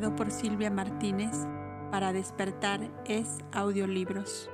[0.00, 1.30] por Silvia Martínez
[1.92, 4.50] para despertar es audiolibros.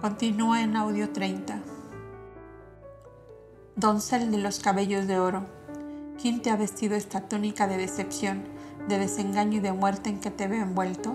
[0.00, 1.60] Continúa en audio 30.
[3.74, 5.46] Doncel de los cabellos de oro,
[6.22, 8.53] ¿quién te ha vestido esta túnica de decepción?
[8.88, 11.14] De desengaño y de muerte en que te veo envuelto?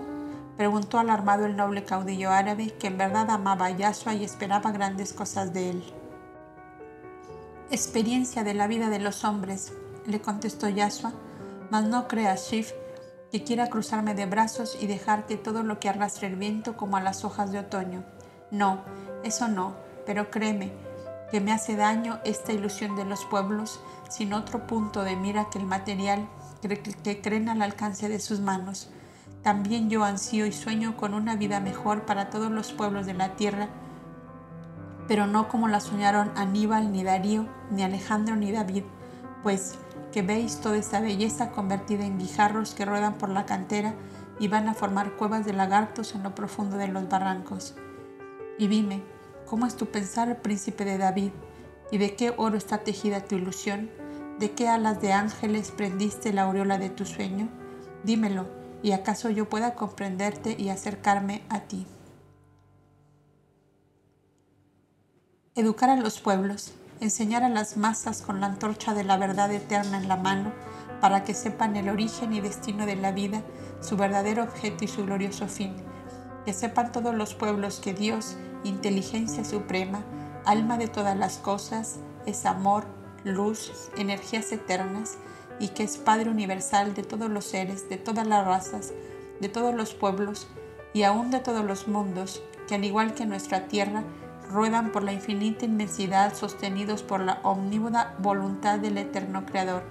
[0.56, 5.12] Preguntó alarmado el noble caudillo árabe, que en verdad amaba a Yahshua y esperaba grandes
[5.12, 5.84] cosas de él.
[7.70, 9.72] Experiencia de la vida de los hombres,
[10.06, 11.12] le contestó Yahshua,
[11.70, 12.72] mas no creas, Shif,
[13.30, 17.00] que quiera cruzarme de brazos y dejarte todo lo que arrastre el viento como a
[17.00, 18.02] las hojas de otoño.
[18.50, 18.80] No,
[19.22, 20.72] eso no, pero créeme,
[21.30, 25.58] que me hace daño esta ilusión de los pueblos sin otro punto de mira que
[25.58, 26.28] el material
[26.60, 28.90] que creen al alcance de sus manos.
[29.42, 33.36] También yo ansío y sueño con una vida mejor para todos los pueblos de la
[33.36, 33.68] tierra,
[35.08, 38.84] pero no como la soñaron Aníbal, ni Darío, ni Alejandro, ni David,
[39.42, 39.76] pues
[40.12, 43.94] que veis toda esa belleza convertida en guijarros que ruedan por la cantera
[44.38, 47.74] y van a formar cuevas de lagartos en lo profundo de los barrancos.
[48.58, 49.02] Y dime,
[49.46, 51.30] ¿cómo es tu pensar, príncipe de David?
[51.90, 53.90] ¿Y de qué oro está tejida tu ilusión?
[54.40, 57.50] ¿De qué alas de ángeles prendiste la aureola de tu sueño?
[58.04, 58.46] Dímelo,
[58.82, 61.86] y acaso yo pueda comprenderte y acercarme a ti.
[65.54, 69.98] Educar a los pueblos, enseñar a las masas con la antorcha de la verdad eterna
[69.98, 70.52] en la mano,
[71.02, 73.42] para que sepan el origen y destino de la vida,
[73.82, 75.76] su verdadero objeto y su glorioso fin.
[76.46, 80.02] Que sepan todos los pueblos que Dios, inteligencia suprema,
[80.46, 85.18] alma de todas las cosas, es amor, luz, energías eternas
[85.58, 88.92] y que es Padre universal de todos los seres, de todas las razas,
[89.40, 90.48] de todos los pueblos
[90.92, 94.04] y aún de todos los mundos, que al igual que nuestra tierra,
[94.50, 99.84] ruedan por la infinita inmensidad sostenidos por la omnívoda voluntad del eterno Creador.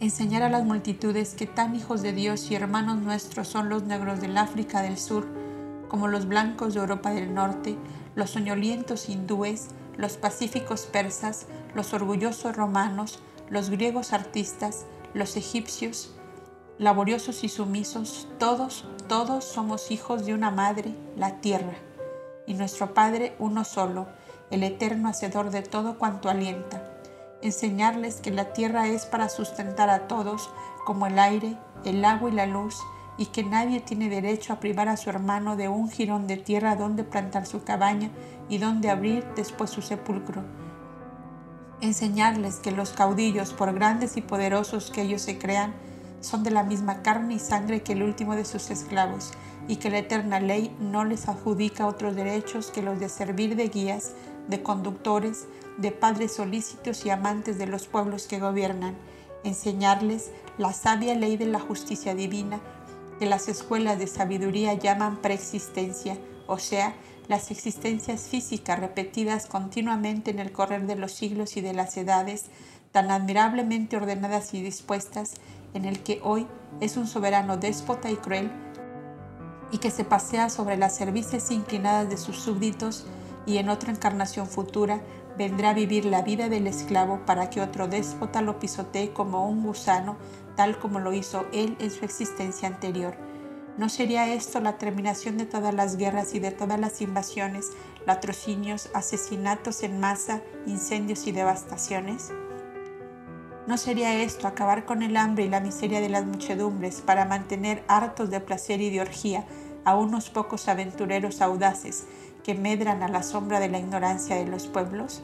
[0.00, 4.20] Enseñar a las multitudes que tan hijos de Dios y hermanos nuestros son los negros
[4.20, 5.26] del África del Sur,
[5.88, 7.76] como los blancos de Europa del Norte,
[8.14, 9.68] los soñolientos hindúes,
[9.98, 13.18] los pacíficos persas, los orgullosos romanos,
[13.50, 16.14] los griegos artistas, los egipcios,
[16.78, 21.74] laboriosos y sumisos, todos, todos somos hijos de una madre, la tierra,
[22.46, 24.06] y nuestro Padre uno solo,
[24.50, 26.82] el eterno hacedor de todo cuanto alienta.
[27.42, 30.48] Enseñarles que la tierra es para sustentar a todos,
[30.86, 32.76] como el aire, el agua y la luz,
[33.18, 36.76] y que nadie tiene derecho a privar a su hermano de un jirón de tierra
[36.76, 38.10] donde plantar su cabaña
[38.48, 40.42] y donde abrir después su sepulcro.
[41.80, 45.74] Enseñarles que los caudillos, por grandes y poderosos que ellos se crean,
[46.20, 49.32] son de la misma carne y sangre que el último de sus esclavos,
[49.68, 53.68] y que la eterna ley no les adjudica otros derechos que los de servir de
[53.68, 54.12] guías,
[54.48, 55.46] de conductores,
[55.76, 58.96] de padres solícitos y amantes de los pueblos que gobiernan,
[59.44, 62.60] enseñarles la sabia ley de la justicia divina
[63.18, 66.16] que las escuelas de sabiduría llaman preexistencia,
[66.46, 66.94] o sea,
[67.28, 72.46] las existencias físicas repetidas continuamente en el correr de los siglos y de las edades,
[72.90, 75.34] tan admirablemente ordenadas y dispuestas,
[75.74, 76.46] en el que hoy
[76.80, 78.50] es un soberano déspota y cruel,
[79.70, 83.06] y que se pasea sobre las cervices inclinadas de sus súbditos,
[83.46, 85.00] y en otra encarnación futura
[85.36, 89.62] vendrá a vivir la vida del esclavo para que otro déspota lo pisotee como un
[89.62, 90.16] gusano
[90.56, 93.27] tal como lo hizo él en su existencia anterior.
[93.78, 97.70] ¿No sería esto la terminación de todas las guerras y de todas las invasiones,
[98.06, 102.32] latrocinios, asesinatos en masa, incendios y devastaciones?
[103.68, 107.84] ¿No sería esto acabar con el hambre y la miseria de las muchedumbres para mantener
[107.86, 109.44] hartos de placer y de orgía
[109.84, 112.06] a unos pocos aventureros audaces
[112.42, 115.22] que medran a la sombra de la ignorancia de los pueblos?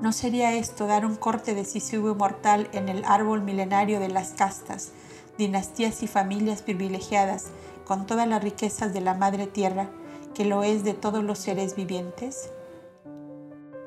[0.00, 4.30] ¿No sería esto dar un corte decisivo y mortal en el árbol milenario de las
[4.30, 4.92] castas,
[5.38, 7.46] dinastías y familias privilegiadas
[7.84, 9.88] con todas las riquezas de la Madre Tierra,
[10.34, 12.50] que lo es de todos los seres vivientes?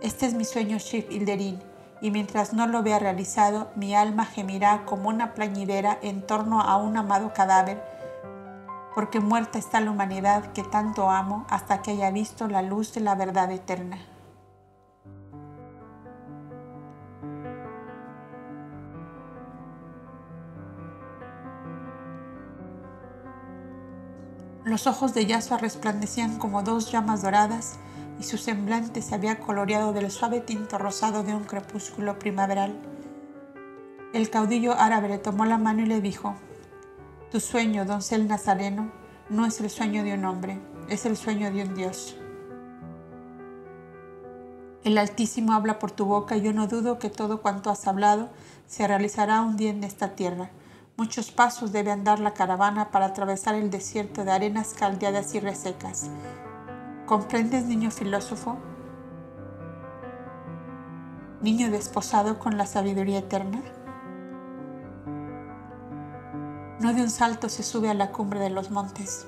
[0.02, 1.60] Este es mi sueño Shif Hilderin,
[2.02, 6.78] y mientras no lo vea realizado, mi alma gemirá como una plañidera en torno a
[6.78, 7.84] un amado cadáver,
[8.94, 13.02] porque muerta está la humanidad que tanto amo hasta que haya visto la luz de
[13.02, 13.98] la verdad eterna.
[24.68, 27.78] Los ojos de Yasua resplandecían como dos llamas doradas
[28.20, 32.78] y su semblante se había coloreado del suave tinto rosado de un crepúsculo primaveral.
[34.14, 36.36] El caudillo árabe le tomó la mano y le dijo,
[37.32, 38.92] Tu sueño, doncel nazareno,
[39.30, 40.60] no es el sueño de un hombre,
[40.90, 42.18] es el sueño de un Dios.
[44.84, 48.28] El Altísimo habla por tu boca y yo no dudo que todo cuanto has hablado
[48.68, 50.50] se realizará un día en esta tierra.
[50.98, 56.10] Muchos pasos debe andar la caravana para atravesar el desierto de arenas caldeadas y resecas.
[57.06, 58.58] ¿Comprendes, niño filósofo?
[61.40, 63.62] Niño desposado con la sabiduría eterna.
[66.80, 69.28] No de un salto se sube a la cumbre de los montes.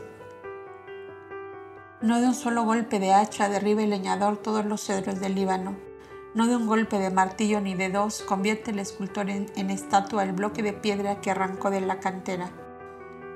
[2.02, 5.89] No de un solo golpe de hacha derriba el leñador todos los cedros del Líbano.
[6.34, 10.34] No de un golpe de martillo ni de dos convierte el escultor en, estatua el
[10.34, 12.52] bloque de piedra que arrancó de la cantera.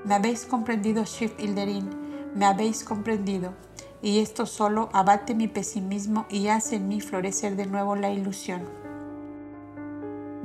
[0.05, 1.89] Me habéis comprendido, Shift Hilderin,
[2.35, 3.53] me habéis comprendido,
[4.01, 8.61] y esto solo abate mi pesimismo y hace en mí florecer de nuevo la ilusión.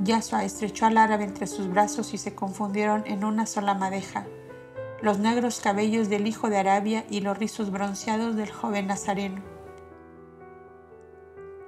[0.01, 4.25] Yasua estrechó al árabe entre sus brazos y se confundieron en una sola madeja
[5.01, 9.41] los negros cabellos del hijo de Arabia y los rizos bronceados del joven nazareno.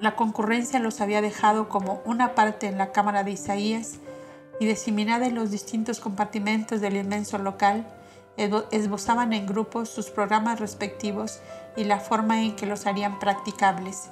[0.02, 4.00] La concurrencia los había dejado como una parte en la cámara de Isaías
[4.60, 7.86] y diseminada en los distintos compartimentos del inmenso local,
[8.36, 11.40] esbozaban en grupos sus programas respectivos
[11.78, 14.10] y la forma en que los harían practicables.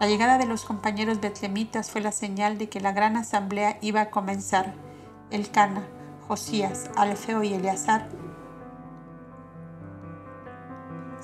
[0.00, 4.00] La llegada de los compañeros betlemitas fue la señal de que la gran asamblea iba
[4.00, 4.74] a comenzar.
[5.30, 5.86] El Cana,
[6.26, 8.08] Josías, Alfeo y Eleazar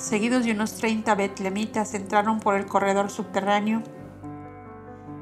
[0.02, 3.82] seguidos de unos 30 betlemitas, entraron por el corredor subterráneo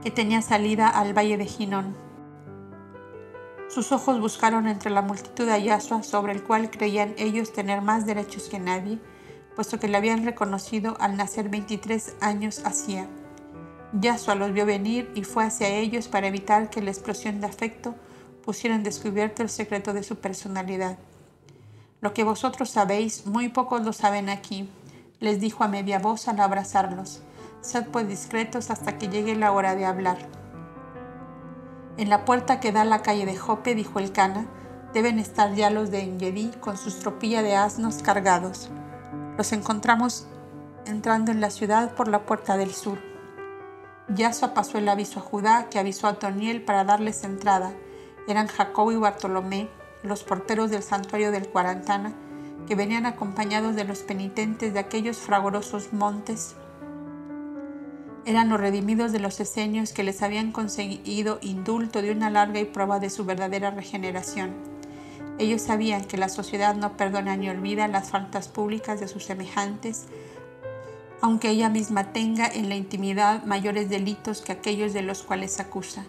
[0.02, 1.94] que tenía salida al valle de Ginón.
[3.68, 8.06] Sus ojos buscaron entre la multitud de Yasua, sobre el cual creían ellos tener más
[8.06, 8.98] derechos que nadie,
[9.54, 13.06] puesto que le habían reconocido al nacer 23 años hacía.
[13.92, 17.94] Yasua los vio venir y fue hacia ellos para evitar que la explosión de afecto
[18.42, 20.96] pusiera en descubierto el secreto de su personalidad.
[22.00, 24.70] Lo que vosotros sabéis, muy pocos lo saben aquí,
[25.18, 27.22] les dijo a media voz al abrazarlos.
[27.60, 30.16] Sed pues discretos hasta que llegue la hora de hablar.
[31.98, 34.46] En la puerta que da a la calle de Jope, dijo el Cana,
[34.94, 38.70] deben estar ya los de Engedi con sus tropilla de asnos cargados.
[39.36, 40.26] Los encontramos
[40.86, 42.98] entrando en la ciudad por la puerta del sur.
[44.08, 47.72] Yasua pasó el aviso a Judá, que avisó a Toniel para darles entrada.
[48.26, 49.68] Eran Jacobo y Bartolomé,
[50.02, 52.14] los porteros del santuario del Cuarantana,
[52.66, 56.56] que venían acompañados de los penitentes de aquellos fragorosos montes,
[58.26, 62.64] eran los redimidos de los esenios que les habían conseguido indulto de una larga y
[62.64, 64.54] prueba de su verdadera regeneración.
[65.38, 70.04] Ellos sabían que la sociedad no perdona ni olvida las faltas públicas de sus semejantes,
[71.22, 76.04] aunque ella misma tenga en la intimidad mayores delitos que aquellos de los cuales acusa.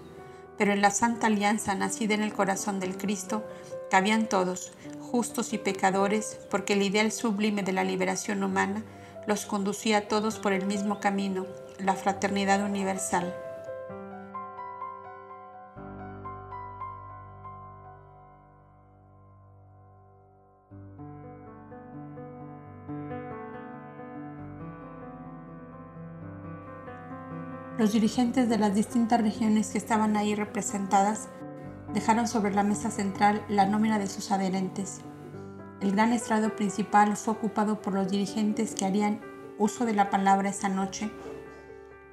[0.57, 3.43] Pero en la santa alianza nacida en el corazón del Cristo,
[3.91, 4.71] cabían todos,
[5.01, 8.83] justos y pecadores, porque el ideal sublime de la liberación humana
[9.27, 11.45] los conducía a todos por el mismo camino,
[11.77, 13.35] la fraternidad universal.
[27.77, 31.27] Los dirigentes de las distintas regiones que estaban ahí representadas
[31.93, 35.01] dejaron sobre la mesa central la nómina de sus adherentes.
[35.81, 39.19] El gran estrado principal fue ocupado por los dirigentes que harían
[39.57, 41.11] uso de la palabra esa noche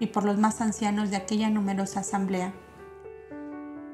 [0.00, 2.52] y por los más ancianos de aquella numerosa asamblea.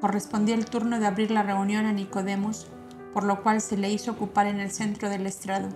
[0.01, 2.67] Correspondía el turno de abrir la reunión a Nicodemos,
[3.13, 5.69] por lo cual se le hizo ocupar en el centro del estrado.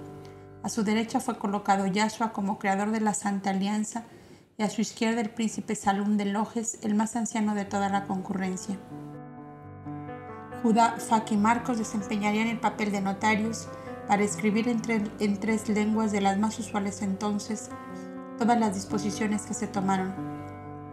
[0.62, 4.04] A su derecha fue colocado Yahshua como creador de la Santa Alianza
[4.58, 8.06] y a su izquierda el príncipe Salum de Lojes, el más anciano de toda la
[8.06, 8.78] concurrencia.
[10.62, 13.70] Judá, Fac y Marcos desempeñarían el papel de notarios
[14.10, 17.70] para escribir en, tres lenguas de las más usuales entonces
[18.38, 20.14] todas las disposiciones que se tomaron.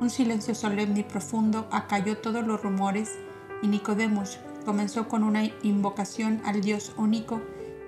[0.01, 3.13] Un silencio solemne y profundo acalló todos los rumores
[3.61, 7.41] y Nicodemos comenzó con una invocación al Dios único,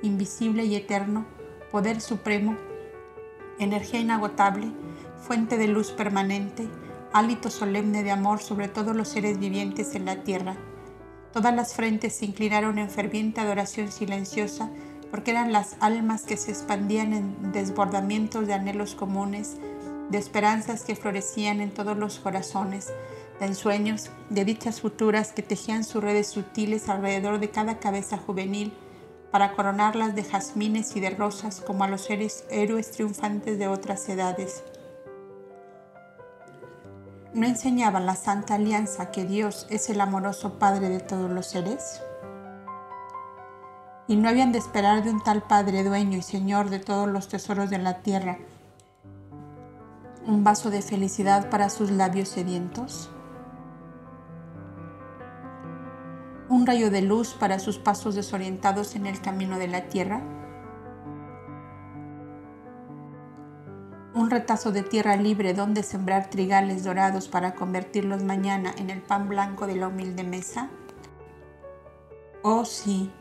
[0.02, 1.26] invisible y eterno,
[1.70, 2.56] poder supremo,
[3.61, 4.73] energía inagotable,
[5.20, 6.68] fuente de luz permanente,
[7.12, 10.56] hálito solemne de amor sobre todos los seres vivientes en la tierra
[11.38, 14.71] Todas las frentes se inclinaron en ferviente adoración silenciosa
[15.09, 19.57] porque eran las almas que se expandían en desbordamientos de anhelos comunes,
[20.11, 22.88] de esperanzas que florecían en todos los corazones,
[23.38, 28.73] de ensueños, de dichas futuras que tejían sus redes sutiles alrededor de cada cabeza juvenil
[29.30, 34.64] para coronarlas de jazmines y de rosas como a los héroes triunfantes de otras edades.
[37.35, 42.02] ¿No enseñaba la Santa Alianza que Dios es el amoroso Padre de todos los seres?
[44.11, 47.28] y no habían de esperar de un tal Padre dueño y Señor de todos los
[47.28, 48.38] tesoros de la tierra
[50.28, 53.11] un vaso de felicidad para sus labios sedientos,
[56.50, 60.20] un rayo de luz para sus pasos desorientados en el camino de la tierra,
[64.18, 69.28] un retazo de tierra libre donde sembrar trigales dorados para convertirlos mañana en el pan
[69.28, 70.68] blanco de la humilde mesa.
[72.42, 73.12] Oh sí,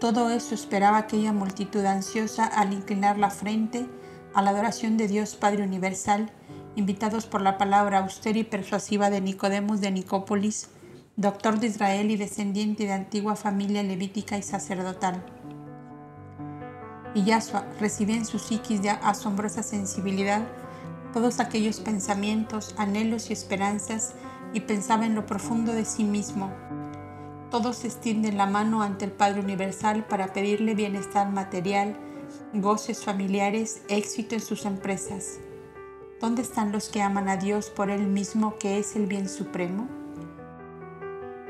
[0.00, 3.86] todo eso esperaba aquella multitud ansiosa al inclinar la frente
[4.32, 6.30] a la adoración de Dios Padre Universal,
[6.74, 10.70] invitados por la palabra austera y persuasiva de Nicodemus de Nicópolis,
[11.16, 15.22] doctor de Israel y descendiente de antigua familia levítica y sacerdotal.
[17.16, 20.42] Y Yahshua recibía en su psiquis de asombrosa sensibilidad
[21.14, 24.12] todos aquellos pensamientos, anhelos y esperanzas
[24.52, 26.52] y pensaba en lo profundo de sí mismo.
[27.50, 31.96] Todos extienden la mano ante el Padre Universal para pedirle bienestar material,
[32.52, 35.38] goces familiares, éxito en sus empresas.
[36.20, 39.88] ¿Dónde están los que aman a Dios por Él mismo que es el bien supremo?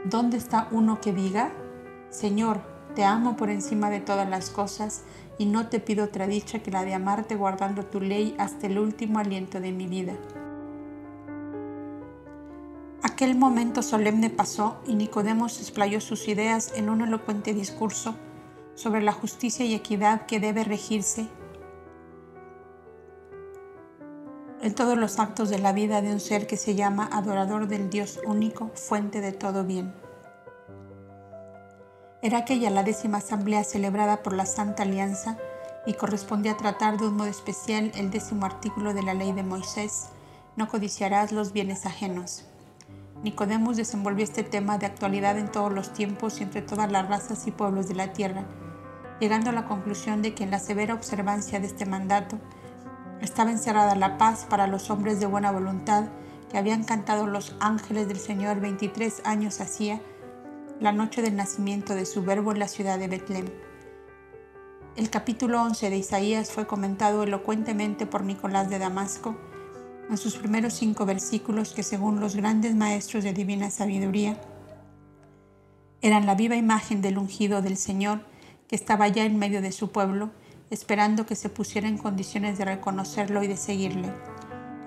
[0.04, 1.50] ¿Dónde está uno que diga,
[2.10, 2.60] Señor,
[2.94, 5.02] te amo por encima de todas las cosas
[5.38, 8.78] y no te pido otra dicha que la de amarte guardando tu ley hasta el
[8.78, 10.14] último aliento de mi vida?
[13.02, 18.14] Aquel momento solemne pasó y Nicodemos explayó sus ideas en un elocuente discurso
[18.74, 21.28] sobre la justicia y equidad que debe regirse
[24.62, 27.88] en todos los actos de la vida de un ser que se llama adorador del
[27.88, 29.94] Dios único, fuente de todo bien.
[32.26, 35.38] Era aquella la décima asamblea celebrada por la Santa Alianza
[35.86, 40.08] y correspondía tratar de un modo especial el décimo artículo de la ley de Moisés,
[40.56, 42.44] no codiciarás los bienes ajenos.
[43.22, 47.46] Nicodemus desenvolvió este tema de actualidad en todos los tiempos y entre todas las razas
[47.46, 48.44] y pueblos de la tierra,
[49.20, 52.40] llegando a la conclusión de que en la severa observancia de este mandato
[53.20, 56.06] estaba encerrada la paz para los hombres de buena voluntad
[56.50, 60.00] que habían cantado los ángeles del Señor 23 años hacía,
[60.80, 63.46] la noche del nacimiento de su verbo en la ciudad de Betlem.
[64.94, 69.36] El capítulo 11 de Isaías fue comentado elocuentemente por Nicolás de Damasco
[70.10, 74.38] en sus primeros cinco versículos que según los grandes maestros de divina sabiduría
[76.02, 78.20] eran la viva imagen del ungido del Señor
[78.68, 80.30] que estaba ya en medio de su pueblo
[80.70, 84.12] esperando que se pusiera en condiciones de reconocerlo y de seguirle.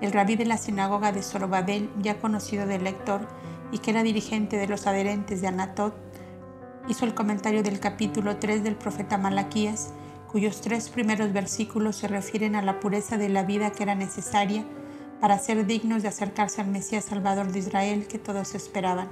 [0.00, 3.26] El rabí de la sinagoga de Zorobabel, ya conocido del lector
[3.72, 5.94] y que era dirigente de los adherentes de Anatot,
[6.88, 9.92] hizo el comentario del capítulo 3 del profeta Malaquías,
[10.30, 14.64] cuyos tres primeros versículos se refieren a la pureza de la vida que era necesaria
[15.20, 19.08] para ser dignos de acercarse al Mesías Salvador de Israel que todos esperaban.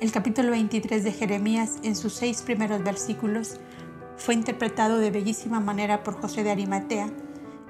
[0.00, 3.58] El capítulo 23 de Jeremías, en sus seis primeros versículos,
[4.16, 7.08] fue interpretado de bellísima manera por José de Arimatea,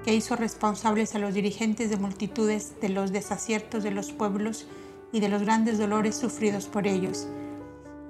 [0.03, 4.67] que hizo responsables a los dirigentes de multitudes de los desaciertos de los pueblos
[5.11, 7.27] y de los grandes dolores sufridos por ellos.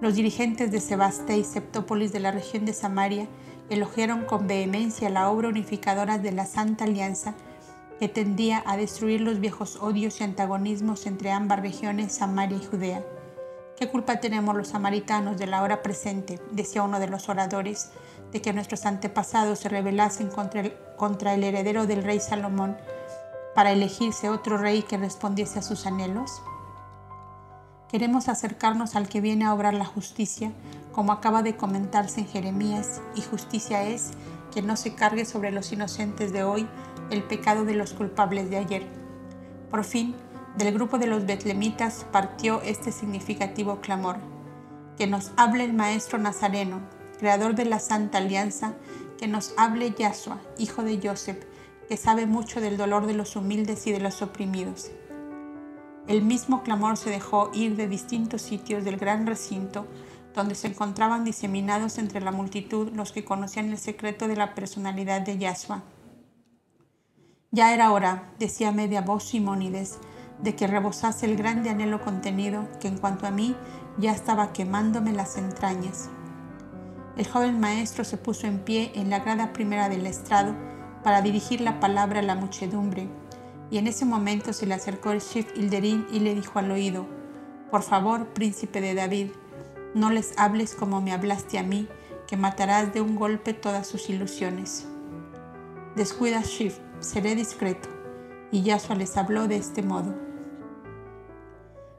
[0.02, 3.28] Los dirigentes de Sebaste y Septópolis de la región de Samaria
[3.70, 7.36] elogiaron con vehemencia la obra unificadora de la Santa Alianza
[8.00, 13.04] que tendía a destruir los viejos odios y antagonismos entre ambas regiones, Samaria y Judea.
[13.76, 16.40] ¿Qué culpa tenemos los samaritanos de la hora presente?
[16.52, 17.92] decía uno de los oradores,
[18.32, 22.78] de que nuestros antepasados se rebelasen contra el, contra el heredero del rey Salomón
[23.56, 26.42] para elegirse otro rey que respondiese a sus anhelos?
[27.90, 30.52] Queremos acercarnos al que viene a obrar la justicia,
[30.92, 34.12] como acaba de comentarse en Jeremías, y justicia es
[34.54, 36.68] que no se cargue sobre los inocentes de hoy
[37.10, 38.88] el pecado de los culpables de ayer.
[39.72, 40.14] Por fin,
[40.56, 44.18] del grupo de los betlemitas partió este significativo clamor.
[44.96, 46.82] Que nos hable el Maestro Nazareno,
[47.18, 48.74] creador de la Santa Alianza,
[49.18, 51.44] que nos hable Yahshua, hijo de Joseph,
[51.88, 54.92] que sabe mucho del dolor de los humildes y de los oprimidos.
[56.10, 59.86] El mismo clamor se dejó ir de distintos sitios del gran recinto,
[60.34, 65.22] donde se encontraban diseminados entre la multitud los que conocían el secreto de la personalidad
[65.22, 65.84] de Yahshua.
[67.52, 70.00] Ya era hora, decía media voz Simónides,
[70.42, 73.56] de que rebosase el grande anhelo contenido que en cuanto a mí
[74.00, 76.10] ya estaba quemándome las entrañas.
[77.18, 80.56] El joven maestro se puso en pie en la grada primera del estrado
[81.04, 83.08] para dirigir la palabra a la muchedumbre,
[83.72, 87.06] y en ese momento se le acercó el Shif Hilderín y le dijo al oído,
[87.70, 89.30] Por favor, príncipe de David,
[89.94, 91.88] no les hables como me hablaste a mí,
[92.28, 94.88] que matarás de un golpe todas sus ilusiones.
[95.96, 97.90] Descuida, Shif, seré discreto.
[98.52, 100.16] Y Yahshua les habló de este modo.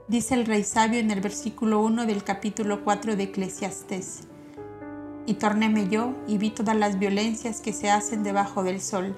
[0.09, 4.23] Dice el rey sabio en el versículo 1 del capítulo 4 de Eclesiastés
[5.25, 9.17] Y tornéme yo y vi todas las violencias que se hacen debajo del sol,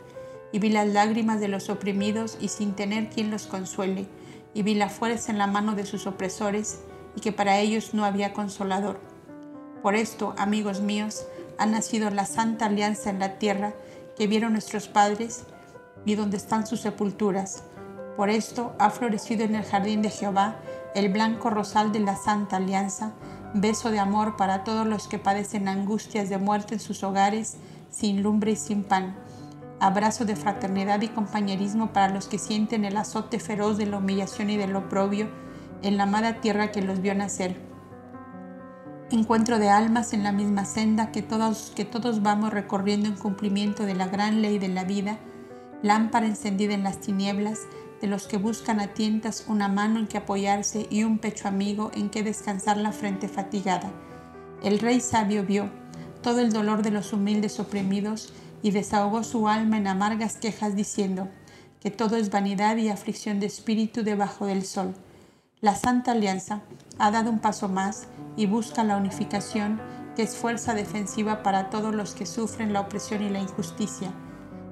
[0.53, 4.07] y vi las lágrimas de los oprimidos y sin tener quien los consuele,
[4.55, 6.81] y vi la fuerza en la mano de sus opresores,
[7.17, 9.01] y que para ellos no había consolador.
[9.83, 11.27] Por esto, amigos míos,
[11.59, 13.75] ha nacido la santa alianza en la tierra
[14.17, 15.45] que vieron nuestros padres
[16.05, 17.65] y donde están sus sepulturas.
[18.17, 20.57] Por esto ha florecido en el jardín de Jehová
[20.95, 23.12] el blanco rosal de la santa alianza,
[23.55, 27.57] beso de amor para todos los que padecen angustias de muerte en sus hogares,
[27.91, 29.17] sin lumbre y sin pan.
[29.83, 34.49] Abrazo de fraternidad y compañerismo para los que sienten el azote feroz de la humillación
[34.49, 35.29] y del oprobio
[35.83, 37.57] en la amada tierra que los vio nacer.
[39.11, 43.85] Encuentro de almas en la misma senda que todos, que todos vamos recorriendo en cumplimiento
[43.85, 45.18] de la gran ley de la vida,
[45.83, 47.59] lámpara encendida en las tinieblas,
[48.01, 51.90] de los que buscan a tientas una mano en que apoyarse y un pecho amigo
[51.92, 53.90] en que descansar la frente fatigada.
[54.62, 55.71] El rey sabio vio
[56.23, 61.29] todo el dolor de los humildes oprimidos y desahogó su alma en amargas quejas diciendo
[61.81, 64.94] que todo es vanidad y aflicción de espíritu debajo del sol
[65.62, 66.61] la Santa Alianza
[66.98, 69.81] ha dado un paso más y busca la unificación
[70.16, 74.12] que es fuerza defensiva para todos los que sufren la opresión y la injusticia.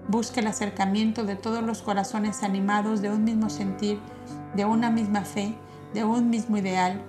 [0.08, 4.00] Busca el acercamiento de todos los corazones animados de un mismo sentir,
[4.56, 5.54] de una misma fe,
[5.94, 7.00] de un mismo ideal,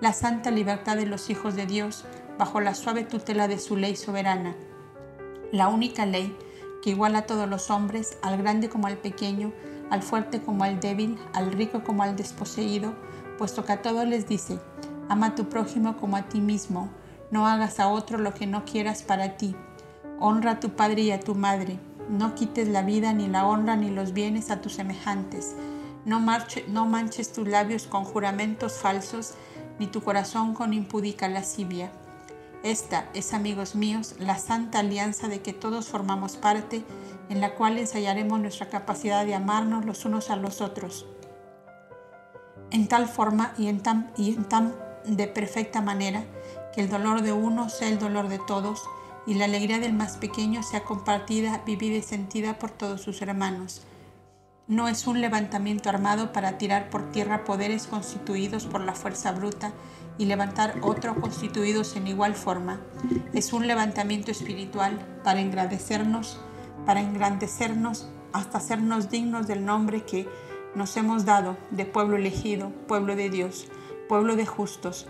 [0.00, 2.04] la santa libertad de los hijos de Dios
[2.38, 4.54] bajo la suave tutela de su ley soberana.
[5.52, 6.36] La única ley
[6.82, 9.52] que iguala a todos los hombres, al grande como al pequeño,
[9.90, 12.94] al fuerte como al débil, al rico como al desposeído,
[13.38, 14.58] puesto que a todos les dice,
[15.08, 16.88] ama a tu prójimo como a ti mismo,
[17.30, 19.54] no hagas a otro lo que no quieras para ti,
[20.20, 21.78] honra a tu padre y a tu madre,
[22.08, 25.54] no quites la vida ni la honra ni los bienes a tus semejantes,
[26.04, 26.20] no,
[26.68, 29.34] no manches tus labios con juramentos falsos,
[29.78, 31.90] ni tu corazón con impúdica lascivia.
[32.62, 36.84] Esta es, amigos míos, la santa alianza de que todos formamos parte,
[37.28, 41.06] en la cual ensayaremos nuestra capacidad de amarnos los unos a los otros
[42.70, 46.24] en tal forma y en tan, y en tan de perfecta manera
[46.74, 48.82] que el dolor de uno sea el dolor de todos
[49.26, 53.82] y la alegría del más pequeño sea compartida, vivida y sentida por todos sus hermanos.
[54.68, 59.72] No es un levantamiento armado para tirar por tierra poderes constituidos por la fuerza bruta
[60.18, 62.80] y levantar otros constituidos en igual forma.
[63.32, 66.40] Es un levantamiento espiritual para engrandecernos,
[66.84, 70.28] para engrandecernos hasta hacernos dignos del nombre que
[70.74, 73.66] nos hemos dado de pueblo elegido, pueblo de Dios,
[74.08, 75.06] pueblo de justos,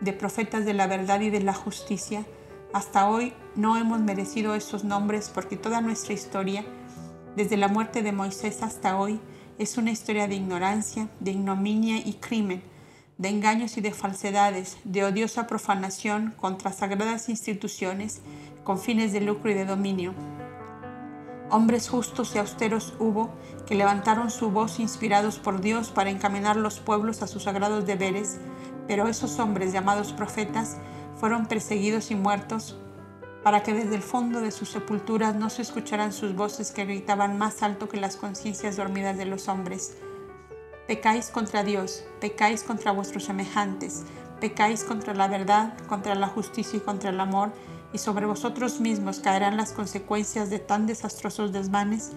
[0.00, 2.24] de profetas de la verdad y de la justicia.
[2.72, 6.64] Hasta hoy no hemos merecido esos nombres porque toda nuestra historia,
[7.36, 9.20] desde la muerte de Moisés hasta hoy,
[9.58, 12.62] es una historia de ignorancia, de ignominia y crimen,
[13.20, 18.22] de engaños y de falsedades, de odiosa profanación contra sagradas instituciones
[18.64, 20.14] con fines de lucro y de dominio.
[21.50, 23.28] Hombres justos y austeros hubo
[23.66, 28.40] que levantaron su voz inspirados por Dios para encaminar los pueblos a sus sagrados deberes,
[28.88, 30.78] pero esos hombres llamados profetas
[31.18, 32.78] fueron perseguidos y muertos
[33.42, 37.36] para que desde el fondo de sus sepulturas no se escucharan sus voces que gritaban
[37.36, 39.98] más alto que las conciencias dormidas de los hombres.
[40.90, 44.02] Pecáis contra Dios, pecáis contra vuestros semejantes,
[44.40, 47.52] pecáis contra la verdad, contra la justicia y contra el amor,
[47.92, 52.10] y sobre vosotros mismos caerán las consecuencias de tan desastrosos desmanes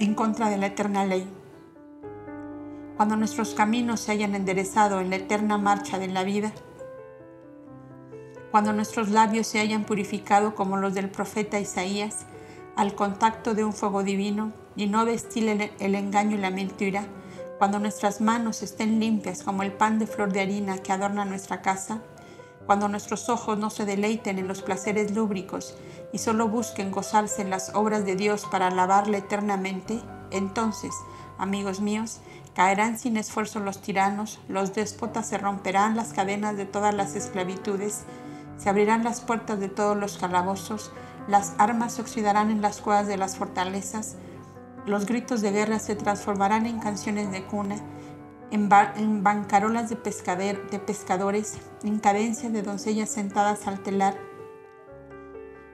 [0.00, 1.28] en contra de la eterna ley.
[2.96, 6.50] Cuando nuestros caminos se hayan enderezado en la eterna marcha de la vida,
[8.50, 12.26] cuando nuestros labios se hayan purificado como los del profeta Isaías,
[12.74, 17.06] al contacto de un fuego divino y no destilen el engaño y la mentira,
[17.58, 21.62] cuando nuestras manos estén limpias como el pan de flor de harina que adorna nuestra
[21.62, 22.00] casa,
[22.66, 25.76] cuando nuestros ojos no se deleiten en los placeres lúbricos
[26.12, 30.94] y solo busquen gozarse en las obras de Dios para alabarle eternamente, entonces,
[31.38, 32.20] amigos míos,
[32.54, 38.04] caerán sin esfuerzo los tiranos, los déspotas se romperán las cadenas de todas las esclavitudes,
[38.56, 40.90] se abrirán las puertas de todos los calabozos,
[41.28, 44.16] las armas se oxidarán en las cuevas de las fortalezas,
[44.86, 47.76] los gritos de guerra se transformarán en canciones de cuna,
[48.50, 48.68] en,
[49.22, 54.16] bancarolas de, de pescadores, en cadencias de doncellas sentadas al telar,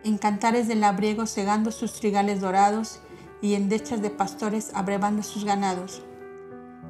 [0.05, 3.01] en cantares de labriego cegando sus trigales dorados
[3.43, 6.03] y en dechas de pastores abrevando sus ganados.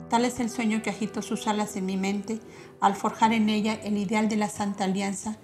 [0.09, 2.41] Tal es el sueño que agitó sus alas en mi mente
[2.81, 5.37] al forjar en ella el ideal de la Santa Alianza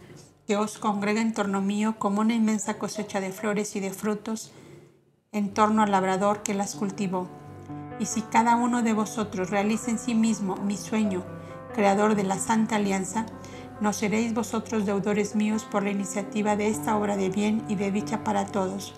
[0.47, 4.53] que os congrega en torno mío como una inmensa cosecha de flores y de frutos
[5.33, 7.29] en torno al labrador que las cultivó.
[7.99, 11.25] Y si cada uno de vosotros realiza en sí mismo mi sueño,
[11.75, 13.27] creador de la Santa Alianza,
[13.81, 17.91] no seréis vosotros deudores míos por la iniciativa de esta obra de bien y de
[17.91, 18.95] dicha para todos,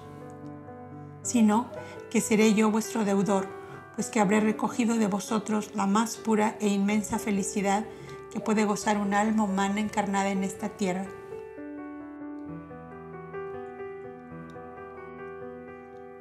[1.22, 1.66] sino
[2.10, 3.48] que seré yo vuestro deudor,
[3.96, 7.84] pues que habré recogido de vosotros la más pura e inmensa felicidad
[8.32, 11.06] que puede gozar un alma humana encarnada en esta tierra.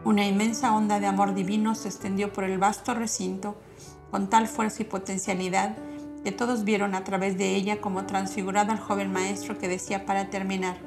[0.08, 3.58] Una inmensa onda de amor divino se extendió por el vasto recinto
[4.10, 5.76] con tal fuerza y potencialidad
[6.24, 10.30] que todos vieron a través de ella como transfigurado al joven maestro que decía para
[10.30, 10.78] terminar.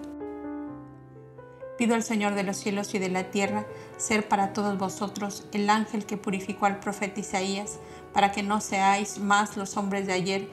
[1.77, 3.67] Pido al Señor de los cielos y de la tierra
[3.99, 7.79] ser para todos vosotros el ángel que purificó al profeta Isaías,
[8.15, 10.49] para que no seáis más los hombres de ayer,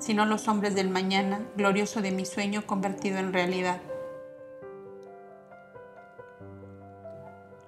[0.00, 3.80] sino los hombres del mañana, glorioso de mi sueño convertido en realidad.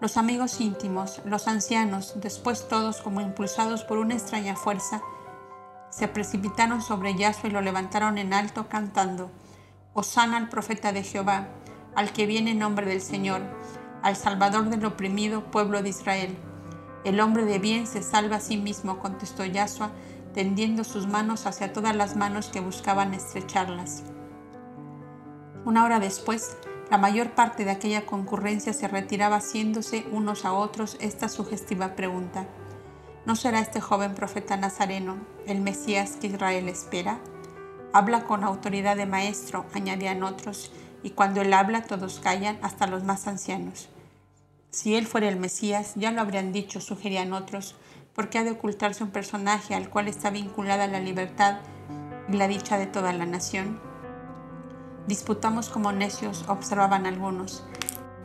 [0.00, 5.02] Los amigos íntimos, los ancianos, después todos como impulsados por una extraña fuerza,
[5.90, 9.30] se precipitaron sobre Yahshua y lo levantaron en alto cantando,
[9.92, 11.48] Osana al profeta de Jehová,
[11.94, 13.42] al que viene en nombre del Señor,
[14.02, 16.34] al Salvador del oprimido pueblo de Israel.
[17.04, 19.90] El hombre de bien se salva a sí mismo, contestó Yahshua,
[20.32, 24.02] tendiendo sus manos hacia todas las manos que buscaban estrecharlas.
[25.66, 26.56] Una hora después,
[26.90, 32.46] la mayor parte de aquella concurrencia se retiraba haciéndose unos a otros esta sugestiva pregunta.
[33.26, 37.20] ¿No será este joven profeta nazareno el Mesías que Israel espera?
[37.92, 40.72] Habla con autoridad de maestro, añadían otros,
[41.04, 43.88] y cuando él habla todos callan, hasta los más ancianos.
[44.70, 47.76] Si él fuera el Mesías, ya lo habrían dicho, sugerían otros,
[48.14, 51.60] porque ha de ocultarse un personaje al cual está vinculada la libertad
[52.28, 53.89] y la dicha de toda la nación.
[55.06, 57.64] Disputamos como necios, observaban algunos.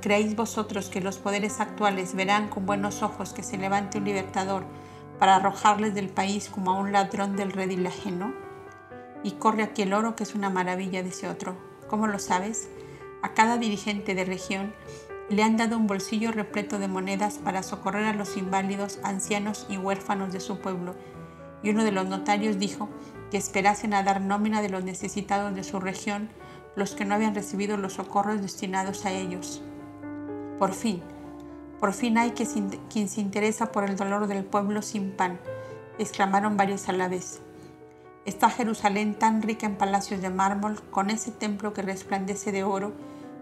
[0.02, 4.66] ¿Creéis vosotros que los poderes actuales verán con buenos ojos que se levante un libertador
[5.18, 8.34] para arrojarles del país como a un ladrón del redil ajeno?
[9.24, 11.56] Y corre aquí el oro que es una maravilla, dice otro.
[11.88, 12.70] ¿Cómo lo sabes?
[13.24, 14.76] A cada dirigente de región
[15.30, 19.78] le han dado un bolsillo repleto de monedas para socorrer a los inválidos, ancianos y
[19.78, 20.94] huérfanos de su pueblo.
[21.64, 22.90] Y uno de los notarios dijo
[23.32, 26.30] que esperasen a dar nómina de los necesitados de su región
[26.76, 29.62] los que no habían recibido los socorros destinados a ellos.
[30.60, 31.02] Por fin,
[31.80, 35.40] por fin hay quien se interesa por el dolor del pueblo sin pan,
[36.00, 37.42] exclamaron varios a la vez.
[38.26, 42.94] Está Jerusalén tan rica en palacios de mármol, con ese templo que resplandece de oro,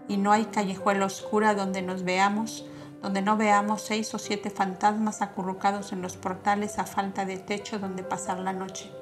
[0.08, 2.66] y no hay callejuela oscura donde nos veamos,
[3.00, 7.78] donde no veamos seis o siete fantasmas acurrucados en los portales a falta de techo
[7.78, 8.92] donde pasar la noche.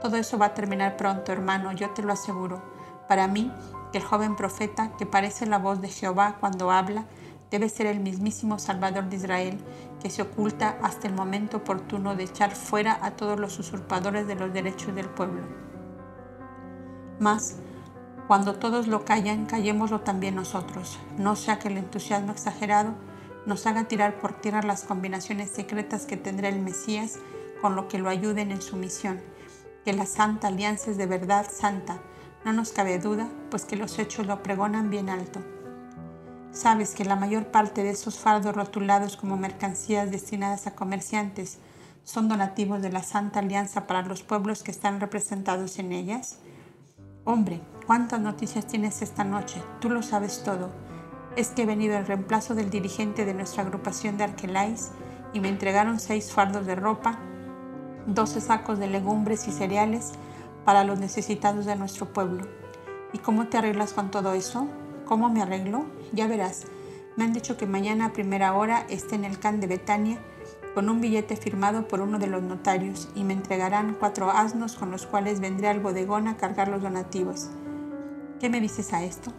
[0.00, 2.71] Todo eso va a terminar pronto, hermano, yo te lo aseguro.
[3.08, 3.50] Para mí,
[3.92, 7.04] que el joven profeta, que parece la voz de Jehová cuando habla,
[7.50, 9.58] debe ser el mismísimo Salvador de Israel,
[10.00, 14.34] que se oculta hasta el momento oportuno de echar fuera a todos los usurpadores de
[14.34, 15.42] los derechos del pueblo.
[17.20, 17.56] Mas,
[18.26, 22.94] cuando todos lo callan, callémoslo también nosotros, no sea que el entusiasmo exagerado
[23.44, 27.18] nos haga tirar por tierra las combinaciones secretas que tendrá el Mesías
[27.60, 29.20] con lo que lo ayuden en su misión,
[29.84, 32.00] que la santa alianza es de verdad santa,
[32.44, 35.40] no nos cabe duda, pues que los hechos lo pregonan bien alto.
[36.52, 41.58] Sabes que la mayor parte de esos fardos rotulados como mercancías destinadas a comerciantes
[42.04, 46.38] son donativos de la Santa Alianza para los pueblos que están representados en ellas.
[47.24, 49.62] Hombre, ¿cuántas noticias tienes esta noche?
[49.80, 50.70] Tú lo sabes todo.
[51.36, 54.90] Es que he venido en reemplazo del dirigente de nuestra agrupación de Arquelais
[55.32, 57.18] y me entregaron seis fardos de ropa,
[58.06, 60.12] doce sacos de legumbres y cereales
[60.64, 62.46] para los necesitados de nuestro pueblo.
[63.12, 64.66] ¿Y cómo te arreglas con todo eso?
[65.04, 65.84] ¿Cómo me arreglo?
[66.12, 66.64] Ya verás.
[67.16, 70.18] Me han dicho que mañana a primera hora esté en el can de Betania
[70.74, 74.90] con un billete firmado por uno de los notarios y me entregarán cuatro asnos con
[74.90, 77.50] los cuales vendré al bodegón a cargar los donativos.
[78.40, 79.32] ¿Qué me dices a esto?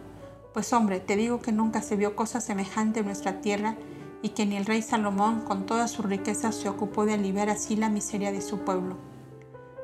[0.52, 3.76] Pues hombre, te digo que nunca se vio cosa semejante en nuestra tierra
[4.22, 7.74] y que ni el rey Salomón con toda su riqueza se ocupó de aliviar así
[7.74, 8.96] la miseria de su pueblo.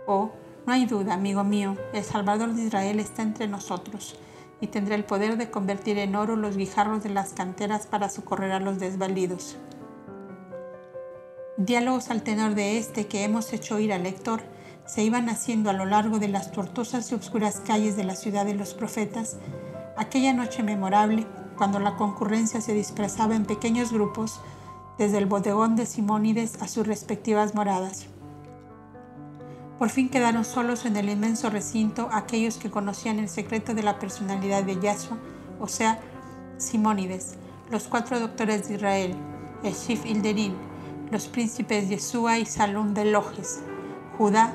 [0.07, 0.31] Oh,
[0.67, 4.17] no hay duda, amigo mío, el Salvador de Israel está entre nosotros
[4.61, 8.53] y tendrá el poder de convertir en oro los guijarros de las canteras para socorrer
[8.53, 9.57] a los desvalidos.
[11.57, 14.43] Diálogos al tenor de este que hemos hecho oír al lector
[14.87, 18.45] se iban haciendo a lo largo de las tortuosas y oscuras calles de la ciudad
[18.45, 19.39] de los profetas,
[19.97, 24.41] aquella noche memorable, cuando la concurrencia se dispersaba en pequeños grupos
[24.99, 28.07] desde el bodegón de Simónides a sus respectivas moradas.
[29.81, 33.99] Por fin quedaron solos en el inmenso recinto aquellos que conocían el secreto de la
[33.99, 35.17] personalidad de Yahshua,
[35.59, 35.99] o sea,
[36.59, 37.37] Simónides,
[37.71, 39.17] los cuatro doctores de Israel,
[39.65, 40.05] el Shif
[41.11, 43.63] los príncipes Yeshua y Salum de Lojes,
[44.19, 44.53] Judá,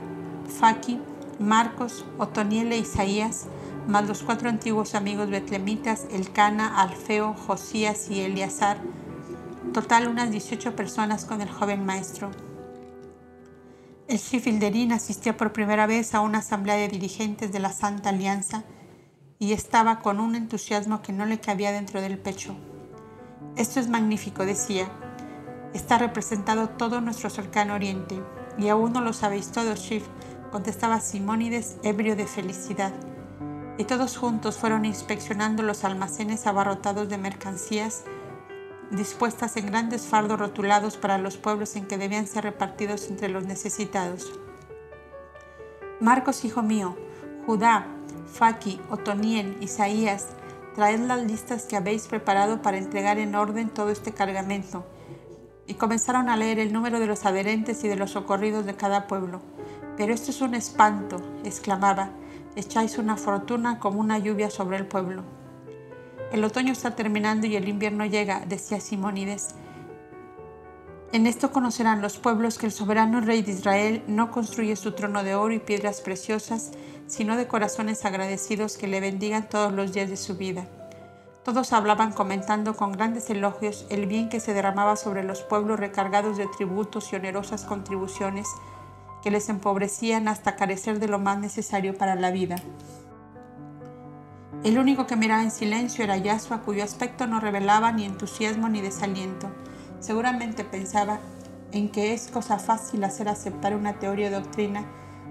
[0.60, 1.02] Faki,
[1.40, 3.48] Marcos, Otoniel e Isaías,
[3.88, 8.78] más los cuatro antiguos amigos betlemitas, Elcana, Alfeo, Josías y Eleazar,
[9.74, 12.30] total unas 18 personas con el joven maestro.
[14.08, 18.64] El Schifilderín asistió por primera vez a una asamblea de dirigentes de la Santa Alianza
[19.40, 22.56] y estaba con un entusiasmo que no le cabía dentro del pecho.
[23.56, 24.88] Esto es magnífico, decía.
[25.74, 28.22] Está representado todo nuestro cercano oriente,
[28.60, 30.06] y aún no lo sabéis todo, Shif,
[30.52, 32.94] contestaba Simónides, ebrio de felicidad.
[33.80, 38.04] Y todos juntos fueron inspeccionando los almacenes abarrotados de mercancías
[38.96, 43.46] dispuestas en grandes fardos rotulados para los pueblos en que debían ser repartidos entre los
[43.46, 44.32] necesitados.
[46.00, 46.96] Marcos, hijo mío,
[47.46, 47.88] Judá,
[48.34, 50.28] Faki, Otoniel, Isaías,
[50.76, 54.86] traed las listas que habéis preparado para entregar en orden todo este cargamento.
[55.68, 59.08] Y comenzaron a leer el número de los adherentes y de los socorridos de cada
[59.08, 59.42] pueblo.
[59.98, 62.10] Pero esto es un espanto, exclamaba,
[62.56, 65.24] echáis una fortuna como una lluvia sobre el pueblo.
[66.32, 69.56] El otoño está terminando y el invierno llega, decía Simónides.
[71.12, 75.24] En esto conocerán los pueblos que el soberano rey de Israel no construye su trono
[75.24, 76.72] de oro y piedras preciosas,
[77.08, 80.66] sino de corazones agradecidos que le bendigan todos los días de su vida.
[81.44, 86.38] Todos hablaban comentando con grandes elogios el bien que se derramaba sobre los pueblos recargados
[86.38, 88.48] de tributos y onerosas contribuciones
[89.22, 92.58] que les empobrecían hasta carecer de lo más necesario para la vida.
[94.66, 98.82] El único que miraba en silencio era Yasua, cuyo aspecto no revelaba ni entusiasmo ni
[98.82, 99.48] desaliento.
[100.00, 101.20] Seguramente pensaba
[101.72, 104.84] en que es cosa fácil hacer aceptar una teoría o doctrina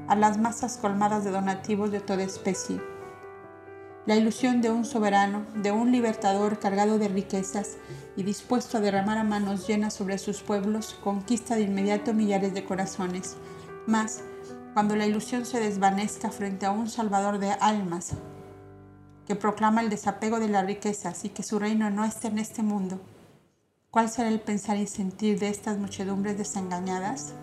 [0.07, 2.81] a las masas colmadas de donativos de toda especie.
[4.07, 7.79] La ilusión de un soberano, de un libertador cargado de riquezas
[8.17, 12.65] y dispuesto a derramar a manos llenas sobre sus pueblos, conquista de inmediato millares de
[12.65, 13.37] corazones.
[13.89, 14.23] Mas,
[14.75, 18.15] cuando la ilusión se desvanezca frente a un salvador de almas,
[19.27, 22.63] que proclama el desapego de las riquezas y que su reino no esté en este
[22.63, 23.01] mundo,
[23.91, 27.35] ¿cuál será el pensar y sentir de estas muchedumbres desengañadas?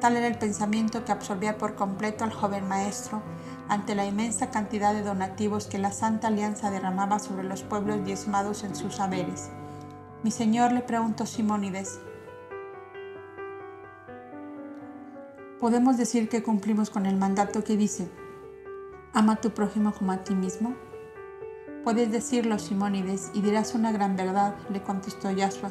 [0.00, 3.22] Tal era el pensamiento que absorbía por completo al joven maestro
[3.68, 8.64] ante la inmensa cantidad de donativos que la Santa Alianza derramaba sobre los pueblos diezmados
[8.64, 9.48] en sus saberes.
[10.22, 11.98] Mi señor le preguntó Simónides,
[15.60, 18.10] ¿podemos decir que cumplimos con el mandato que dice,
[19.14, 20.74] ama a tu prójimo como a ti mismo?
[21.84, 25.70] Puedes decirlo, Simónides, y dirás una gran verdad, le contestó Yahshua.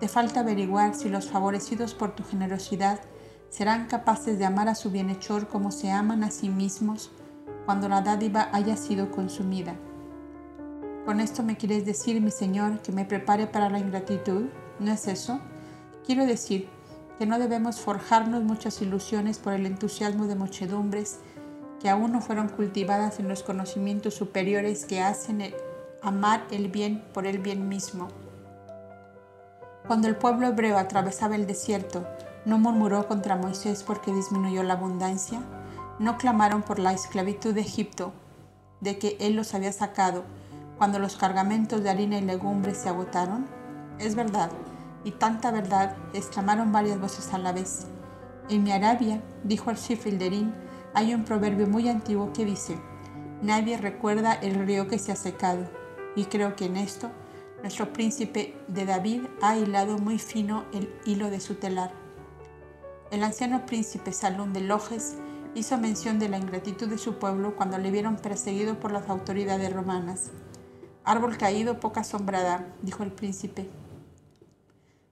[0.00, 3.00] Te falta averiguar si los favorecidos por tu generosidad
[3.48, 7.12] serán capaces de amar a su bienhechor como se aman a sí mismos
[7.64, 9.76] cuando la dádiva haya sido consumida.
[11.04, 14.46] ¿Con esto me quieres decir, mi Señor, que me prepare para la ingratitud?
[14.78, 15.40] ¿No es eso?
[16.04, 16.68] Quiero decir
[17.18, 21.20] que no debemos forjarnos muchas ilusiones por el entusiasmo de muchedumbres
[21.80, 25.54] que aún no fueron cultivadas en los conocimientos superiores que hacen
[26.02, 28.08] amar el bien por el bien mismo.
[29.86, 32.04] Cuando el pueblo hebreo atravesaba el desierto,
[32.48, 35.42] ¿No murmuró contra Moisés porque disminuyó la abundancia?
[35.98, 38.14] ¿No clamaron por la esclavitud de Egipto,
[38.80, 40.24] de que él los había sacado,
[40.78, 43.46] cuando los cargamentos de harina y legumbres se agotaron?
[43.98, 44.50] Es verdad,
[45.04, 47.86] y tanta verdad, exclamaron varias voces a la vez.
[48.48, 49.76] En mi Arabia, dijo el
[50.94, 52.78] hay un proverbio muy antiguo que dice,
[53.42, 55.68] nadie recuerda el río que se ha secado,
[56.16, 57.10] y creo que en esto
[57.62, 61.92] nuestro príncipe de David ha hilado muy fino el hilo de su telar.
[63.10, 65.16] El anciano príncipe Salón de Lojes
[65.54, 69.72] hizo mención de la ingratitud de su pueblo cuando le vieron perseguido por las autoridades
[69.72, 70.30] romanas.
[71.04, 73.68] Árbol caído, poca sombra dijo el príncipe.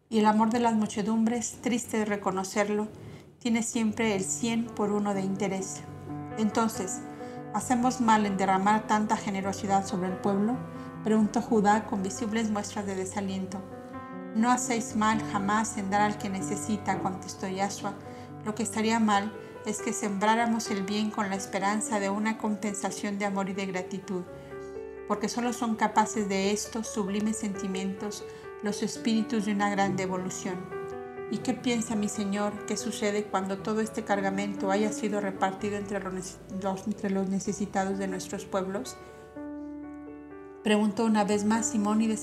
[0.09, 2.89] Y el amor de las muchedumbres, triste de reconocerlo,
[3.47, 5.83] tiene siempre el cien por uno de interés.
[6.37, 6.99] Entonces,
[7.55, 10.57] ¿hacemos mal en derramar tanta generosidad sobre el pueblo?
[11.05, 13.61] preguntó Judá con visibles muestras de desaliento.
[14.35, 17.95] No hacéis mal jamás en dar al que necesita, contestó Yahshua.
[18.45, 19.33] Lo que estaría mal
[19.65, 23.67] es que sembráramos el bien con la esperanza de una compensación de amor y de
[23.67, 24.25] gratitud,
[25.07, 28.25] porque solo son capaces de estos sublimes sentimientos
[28.65, 30.76] los espíritus de una gran devolución.
[31.29, 36.01] ¿Y qué piensa mi Señor que sucede cuando todo este cargamento haya sido repartido entre
[36.01, 38.97] los, necesitados de nuestros pueblos?
[40.63, 42.19] Preguntó una vez más Simón y de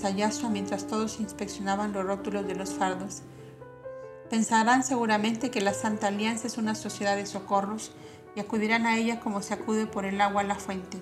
[0.49, 3.23] mientras todos inspeccionaban los rótulos de los fardos.
[4.29, 7.91] Pensarán seguramente que la Santa Alianza es una sociedad de socorros
[8.37, 10.97] y acudirán a ella como se acude por el agua a la fuente.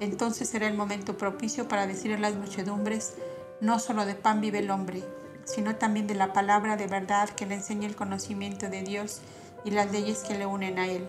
[0.00, 3.14] Entonces será el momento propicio para decir a las muchedumbres,
[3.60, 5.02] no solo de pan vive el hombre,
[5.48, 9.22] sino también de la palabra de verdad que le enseña el conocimiento de Dios
[9.64, 11.08] y las leyes que le unen a Él.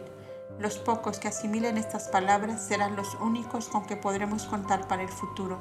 [0.59, 5.09] Los pocos que asimilen estas palabras serán los únicos con que podremos contar para el
[5.09, 5.59] futuro.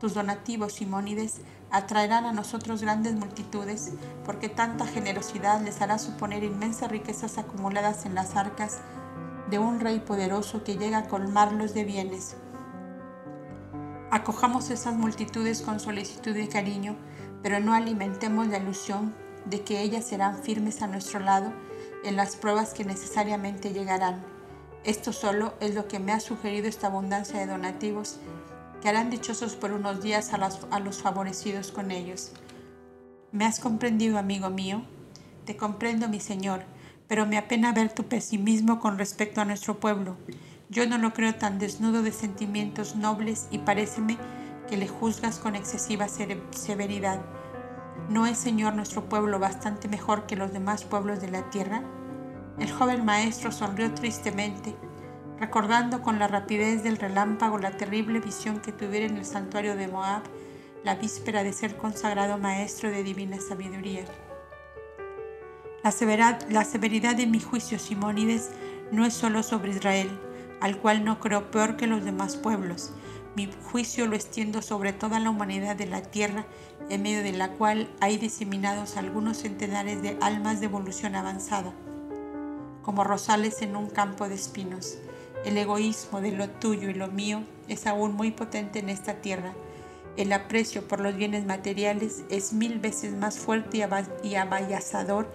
[0.00, 3.92] Tus donativos, Simónides, atraerán a nosotros grandes multitudes,
[4.24, 8.78] porque tanta generosidad les hará suponer inmensas riquezas acumuladas en las arcas
[9.50, 12.36] de un rey poderoso que llega a colmarlos de bienes.
[14.10, 16.96] Acojamos esas multitudes con solicitud y cariño,
[17.44, 21.52] pero no alimentemos la ilusión de que ellas serán firmes a nuestro lado
[22.02, 24.24] en las pruebas que necesariamente llegarán.
[24.82, 28.18] Esto solo es lo que me ha sugerido esta abundancia de donativos
[28.80, 32.32] que harán dichosos por unos días a, a los favorecidos con ellos.
[33.30, 34.80] ¿Me has comprendido, amigo mío?
[35.44, 36.64] Te comprendo, mi Señor,
[37.08, 40.16] pero me apena ver tu pesimismo con respecto a nuestro pueblo.
[40.70, 44.16] Yo no lo creo tan desnudo de sentimientos nobles y paréceme
[44.66, 47.20] que le juzgas con excesiva severidad.
[48.08, 51.82] ¿No es, Señor, nuestro pueblo bastante mejor que los demás pueblos de la tierra?
[52.58, 54.76] El joven maestro sonrió tristemente,
[55.40, 59.88] recordando con la rapidez del relámpago la terrible visión que tuviera en el santuario de
[59.88, 60.22] Moab
[60.84, 64.04] la víspera de ser consagrado maestro de divina sabiduría.
[65.82, 68.50] La, la severidad de mi juicio, Simónides,
[68.92, 70.10] no es solo sobre Israel,
[70.60, 72.92] al cual no creo peor que los demás pueblos.
[73.34, 76.46] Mi juicio lo extiendo sobre toda la humanidad de la tierra,
[76.90, 81.72] en medio de la cual hay diseminados algunos centenares de almas de evolución avanzada,
[82.82, 84.98] como rosales en un campo de espinos.
[85.44, 89.54] El egoísmo de lo tuyo y lo mío es aún muy potente en esta tierra.
[90.16, 93.86] El aprecio por los bienes materiales es mil veces más fuerte
[94.22, 95.30] y abayazador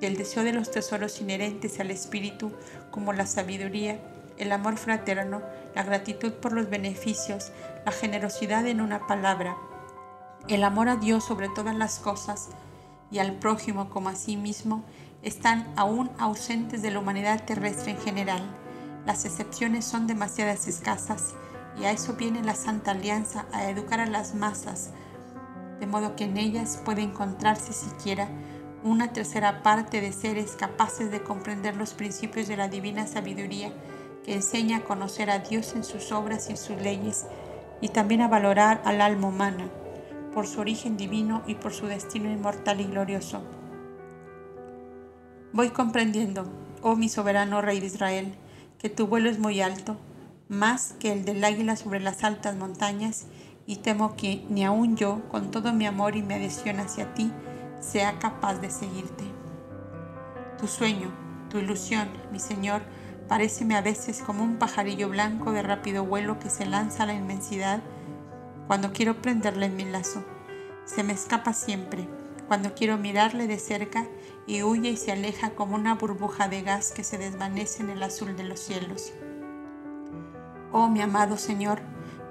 [0.00, 2.52] que el deseo de los tesoros inherentes al espíritu,
[2.90, 4.00] como la sabiduría,
[4.38, 5.42] el amor fraterno,
[5.74, 7.52] la gratitud por los beneficios,
[7.84, 9.56] la generosidad en una palabra,
[10.48, 12.48] el amor a Dios sobre todas las cosas
[13.10, 14.84] y al prójimo como a sí mismo,
[15.22, 18.42] están aún ausentes de la humanidad terrestre en general.
[19.04, 21.34] Las excepciones son demasiadas escasas
[21.78, 24.90] y a eso viene la Santa Alianza, a educar a las masas,
[25.78, 28.28] de modo que en ellas puede encontrarse siquiera
[28.82, 33.72] una tercera parte de seres capaces de comprender los principios de la divina sabiduría
[34.24, 37.26] que enseña a conocer a Dios en sus obras y sus leyes
[37.80, 39.70] y también a valorar al alma humana
[40.32, 43.42] por su origen divino y por su destino inmortal y glorioso.
[45.52, 46.46] Voy comprendiendo,
[46.82, 48.34] oh mi soberano Rey de Israel,
[48.78, 49.96] que tu vuelo es muy alto,
[50.48, 53.26] más que el del águila sobre las altas montañas,
[53.66, 57.30] y temo que ni aun yo, con todo mi amor y mi adhesión hacia ti,
[57.80, 59.24] sea capaz de seguirte.
[60.58, 61.10] Tu sueño,
[61.50, 62.82] tu ilusión, mi Señor,
[63.28, 67.14] paréceme a veces como un pajarillo blanco de rápido vuelo que se lanza a la
[67.14, 67.80] inmensidad
[68.70, 70.22] cuando quiero prenderle en mi lazo.
[70.84, 72.06] Se me escapa siempre,
[72.46, 74.06] cuando quiero mirarle de cerca
[74.46, 78.00] y huye y se aleja como una burbuja de gas que se desvanece en el
[78.00, 79.12] azul de los cielos.
[80.70, 81.80] Oh mi amado Señor,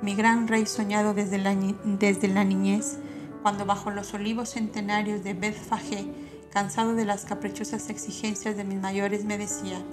[0.02, 3.00] mi gran Rey soñado desde la, desde la niñez,
[3.42, 6.08] cuando bajo los olivos centenarios de Bethfagé,
[6.54, 9.84] cansado de las caprichosas exigencias de mis mayores, me decía,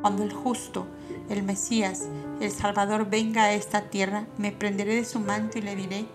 [0.00, 0.88] cuando el justo,
[1.28, 2.08] el Mesías,
[2.40, 6.06] el Salvador venga a esta tierra, me prenderé de su manto y le diré,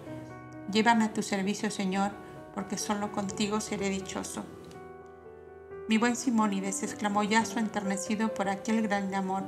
[0.71, 2.11] llévame a tu servicio, Señor,
[2.55, 4.43] porque solo contigo seré dichoso.
[5.87, 9.43] Mi buen Simónides, exclamó Yaso enternecido por aquel gran amor,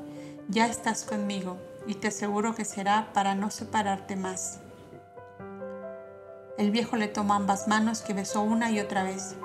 [0.49, 1.57] ya estás conmigo,
[1.87, 4.59] y te aseguro que será para no separarte más.
[6.57, 9.35] El viejo le tomó ambas manos que besó una y otra vez.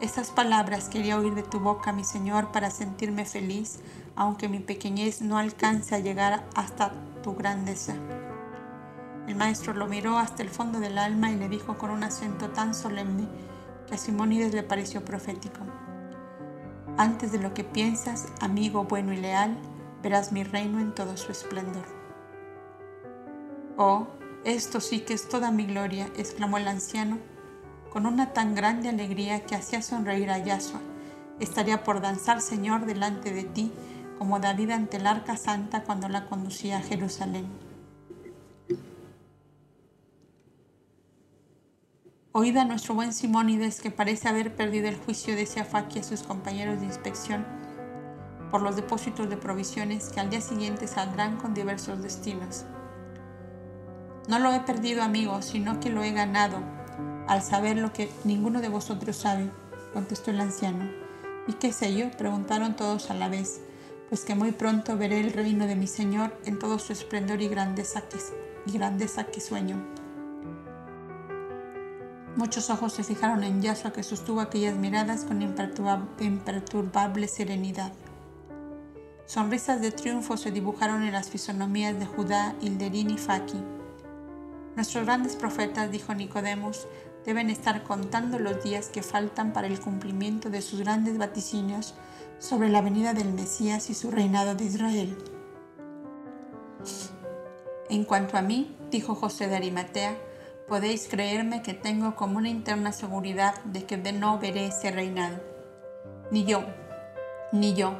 [0.00, 3.80] Estas palabras quería oír de tu boca, mi Señor, para sentirme feliz,
[4.16, 6.92] aunque mi pequeñez no alcance a llegar hasta
[7.22, 7.94] tu grandeza.
[9.28, 12.50] El maestro lo miró hasta el fondo del alma y le dijo con un acento
[12.50, 13.28] tan solemne
[13.86, 15.60] que a Simónides le pareció profético.
[16.96, 19.56] Antes de lo que piensas, amigo bueno y leal,
[20.02, 21.84] verás mi reino en todo su esplendor.
[23.76, 24.06] Oh,
[24.44, 27.18] esto sí que es toda mi gloria, exclamó el anciano,
[27.92, 30.80] con una tan grande alegría que hacía sonreír a Yahshua.
[31.40, 33.72] Estaría por danzar, Señor, delante de ti,
[34.18, 37.46] como David ante el arca santa cuando la conducía a Jerusalén.
[42.32, 46.22] Oída a nuestro buen Simónides, que parece haber perdido el juicio de Seafaki a sus
[46.22, 47.46] compañeros de inspección
[48.50, 52.64] por los depósitos de provisiones que al día siguiente saldrán con diversos destinos.
[54.28, 56.58] No lo he perdido, amigo, sino que lo he ganado,
[57.28, 59.50] al saber lo que ninguno de vosotros sabe,
[59.92, 60.90] contestó el anciano.
[61.46, 62.10] ¿Y qué sé yo?
[62.12, 63.60] preguntaron todos a la vez,
[64.08, 67.48] pues que muy pronto veré el reino de mi Señor en todo su esplendor y
[67.48, 68.18] grandeza que,
[68.66, 69.84] y grandeza que sueño.
[72.36, 77.92] Muchos ojos se fijaron en Yahshua que sostuvo aquellas miradas con imperturbable serenidad.
[79.24, 83.60] Sonrisas de triunfo se dibujaron en las fisonomías de Judá, Hilderín y Faki.
[84.76, 86.86] Nuestros grandes profetas, dijo Nicodemus,
[87.24, 91.94] deben estar contando los días que faltan para el cumplimiento de sus grandes vaticinios
[92.38, 95.16] sobre la venida del Mesías y su reinado de Israel.
[97.88, 100.16] En cuanto a mí, dijo José de Arimatea,
[100.68, 105.40] podéis creerme que tengo como una interna seguridad de que no veré ese reinado.
[106.30, 106.64] Ni yo,
[107.52, 107.94] ni yo,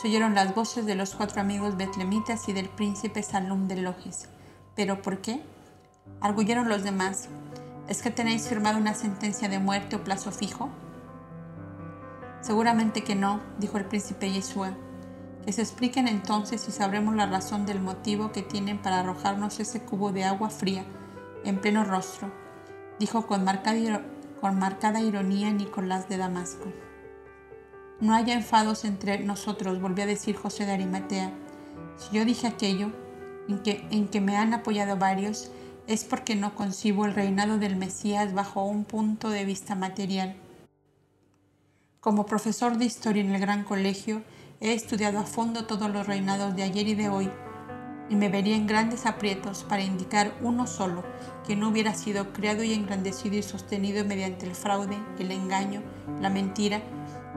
[0.00, 4.28] se oyeron las voces de los cuatro amigos betlemitas y del príncipe Salum de Lojes.
[4.74, 5.42] ¿Pero por qué?
[6.20, 7.28] Arguyeron los demás.
[7.88, 10.68] ¿Es que tenéis firmado una sentencia de muerte o plazo fijo?
[12.46, 14.70] Seguramente que no, dijo el príncipe Yeshua.
[15.44, 19.82] Que se expliquen entonces y sabremos la razón del motivo que tienen para arrojarnos ese
[19.82, 20.84] cubo de agua fría
[21.42, 22.30] en pleno rostro,
[23.00, 24.02] dijo con marcada,
[24.40, 26.72] con marcada ironía Nicolás de Damasco.
[27.98, 31.32] No haya enfados entre nosotros, volvió a decir José de Arimatea.
[31.96, 32.92] Si yo dije aquello,
[33.48, 35.50] en que, en que me han apoyado varios,
[35.88, 40.36] es porque no concibo el reinado del Mesías bajo un punto de vista material.
[42.06, 44.22] Como profesor de historia en el gran colegio,
[44.60, 47.28] he estudiado a fondo todos los reinados de ayer y de hoy,
[48.08, 51.02] y me vería en grandes aprietos para indicar uno solo
[51.44, 55.82] que no hubiera sido creado y engrandecido y sostenido mediante el fraude, el engaño,
[56.20, 56.80] la mentira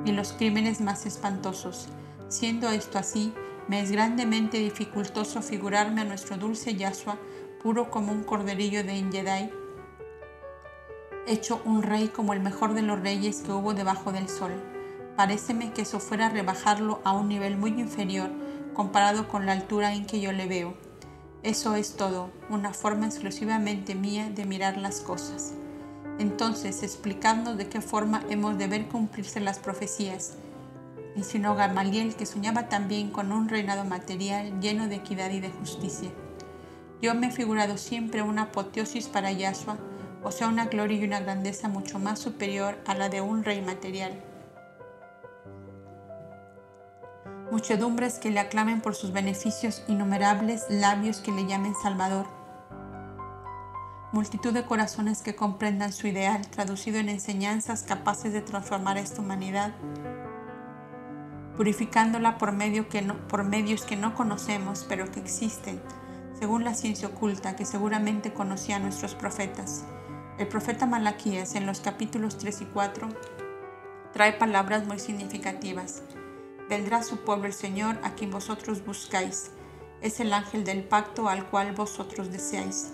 [0.05, 1.87] y los crímenes más espantosos.
[2.27, 3.33] Siendo esto así,
[3.67, 7.17] me es grandemente dificultoso figurarme a nuestro dulce Yahshua
[7.63, 9.51] puro como un corderillo de Ingedai,
[11.27, 14.51] hecho un rey como el mejor de los reyes que hubo debajo del sol.
[15.15, 18.29] Paréceme que eso fuera rebajarlo a un nivel muy inferior
[18.73, 20.73] comparado con la altura en que yo le veo.
[21.43, 25.53] Eso es todo, una forma exclusivamente mía de mirar las cosas.
[26.19, 30.33] Entonces, explicando de qué forma hemos de ver cumplirse las profecías.
[31.15, 36.09] Insinuó Gamaliel que soñaba también con un reinado material lleno de equidad y de justicia.
[37.01, 39.77] Yo me he figurado siempre una apoteosis para Yahshua,
[40.23, 43.61] o sea, una gloria y una grandeza mucho más superior a la de un rey
[43.61, 44.13] material.
[47.51, 52.39] Muchedumbres que le aclamen por sus beneficios, innumerables labios que le llamen Salvador
[54.11, 59.73] multitud de corazones que comprendan su ideal, traducido en enseñanzas capaces de transformar esta humanidad,
[61.55, 62.53] purificándola por,
[63.27, 65.79] por medios que no conocemos, pero que existen,
[66.39, 69.83] según la ciencia oculta que seguramente conocían nuestros profetas.
[70.39, 73.09] El profeta Malaquías, en los capítulos 3 y 4,
[74.13, 76.01] trae palabras muy significativas.
[76.69, 79.51] Vendrá su pueblo el Señor a quien vosotros buscáis.
[80.01, 82.93] Es el ángel del pacto al cual vosotros deseáis.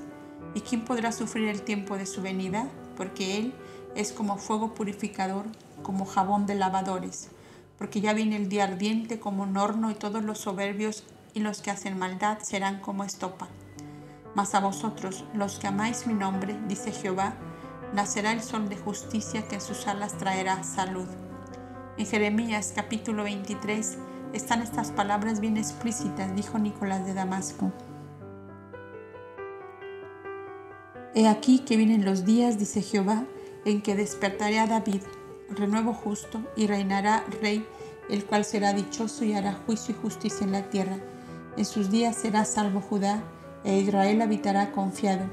[0.56, 2.68] ¿Y quién podrá sufrir el tiempo de su venida?
[2.98, 3.54] Porque Él
[3.94, 5.46] es como fuego purificador,
[5.84, 7.30] como jabón de lavadores,
[7.78, 11.04] porque ya viene el día ardiente como un horno y todos los soberbios
[11.36, 13.50] y los que hacen maldad serán como estopa.
[14.36, 17.34] Mas a vosotros, los que amáis mi nombre, dice Jehová,
[17.94, 21.08] nacerá el sol de justicia que en sus alas traerá salud.
[21.98, 23.98] En Jeremías capítulo 23
[24.34, 27.72] están estas palabras bien explícitas, dijo Nicolás de Damasco.
[31.14, 33.24] He aquí que vienen los días, dice Jehová,
[33.64, 35.02] en que despertaré a David,
[35.50, 37.66] renuevo justo, y reinará rey,
[38.10, 40.98] el cual será dichoso y hará juicio y justicia en la tierra.
[41.56, 43.24] En sus días será salvo Judá,
[43.66, 45.26] e Israel habitará confiado.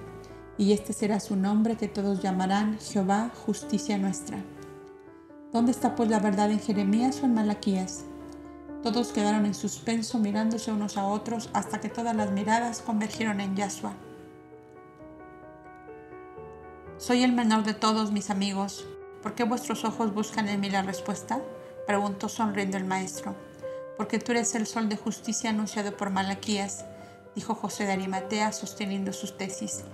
[0.59, 4.39] Y este será su nombre que todos llamarán Jehová, justicia nuestra.
[5.53, 8.05] ¿Dónde está pues la verdad en Jeremías o en Malaquías?
[8.83, 13.55] Todos quedaron en suspenso mirándose unos a otros hasta que todas las miradas convergieron en
[13.55, 13.93] Yahshua.
[16.97, 18.87] Soy el menor de todos mis amigos.
[19.23, 21.41] ¿Por qué vuestros ojos buscan en mí la respuesta?
[21.87, 23.37] Preguntó sonriendo el maestro.
[23.97, 26.85] Porque tú eres el sol de justicia anunciado por Malaquías,
[27.35, 29.85] dijo José de Arimatea sosteniendo sus tesis.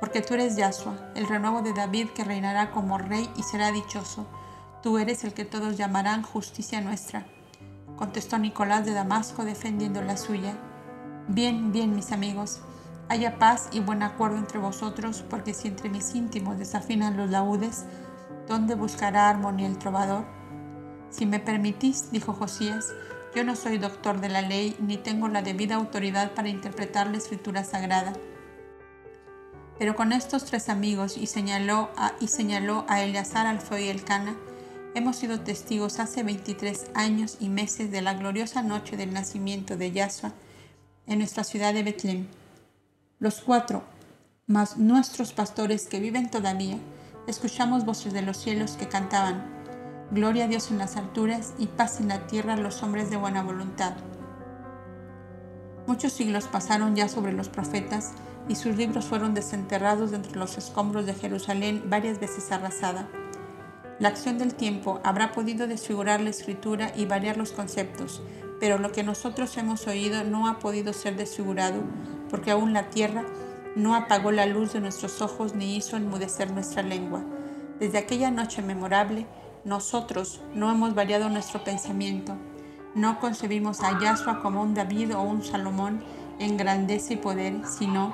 [0.00, 4.26] Porque tú eres Yahshua, el renuevo de David que reinará como rey y será dichoso.
[4.82, 7.26] Tú eres el que todos llamarán justicia nuestra.
[7.96, 10.56] Contestó Nicolás de Damasco defendiendo la suya.
[11.26, 12.60] Bien, bien, mis amigos
[13.08, 17.86] haya paz y buen acuerdo entre vosotros, porque si entre mis íntimos desafinan los laúdes,
[18.46, 20.24] ¿dónde buscará armonía el trovador?
[21.10, 22.92] Si me permitís, dijo Josías,
[23.38, 27.18] yo no soy doctor de la ley ni tengo la debida autoridad para interpretar la
[27.18, 28.12] escritura sagrada.
[29.78, 34.34] Pero con estos tres amigos y señaló a, y señaló a Eleazar, Alfeo y Elcana,
[34.96, 39.92] hemos sido testigos hace 23 años y meses de la gloriosa noche del nacimiento de
[39.92, 40.32] Yahshua
[41.06, 42.26] en nuestra ciudad de Betlem.
[43.20, 43.84] Los cuatro,
[44.48, 46.78] más nuestros pastores que viven todavía,
[47.28, 49.57] escuchamos voces de los cielos que cantaban,
[50.10, 53.18] Gloria a Dios en las alturas y paz en la tierra a los hombres de
[53.18, 53.92] buena voluntad.
[55.86, 58.12] Muchos siglos pasaron ya sobre los profetas
[58.48, 63.06] y sus libros fueron desenterrados de entre los escombros de Jerusalén varias veces arrasada.
[63.98, 68.22] La acción del tiempo habrá podido desfigurar la escritura y variar los conceptos,
[68.60, 71.82] pero lo que nosotros hemos oído no ha podido ser desfigurado,
[72.30, 73.26] porque aún la tierra
[73.76, 77.22] no apagó la luz de nuestros ojos ni hizo enmudecer nuestra lengua.
[77.78, 79.26] Desde aquella noche memorable,
[79.64, 82.36] nosotros no hemos variado nuestro pensamiento.
[82.94, 86.02] No concebimos a Yahshua como un David o un Salomón
[86.38, 88.12] en grandeza y poder, sino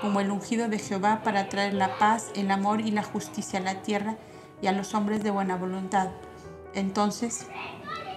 [0.00, 3.62] como el ungido de Jehová para traer la paz, el amor y la justicia a
[3.62, 4.16] la tierra
[4.60, 6.08] y a los hombres de buena voluntad.
[6.74, 7.46] Entonces,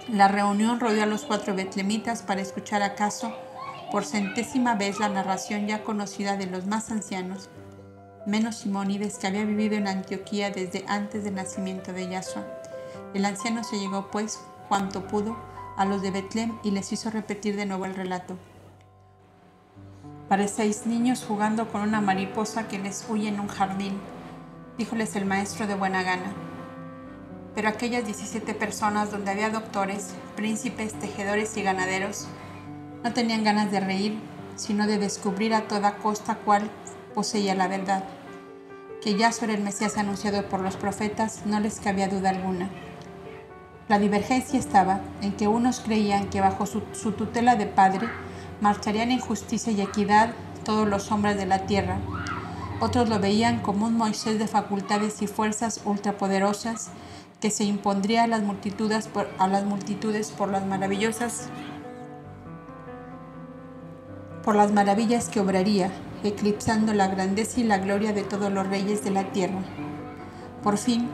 [0.08, 3.32] la reunión rodeó a los cuatro betlemitas para escuchar acaso
[3.90, 7.48] por centésima vez la narración ya conocida de los más ancianos,
[8.26, 12.57] menos Simónides que había vivido en Antioquía desde antes del nacimiento de Yahshua.
[13.14, 15.36] El anciano se llegó pues cuanto pudo
[15.76, 18.36] a los de Betlem y les hizo repetir de nuevo el relato.
[20.28, 23.98] Parecéis niños jugando con una mariposa que les huye en un jardín,
[24.76, 26.34] díjoles el maestro de buena gana.
[27.54, 32.28] Pero aquellas 17 personas donde había doctores, príncipes, tejedores y ganaderos,
[33.02, 34.18] no tenían ganas de reír,
[34.56, 36.68] sino de descubrir a toda costa cuál
[37.14, 38.04] poseía la verdad.
[39.00, 42.68] Que ya sobre el Mesías anunciado por los profetas no les cabía duda alguna.
[43.88, 46.80] La divergencia estaba en que unos creían que bajo su,
[47.12, 48.06] tutela de padre
[48.60, 51.98] marcharían en justicia y equidad todos los hombres de la tierra.
[52.80, 56.90] Otros lo veían como un Moisés de facultades y fuerzas ultrapoderosas
[57.40, 61.48] que se impondría a las multitudes por, a las, multitudes por las maravillosas
[64.42, 65.90] por las maravillas que obraría,
[66.24, 69.58] eclipsando la grandeza y la gloria de todos los reyes de la tierra.
[70.62, 71.06] Por fin,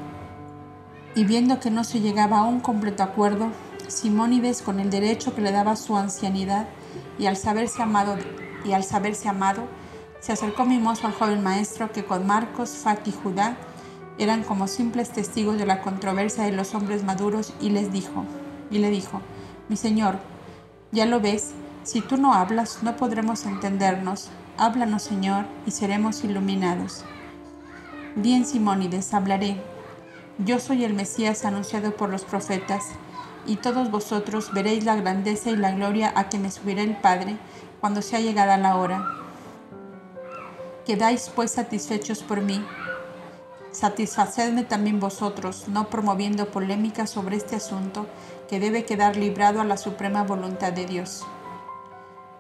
[1.15, 3.49] y viendo que no se llegaba a un completo acuerdo,
[3.89, 6.67] Simónides, con el derecho que le daba su ancianidad
[7.19, 8.17] y al saberse amado,
[8.65, 9.63] y al saberse amado,
[10.21, 13.57] se acercó mimoso al joven maestro que con Marcos, Fat y Judá
[14.19, 18.25] eran como simples testigos de la controversia de los hombres maduros y les dijo,
[18.71, 19.21] y le dijo,
[19.69, 20.19] mi señor,
[20.93, 21.53] ya lo ves,
[21.85, 24.31] si tú no hablas, no podremos entendernos.
[24.57, 27.05] Háblanos, Señor, y seremos iluminados.
[28.17, 29.74] Bien, Simónides, hablaré.
[30.39, 32.87] Yo soy el Mesías anunciado por los profetas,
[33.47, 37.37] y todos vosotros veréis la grandeza y la gloria a que me subirá el Padre
[37.81, 39.07] cuando sea llegada la hora.
[40.85, 42.65] Quedáis pues satisfechos por mí.
[43.71, 48.07] Satisfacedme también vosotros, no promoviendo polémica sobre este asunto
[48.49, 51.25] que debe quedar librado a la suprema voluntad de Dios.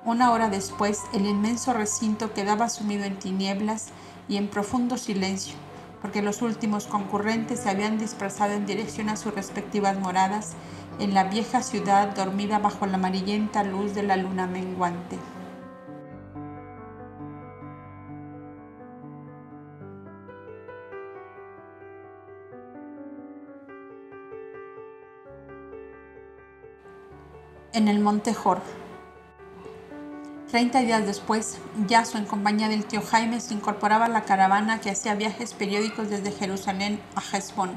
[0.04, 3.88] Una hora después, el inmenso recinto quedaba sumido en tinieblas
[4.28, 5.54] y en profundo silencio,
[6.04, 10.52] porque los últimos concurrentes se habían dispersado en dirección a sus respectivas moradas
[10.98, 15.16] en la vieja ciudad dormida bajo la amarillenta luz de la luna menguante.
[27.72, 28.60] En el monte Jor.
[30.54, 34.88] Treinta días después, Yaso, en compañía del tío Jaime, se incorporaba a la caravana que
[34.88, 37.72] hacía viajes periódicos desde Jerusalén a Hezbón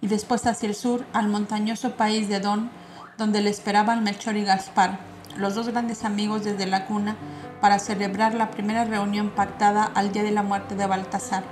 [0.00, 2.70] y después hacia el sur al montañoso país de Don,
[3.18, 5.00] donde le esperaban Melchor y Gaspar,
[5.36, 7.16] los dos grandes amigos desde la cuna,
[7.60, 11.44] para celebrar la primera reunión pactada al día de la muerte de Baltasar.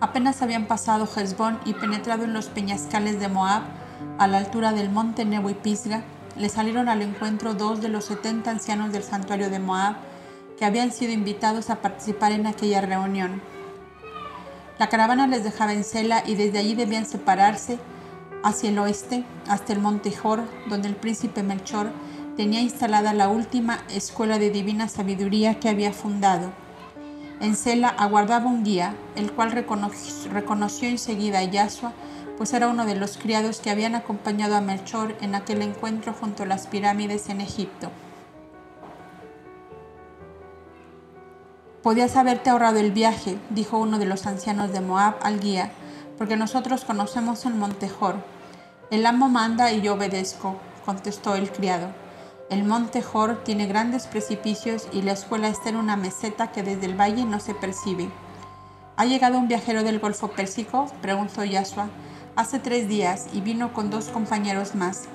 [0.00, 3.64] Apenas habían pasado Hezbón y penetrado en los peñascales de Moab,
[4.18, 6.04] a la altura del monte Nebo y Pisga,
[6.38, 9.96] le salieron al encuentro dos de los 70 ancianos del santuario de Moab
[10.58, 13.40] que habían sido invitados a participar en aquella reunión.
[14.78, 17.78] La caravana les dejaba en Sela y desde allí debían separarse
[18.44, 21.90] hacia el oeste, hasta el monte Jor, donde el príncipe Melchor
[22.36, 26.52] tenía instalada la última escuela de divina sabiduría que había fundado.
[27.40, 31.92] En Sela aguardaba un guía, el cual reconoció, enseguida a Yahshua
[32.38, 36.44] pues era uno de los criados que habían acompañado a Melchor en aquel encuentro junto
[36.44, 37.90] a las pirámides en Egipto.
[41.82, 45.72] Podías haberte ahorrado el viaje, dijo uno de los ancianos de Moab al guía,
[46.16, 48.16] porque nosotros conocemos el monte Jor.
[48.92, 51.88] El amo manda y yo obedezco, contestó el criado.
[52.50, 56.86] El monte Jor tiene grandes precipicios y la escuela está en una meseta que desde
[56.86, 58.08] el valle no se percibe.
[58.96, 60.86] ¿Ha llegado un viajero del Golfo Pérsico?
[61.00, 61.88] preguntó Yahshua
[62.38, 65.06] hace tres días y vino con dos compañeros más.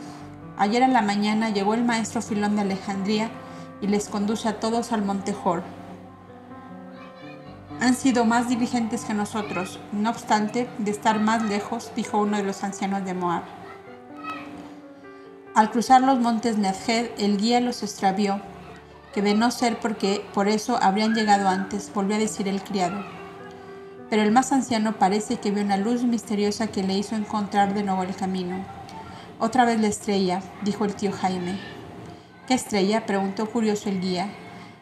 [0.57, 3.31] Ayer a la mañana llegó el maestro Filón de Alejandría
[3.79, 5.63] y les conduce a todos al monte Jor.
[7.79, 12.43] Han sido más diligentes que nosotros, no obstante, de estar más lejos, dijo uno de
[12.43, 13.43] los ancianos de Moab.
[15.55, 18.41] Al cruzar los montes Nedjed, el guía los extravió,
[19.13, 23.22] que de no ser porque por eso habrían llegado antes, volvió a decir el criado.
[24.13, 27.81] Pero el más anciano parece que vio una luz misteriosa que le hizo encontrar de
[27.81, 28.63] nuevo el camino.
[29.39, 31.57] Otra vez la estrella, dijo el tío Jaime.
[32.47, 33.07] ¿Qué estrella?
[33.07, 34.29] preguntó curioso el guía.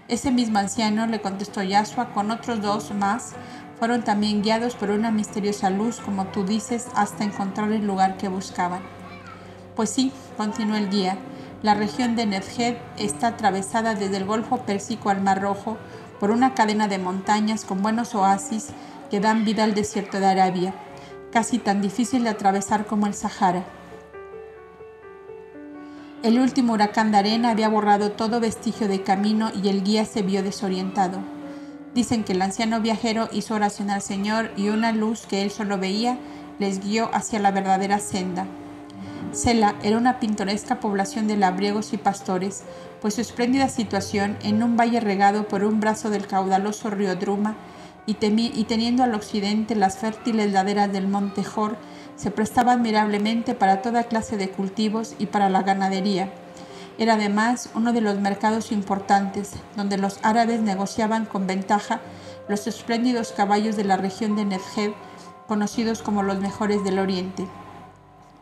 [0.09, 3.31] Ese mismo anciano, le contestó Yasua, con otros dos más,
[3.79, 8.27] fueron también guiados por una misteriosa luz, como tú dices, hasta encontrar el lugar que
[8.27, 8.81] buscaban.
[9.77, 11.17] Pues sí, continuó el guía,
[11.63, 15.77] la región de Nedjed está atravesada desde el Golfo Pérsico al Mar Rojo
[16.21, 18.67] por una cadena de montañas con buenos oasis
[19.09, 20.75] que dan vida al desierto de Arabia,
[21.31, 23.65] casi tan difícil de atravesar como el Sahara.
[26.21, 30.21] El último huracán de arena había borrado todo vestigio de camino y el guía se
[30.21, 31.17] vio desorientado.
[31.95, 35.79] Dicen que el anciano viajero hizo oración al Señor y una luz que él solo
[35.79, 36.19] veía
[36.59, 38.45] les guió hacia la verdadera senda.
[39.31, 42.63] Sela era una pintoresca población de labriegos y pastores,
[43.01, 47.55] pues su espléndida situación en un valle regado por un brazo del caudaloso río Druma
[48.05, 51.77] y, teniendo al occidente las fértiles laderas del monte Jor,
[52.15, 56.31] se prestaba admirablemente para toda clase de cultivos y para la ganadería.
[56.97, 62.01] Era además uno de los mercados importantes, donde los árabes negociaban con ventaja
[62.47, 64.91] los espléndidos caballos de la región de Nedjed,
[65.47, 67.47] conocidos como los mejores del Oriente.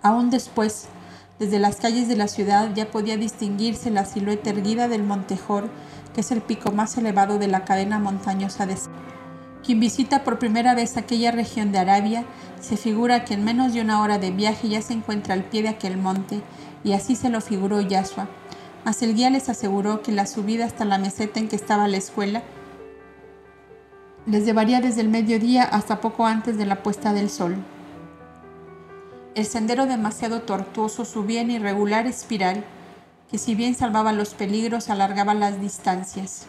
[0.02, 0.88] Aún después,
[1.40, 5.70] desde las calles de la ciudad ya podía distinguirse la silueta erguida del Montejor,
[6.14, 8.76] que es el pico más elevado de la cadena montañosa de
[9.64, 12.26] quien visita por primera vez aquella región de Arabia
[12.62, 15.62] se figura que en menos de una hora de viaje ya se encuentra al pie
[15.62, 16.42] de aquel monte,
[16.84, 18.28] y así se lo figuró Yasua.
[18.86, 21.98] Mas el guía les aseguró que la subida hasta la meseta en que estaba la
[21.98, 22.42] escuela
[24.26, 27.58] les llevaría desde el mediodía hasta poco antes de la puesta del sol.
[29.40, 32.66] El sendero demasiado tortuoso subía en irregular espiral
[33.32, 36.46] que si bien salvaba los peligros alargaba las distancias.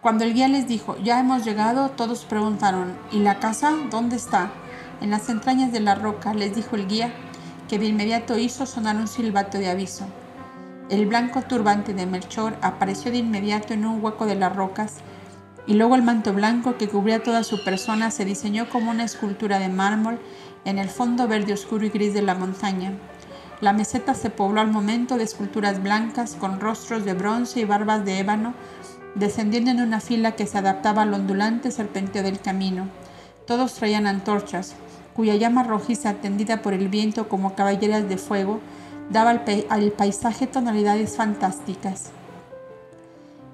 [0.00, 4.52] Cuando el guía les dijo, ya hemos llegado, todos preguntaron, ¿y la casa dónde está?
[5.00, 7.12] En las entrañas de la roca, les dijo el guía,
[7.68, 10.06] que de inmediato hizo sonar un silbato de aviso.
[10.90, 14.98] El blanco turbante de Melchor apareció de inmediato en un hueco de las rocas
[15.70, 19.60] y luego el manto blanco que cubría toda su persona se diseñó como una escultura
[19.60, 20.18] de mármol
[20.64, 22.94] en el fondo verde oscuro y gris de la montaña.
[23.60, 28.04] La meseta se pobló al momento de esculturas blancas con rostros de bronce y barbas
[28.04, 28.54] de ébano,
[29.14, 32.88] descendiendo en una fila que se adaptaba al ondulante serpenteo del camino.
[33.46, 34.74] Todos traían antorchas,
[35.14, 38.58] cuya llama rojiza, tendida por el viento como caballeras de fuego,
[39.08, 42.10] daba al, al paisaje tonalidades fantásticas.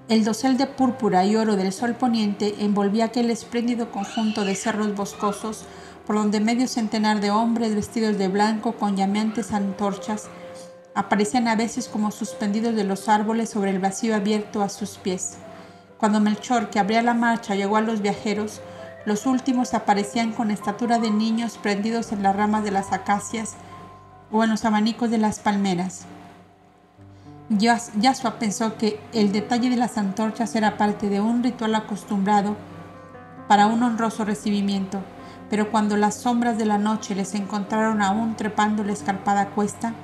[0.08, 4.94] El dosel de púrpura y oro del sol poniente envolvía aquel espléndido conjunto de cerros
[4.94, 5.64] boscosos
[6.06, 10.28] por donde medio centenar de hombres vestidos de blanco con llameantes antorchas
[10.94, 15.38] aparecían a veces como suspendidos de los árboles sobre el vacío abierto a sus pies.
[15.98, 18.60] Cuando Melchor, que abría la marcha, llegó a los viajeros,
[19.06, 23.54] los últimos aparecían con estatura de niños prendidos en las ramas de las acacias
[24.30, 26.06] o en los abanicos de las palmeras.
[27.48, 32.56] Yasua pensó que el detalle de las antorchas era parte de un ritual acostumbrado
[33.46, 35.00] para un honroso recibimiento,
[35.48, 39.94] pero cuando las sombras de la noche les encontraron aún trepando la escarpada cuesta,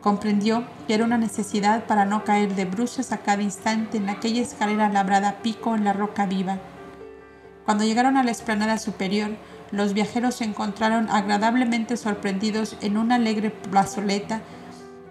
[0.00, 4.42] comprendió que era una necesidad para no caer de bruces a cada instante en aquella
[4.42, 6.58] escalera labrada pico en la roca viva.
[7.64, 9.30] Cuando llegaron a la explanada superior,
[9.72, 14.42] los viajeros se encontraron agradablemente sorprendidos en una alegre plazoleta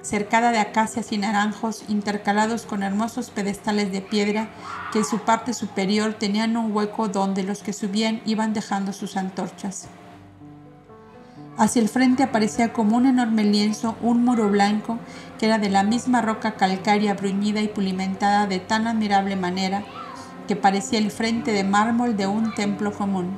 [0.03, 4.49] cercada de acacias y naranjos intercalados con hermosos pedestales de piedra
[4.91, 9.17] que en su parte superior tenían un hueco donde los que subían iban dejando sus
[9.17, 9.87] antorchas.
[11.57, 14.99] Hacia el frente aparecía como un enorme lienzo un muro blanco
[15.39, 19.83] que era de la misma roca calcárea bruñida y pulimentada de tan admirable manera
[20.47, 23.37] que parecía el frente de mármol de un templo común.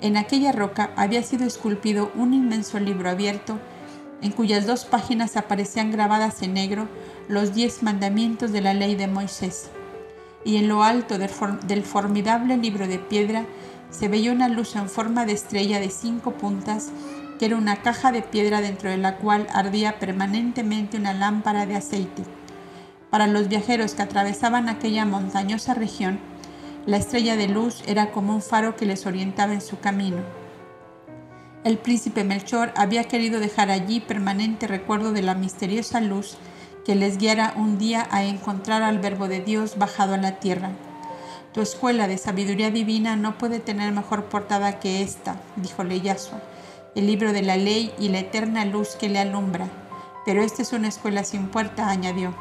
[0.00, 3.58] En aquella roca había sido esculpido un inmenso libro abierto
[4.22, 6.88] en cuyas dos páginas aparecían grabadas en negro
[7.28, 9.70] los diez mandamientos de la ley de Moisés.
[10.44, 13.44] Y en lo alto del, formidable libro de piedra
[13.90, 16.90] se veía una luz en forma de estrella de cinco puntas,
[17.38, 21.76] que era una caja de piedra dentro de la cual ardía permanentemente una lámpara de
[21.76, 22.22] aceite.
[23.10, 26.20] Para los viajeros que atravesaban aquella montañosa región,
[26.86, 30.39] la estrella de luz era como un faro que les orientaba en su camino.
[31.62, 36.38] El príncipe Melchor había querido dejar allí permanente recuerdo de la misteriosa luz
[36.86, 40.70] que les guiara un día a encontrar al Verbo de Dios bajado a la tierra.
[41.52, 46.40] Tu escuela de sabiduría divina no puede tener mejor portada que esta, dijo Yasua,
[46.94, 49.68] el libro de la ley y la eterna luz que le alumbra.
[50.24, 52.34] Pero esta es una escuela sin puerta, añadió.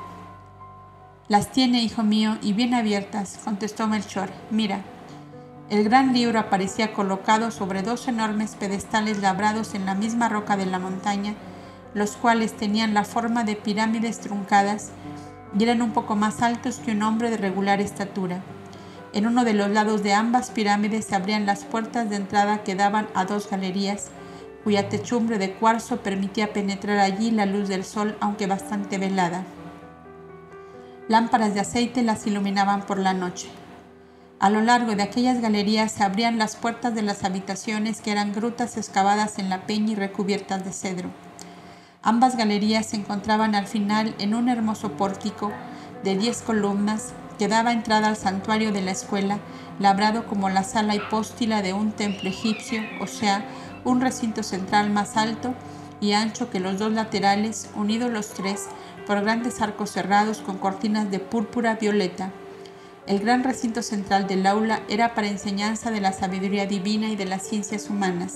[1.27, 4.29] Las tiene, hijo mío, y bien abiertas, contestó Melchor.
[4.49, 4.81] Mira.
[5.69, 10.65] El gran libro aparecía colocado sobre dos enormes pedestales labrados en la misma roca de
[10.65, 11.35] la montaña,
[11.93, 14.89] los cuales tenían la forma de pirámides truncadas
[15.55, 18.41] y eran un poco más altos que un hombre de regular estatura.
[19.13, 22.73] En uno de los lados de ambas pirámides se abrían las puertas de entrada que
[22.73, 24.09] daban a dos galerías,
[24.63, 29.43] cuya techumbre de cuarzo permitía penetrar allí la luz del sol, aunque bastante velada.
[31.07, 33.49] Lámparas de aceite las iluminaban por la noche.
[34.41, 38.31] A lo largo de aquellas galerías se abrían las puertas de las habitaciones que eran
[38.31, 41.09] grutas excavadas en la peña y recubiertas de cedro.
[42.03, 45.51] Ambas galerías se encontraban al final en un hermoso pórtico
[46.05, 49.39] de diez columnas que daba entrada al santuario de la escuela,
[49.77, 53.45] labrado como la sala hipóstila de un templo egipcio, o sea,
[53.83, 55.53] un recinto central más alto
[55.99, 58.67] y ancho que los dos laterales, unidos los tres
[59.05, 62.31] por grandes arcos cerrados con cortinas de púrpura violeta.
[63.09, 67.25] El gran recinto central del aula era para enseñanza de la sabiduría divina y de
[67.25, 68.35] las ciencias humanas.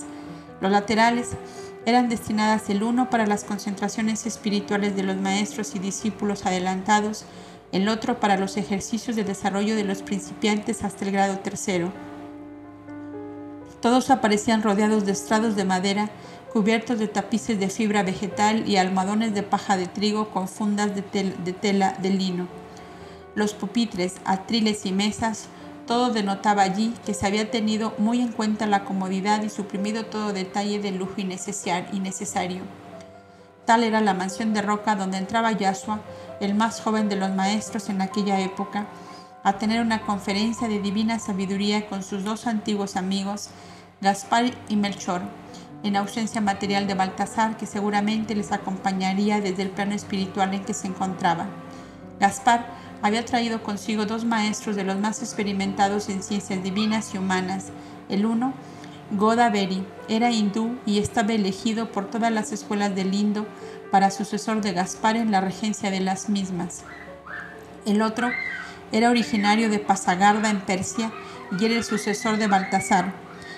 [0.60, 1.28] Los laterales
[1.86, 7.24] eran destinadas el uno para las concentraciones espirituales de los maestros y discípulos adelantados,
[7.70, 11.92] el otro para los ejercicios de desarrollo de los principiantes hasta el grado tercero.
[13.80, 16.10] Todos aparecían rodeados de estrados de madera
[16.52, 21.02] cubiertos de tapices de fibra vegetal y almohadones de paja de trigo con fundas de,
[21.52, 22.63] tela de lino.
[23.34, 25.48] Los pupitres, atriles y mesas,
[25.86, 30.32] todo denotaba allí que se había tenido muy en cuenta la comodidad y suprimido todo
[30.32, 32.62] detalle de lujo innecesario.
[33.66, 36.00] Tal era la mansión de roca donde entraba Yasua,
[36.40, 38.86] el más joven de los maestros en aquella época,
[39.42, 43.50] a tener una conferencia de divina sabiduría con sus dos antiguos amigos,
[44.00, 45.22] Gaspar y Melchor,
[45.82, 50.72] en ausencia material de Baltasar, que seguramente les acompañaría desde el plano espiritual en que
[50.72, 51.46] se encontraba.
[52.20, 52.66] Gaspar
[53.04, 57.66] había traído consigo dos maestros de los más experimentados en ciencias divinas y humanas.
[58.08, 58.54] El uno,
[59.10, 63.46] Godavari, era hindú y estaba elegido por todas las escuelas del Indo
[63.90, 66.84] para sucesor de Gaspar en la regencia de las mismas.
[67.84, 68.30] El otro
[68.90, 71.12] era originario de Pasagarda en Persia
[71.60, 73.12] y era el sucesor de Baltasar,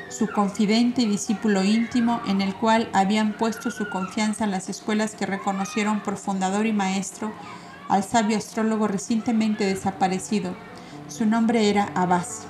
[0.09, 5.25] su confidente y discípulo íntimo, en el cual habían puesto su confianza las escuelas que
[5.25, 7.33] reconocieron por fundador y maestro
[7.89, 10.55] al sabio astrólogo recientemente desaparecido.
[11.09, 12.47] Su nombre era Abbas.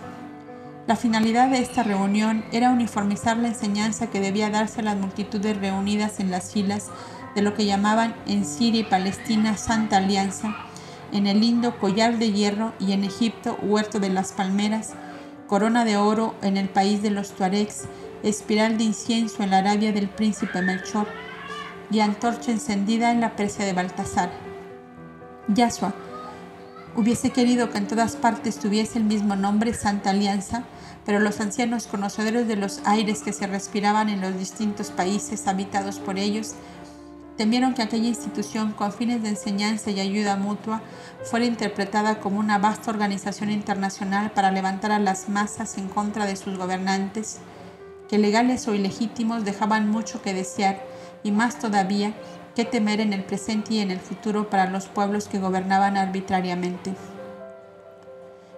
[0.86, 5.56] La finalidad de esta reunión era uniformizar la enseñanza que debía darse a las multitudes
[5.56, 6.90] reunidas en las filas
[7.34, 10.56] de lo que llamaban en Siria y Palestina Santa Alianza,
[11.12, 14.94] en el Indo Collar de Hierro y en Egipto Huerto de las Palmeras,
[15.48, 17.84] corona de oro en el país de los Tuaregs,
[18.22, 21.06] espiral de incienso en la Arabia del príncipe Melchor
[21.90, 24.45] y antorcha encendida en la Persia de Baltasar.
[25.48, 25.94] Yasua
[26.96, 30.64] hubiese querido que en todas partes tuviese el mismo nombre Santa Alianza,
[31.04, 35.98] pero los ancianos conocedores de los aires que se respiraban en los distintos países habitados
[35.98, 36.54] por ellos
[37.36, 40.80] temieron que aquella institución con fines de enseñanza y ayuda mutua
[41.22, 46.36] fuera interpretada como una vasta organización internacional para levantar a las masas en contra de
[46.36, 47.38] sus gobernantes,
[48.08, 50.82] que legales o ilegítimos dejaban mucho que desear
[51.22, 52.14] y más todavía
[52.56, 56.94] que temer en el presente y en el futuro para los pueblos que gobernaban arbitrariamente.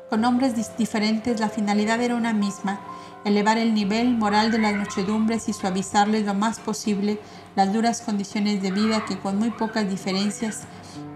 [0.09, 2.81] Con nombres diferentes la finalidad era una misma,
[3.25, 7.21] elevar el nivel moral de las muchedumbres y suavizarles lo más posible
[7.57, 10.63] las duras condiciones de vida que con muy pocas diferencias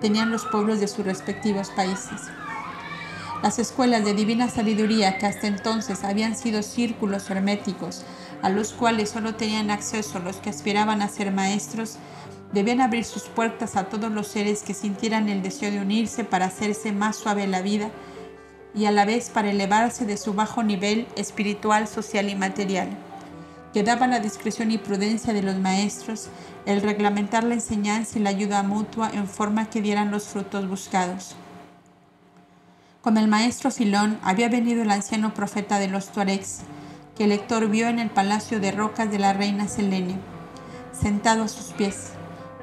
[0.00, 2.20] tenían los pueblos de sus respectivos países.
[3.42, 8.04] Las escuelas de divina sabiduría que hasta entonces habían sido círculos herméticos
[8.42, 11.96] a los cuales solo tenían acceso los que aspiraban a ser maestros,
[12.52, 16.46] debían abrir sus puertas a todos los seres que sintieran el deseo de unirse para
[16.46, 17.90] hacerse más suave la vida
[18.74, 22.88] y a la vez para elevarse de su bajo nivel espiritual, social y material.
[23.72, 26.28] Quedaba la discreción y prudencia de los maestros
[26.66, 31.34] el reglamentar la enseñanza y la ayuda mutua en forma que dieran los frutos buscados.
[33.00, 36.60] Con el maestro Filón había venido el anciano profeta de los Tuaregs,
[37.16, 40.16] que el lector vio en el palacio de rocas de la reina Selene,
[40.92, 42.12] sentado a sus pies,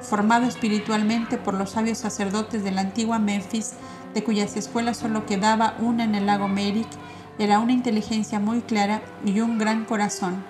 [0.02, 3.74] formado espiritualmente por los sabios sacerdotes de la antigua Memphis
[4.14, 6.88] de cuyas escuelas solo quedaba una en el lago Merrick,
[7.38, 10.44] era una inteligencia muy clara y un gran corazón.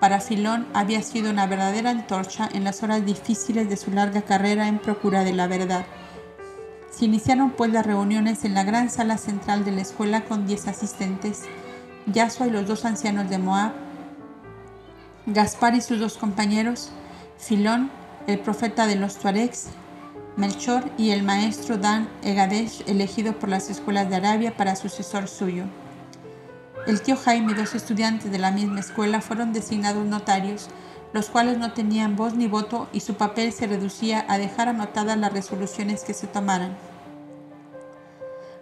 [0.00, 4.68] Para Filón había sido una verdadera antorcha en las horas difíciles de su larga carrera
[4.68, 5.86] en procura de la verdad.
[6.90, 10.66] Se iniciaron pues las reuniones en la gran sala central de la escuela con diez
[10.68, 11.42] asistentes,
[12.06, 13.72] Yasua y los dos ancianos de Moab,
[15.26, 16.90] Gaspar y sus dos compañeros,
[17.38, 17.90] Filón,
[18.26, 19.68] el profeta de los Tuaregs,
[20.36, 25.64] Melchor y el maestro Dan Egadesh, elegido por las escuelas de Arabia para sucesor suyo.
[26.86, 30.68] El tío Jaime y dos estudiantes de la misma escuela fueron designados notarios,
[31.12, 35.16] los cuales no tenían voz ni voto y su papel se reducía a dejar anotadas
[35.16, 36.76] las resoluciones que se tomaran.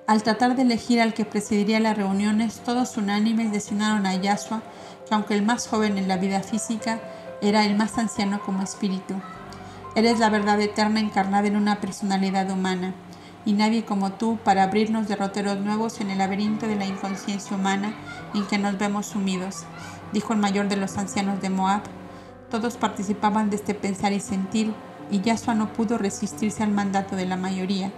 [0.07, 4.63] Al tratar de elegir al que presidiría las reuniones, todos unánimes designaron a Yasua,
[5.09, 7.01] que aunque el más joven en la vida física,
[7.41, 9.15] era el más anciano como espíritu.
[9.97, 12.95] Eres la verdad eterna encarnada en una personalidad humana
[13.45, 17.95] y nadie como tú para abrirnos derroteros nuevos en el laberinto de la inconsciencia humana
[18.35, 19.65] en que nos vemos sumidos,
[20.13, 21.83] dijo el mayor de los ancianos de Moab.
[22.51, 24.75] Todos participaban de este pensar y sentir,
[25.13, 27.93] y Yasua no pudo resistirse al mandato de la mayoría.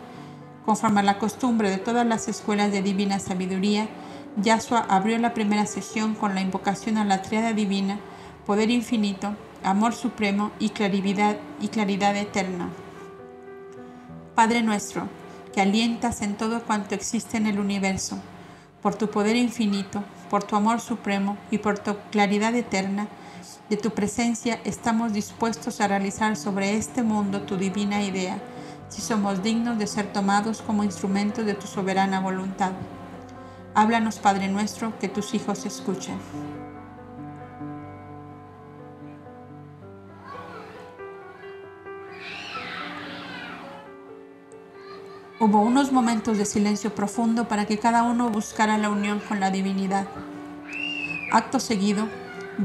[0.66, 3.88] Conforme a la costumbre de todas las escuelas de divina sabiduría,
[4.36, 8.00] Yasua abrió la primera sesión con la invocación a la triada divina,
[8.44, 12.68] poder infinito, amor supremo y claridad, y claridad eterna.
[14.34, 15.08] Padre nuestro,
[15.54, 18.18] que alientas en todo cuanto existe en el universo.
[18.82, 23.08] Por tu poder infinito, por tu amor supremo y por tu claridad eterna,
[23.70, 28.38] de tu presencia estamos dispuestos a realizar sobre este mundo tu divina idea,
[28.88, 32.72] si somos dignos de ser tomados como instrumentos de tu soberana voluntad.
[33.74, 36.16] Háblanos, Padre nuestro, que tus hijos escuchen.
[45.38, 49.50] Hubo unos momentos de silencio profundo para que cada uno buscara la unión con la
[49.50, 50.06] divinidad.
[51.30, 52.08] Acto seguido,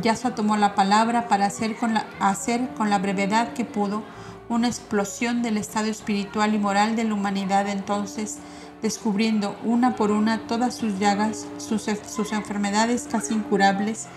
[0.01, 4.03] Yasua tomó la palabra para hacer con, la, hacer con la brevedad que pudo
[4.47, 8.37] una explosión del estado espiritual y moral de la humanidad entonces,
[8.81, 14.07] descubriendo una por una todas sus llagas, sus, sus enfermedades casi incurables,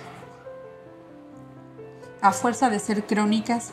[2.21, 3.73] a fuerza de ser crónicas,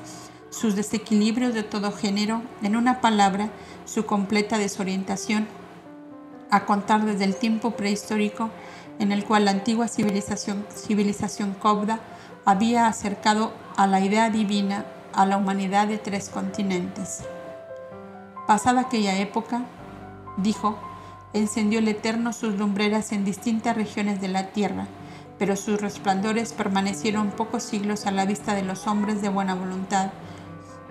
[0.51, 3.49] sus desequilibrios de todo género, en una palabra,
[3.85, 5.47] su completa desorientación,
[6.51, 8.51] a contar desde el tiempo prehistórico
[8.99, 11.99] en el cual la antigua civilización, civilización cobda
[12.45, 17.23] había acercado a la idea divina a la humanidad de tres continentes.
[18.47, 19.63] Pasada aquella época,
[20.37, 20.77] dijo,
[21.33, 24.87] encendió el Eterno sus lumbreras en distintas regiones de la tierra,
[25.39, 30.11] pero sus resplandores permanecieron pocos siglos a la vista de los hombres de buena voluntad,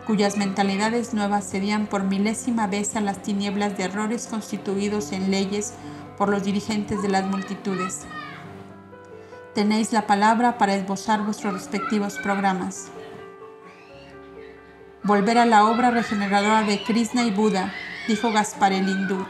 [0.06, 5.74] cuyas mentalidades nuevas cedían por milésima vez a las tinieblas de errores constituidos en leyes
[6.16, 8.00] por los dirigentes de las multitudes.
[9.54, 12.88] Tenéis la palabra para esbozar vuestros respectivos programas.
[15.02, 17.72] Volver a la obra regeneradora de Krishna y Buda,
[18.06, 19.26] dijo Gaspar el hindú.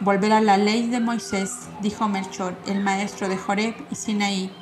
[0.00, 4.52] Volver a la ley de Moisés, dijo Melchor, el maestro de Joreb y Sinaí.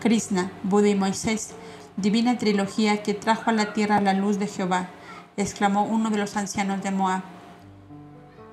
[0.00, 1.54] Krishna, Buda y Moisés,
[1.96, 4.88] divina trilogía que trajo a la tierra la luz de Jehová
[5.36, 7.22] exclamó uno de los ancianos de Moab.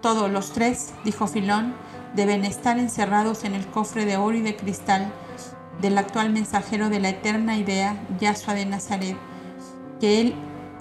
[0.02, 1.74] Todos los tres, dijo Filón,
[2.16, 5.12] deben estar encerrados en el cofre de oro y de cristal
[5.82, 9.18] del actual mensajero de la eterna idea, Yahshua de Nazaret,
[10.00, 10.36] que él,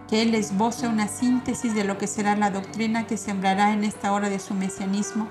[0.08, 4.12] que él esboce una síntesis de lo que será la doctrina que sembrará en esta
[4.12, 5.28] hora de su mesianismo,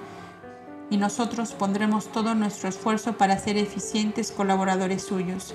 [0.89, 5.53] y nosotros pondremos todo nuestro esfuerzo para ser eficientes colaboradores suyos.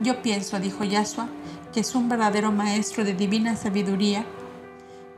[0.00, 1.28] Yo pienso, dijo Yahshua,
[1.72, 4.24] que es un verdadero maestro de divina sabiduría,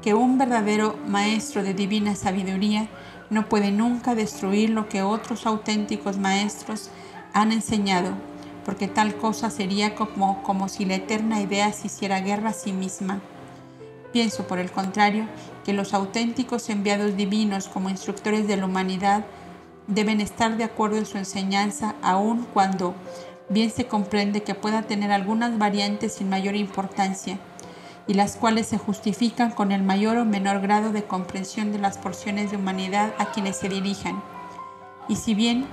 [0.02, 2.88] que un verdadero maestro de divina sabiduría
[3.28, 6.88] no puede nunca destruir lo que otros auténticos maestros
[7.34, 8.12] han enseñado,
[8.64, 12.72] porque tal cosa sería como, como si la eterna idea se hiciera guerra a sí
[12.72, 13.20] misma.
[14.14, 15.26] Pienso, por el contrario,
[15.64, 19.26] que los auténticos enviados divinos como instructores de la humanidad
[19.86, 22.94] deben estar de acuerdo en su enseñanza aun cuando
[23.50, 27.38] bien se comprende que pueda tener algunas variantes sin mayor importancia
[28.06, 31.98] y las cuales se justifican con el mayor o menor grado de comprensión de las
[31.98, 34.22] porciones de humanidad a quienes se dirijan.
[35.08, 35.66] Y si bien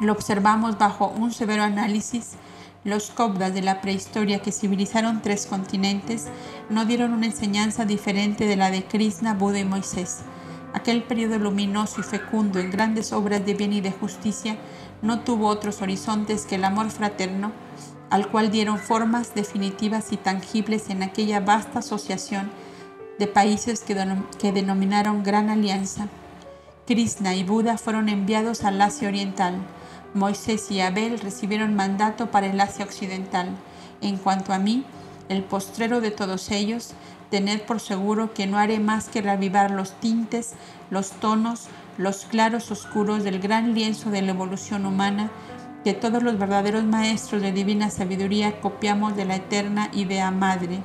[0.00, 2.32] lo observamos bajo un severo análisis,
[2.84, 6.28] los Kobdas de la prehistoria que civilizaron tres continentes
[6.70, 10.20] no dieron una enseñanza diferente de la de Krishna, Buda y Moisés.
[10.72, 14.56] Aquel periodo luminoso y fecundo en grandes obras de bien y de justicia
[15.02, 17.52] no tuvo otros horizontes que el amor fraterno,
[18.10, 22.50] al cual dieron formas definitivas y tangibles en aquella vasta asociación
[23.18, 26.08] de países que, denominaron Gran Alianza.
[26.86, 29.56] Krishna y Buda fueron enviados al Asia Oriental.
[30.14, 33.50] Moisés y Abel recibieron mandato para el Asia Occidental.
[34.00, 34.84] En cuanto a mí,
[35.28, 36.94] el postrero de todos ellos,
[37.30, 40.52] tened por seguro que no haré más que reavivar los tintes,
[40.90, 41.66] los tonos,
[41.98, 45.30] los claros oscuros del gran lienzo de la evolución humana
[45.84, 50.80] que todos los verdaderos maestros de divina sabiduría copiamos de la eterna idea madre.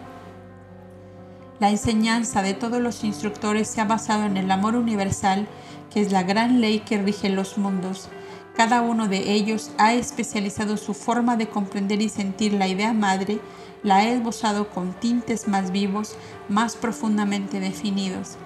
[1.59, 5.47] La enseñanza de todos los instructores se ha basado en el amor universal,
[5.91, 8.09] que es la gran ley que rige los mundos.
[8.55, 13.39] Cada uno de ellos ha especializado su forma de comprender y sentir la idea madre,
[13.83, 16.15] la ha esbozado con tintes más vivos,
[16.49, 18.37] más profundamente definidos.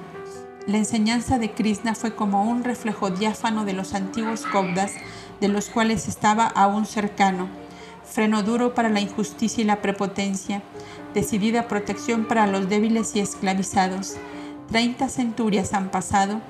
[0.67, 4.91] La enseñanza de Krishna fue como un reflejo diáfano de los antiguos Kovdas,
[5.39, 7.47] de los cuales estaba aún cercano,
[8.03, 10.61] freno duro para la injusticia y la prepotencia,
[11.13, 14.17] decidida protección para los débiles y esclavizados.
[14.69, 16.41] Treinta centurias han pasado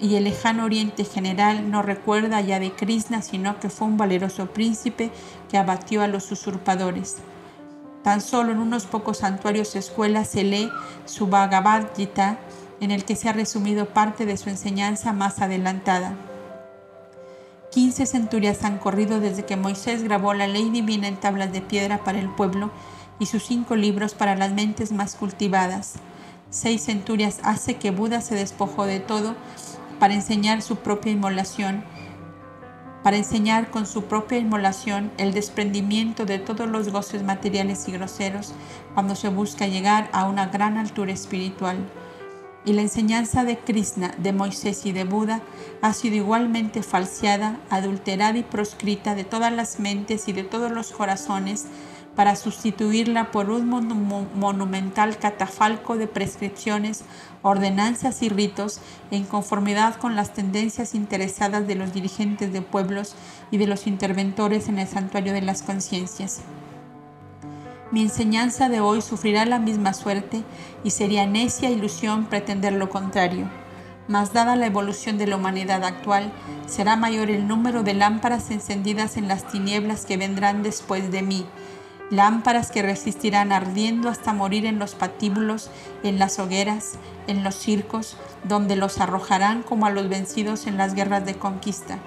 [0.00, 4.46] y el lejano oriente general no recuerda ya de Krishna, sino que fue un valeroso
[4.46, 5.12] príncipe
[5.48, 7.18] que abatió a los usurpadores.
[8.02, 10.68] Tan solo en unos pocos santuarios escuelas se lee
[11.04, 12.40] su Bhagavad Gita,
[12.82, 16.16] en el que se ha resumido parte de su enseñanza más adelantada.
[17.70, 22.02] Quince centurias han corrido desde que Moisés grabó la ley divina en tablas de piedra
[22.02, 22.72] para el pueblo
[23.20, 25.94] y sus cinco libros para las mentes más cultivadas.
[26.50, 29.36] Seis centurias hace que Buda se despojó de todo
[30.00, 31.84] para enseñar su propia inmolación,
[33.04, 38.52] para enseñar con su propia inmolación el desprendimiento de todos los goces materiales y groseros
[38.94, 41.78] cuando se busca llegar a una gran altura espiritual
[42.64, 45.42] y la enseñanza de Krishna, de Moisés y de Buda
[45.80, 50.92] ha sido igualmente falseada, adulterada y proscrita de todas las mentes y de todos los
[50.92, 51.66] corazones
[52.14, 53.66] para sustituirla por un
[54.34, 57.04] monumental catafalco de prescripciones,
[57.40, 63.14] ordenanzas y ritos en conformidad con las tendencias interesadas de los dirigentes de pueblos
[63.50, 66.42] y de los interventores en el santuario de las conciencias.
[67.92, 70.44] Mi enseñanza de hoy sufrirá la misma suerte
[70.82, 73.50] y sería necia ilusión pretender lo contrario.
[74.08, 76.32] Mas dada la evolución de la humanidad actual,
[76.66, 81.44] será mayor el número de lámparas encendidas en las tinieblas que vendrán después de mí,
[82.08, 85.70] lámparas que resistirán ardiendo hasta morir en los patíbulos,
[86.02, 86.94] en las hogueras,
[87.26, 91.98] en los circos, donde los arrojarán como a los vencidos en las guerras de conquista.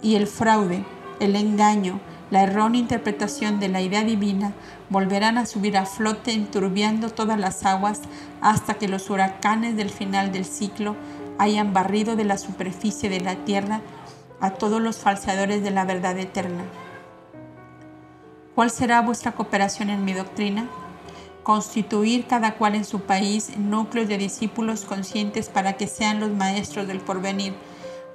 [0.00, 0.82] Y el fraude,
[1.20, 2.00] el engaño,
[2.34, 4.54] la errónea interpretación de la idea divina
[4.90, 8.00] volverán a subir a flote enturbiando todas las aguas
[8.40, 10.96] hasta que los huracanes del final del ciclo
[11.38, 13.82] hayan barrido de la superficie de la tierra
[14.40, 16.64] a todos los falseadores de la verdad eterna.
[18.56, 20.66] ¿Cuál será vuestra cooperación en mi doctrina?
[21.44, 26.88] Constituir cada cual en su país núcleos de discípulos conscientes para que sean los maestros
[26.88, 27.54] del porvenir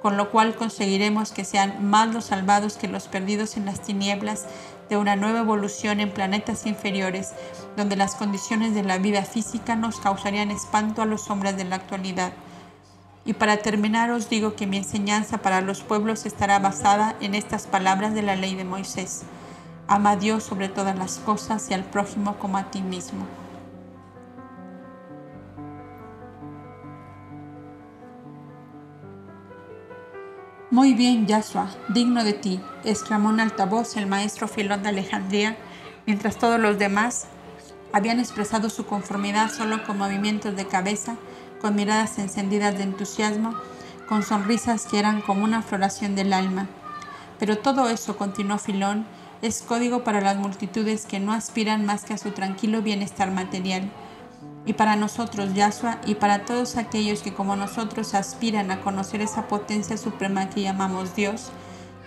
[0.02, 4.46] con lo cual conseguiremos que sean más los salvados que los perdidos en las tinieblas
[4.88, 7.32] de una nueva evolución en planetas inferiores,
[7.76, 11.76] donde las condiciones de la vida física nos causarían espanto a los hombres de la
[11.76, 12.32] actualidad.
[13.24, 17.66] Y para terminar os digo que mi enseñanza para los pueblos estará basada en estas
[17.66, 19.22] palabras de la ley de Moisés.
[19.86, 23.26] Ama a Dios sobre todas las cosas y al prójimo como a ti mismo.
[30.72, 35.56] Muy bien, Yahshua, digno de ti, exclamó en alta voz el maestro Filón de Alejandría,
[36.06, 37.26] mientras todos los demás
[37.92, 41.16] habían expresado su conformidad solo con movimientos de cabeza,
[41.60, 43.56] con miradas encendidas de entusiasmo,
[44.08, 46.68] con sonrisas que eran como una floración del alma.
[47.40, 49.06] Pero todo eso, continuó Filón,
[49.42, 53.90] es código para las multitudes que no aspiran más que a su tranquilo bienestar material
[54.66, 59.48] y para nosotros, Yahshua, y para todos aquellos que como nosotros aspiran a conocer esa
[59.48, 61.50] potencia suprema que llamamos Dios,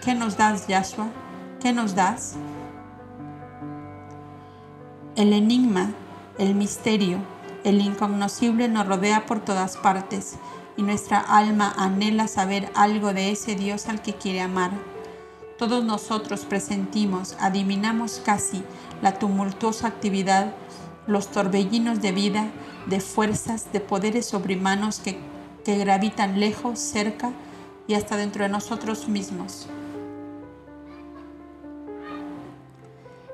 [0.04, 1.08] ¿qué nos das, Yahshua?
[1.60, 2.36] ¿Qué nos das?
[5.16, 5.94] El enigma,
[6.38, 7.20] el misterio,
[7.64, 10.36] el incognoscible nos rodea por todas partes
[10.76, 14.72] y nuestra alma anhela saber algo de ese Dios al que quiere amar.
[15.58, 18.64] Todos nosotros presentimos, adivinamos casi
[19.02, 20.54] la tumultuosa actividad
[21.08, 22.48] los torbellinos de vida,
[22.88, 25.18] de fuerzas, de poderes sobrehumanos que,
[25.66, 27.32] que gravitan lejos, cerca
[27.88, 29.68] y hasta dentro de nosotros mismos.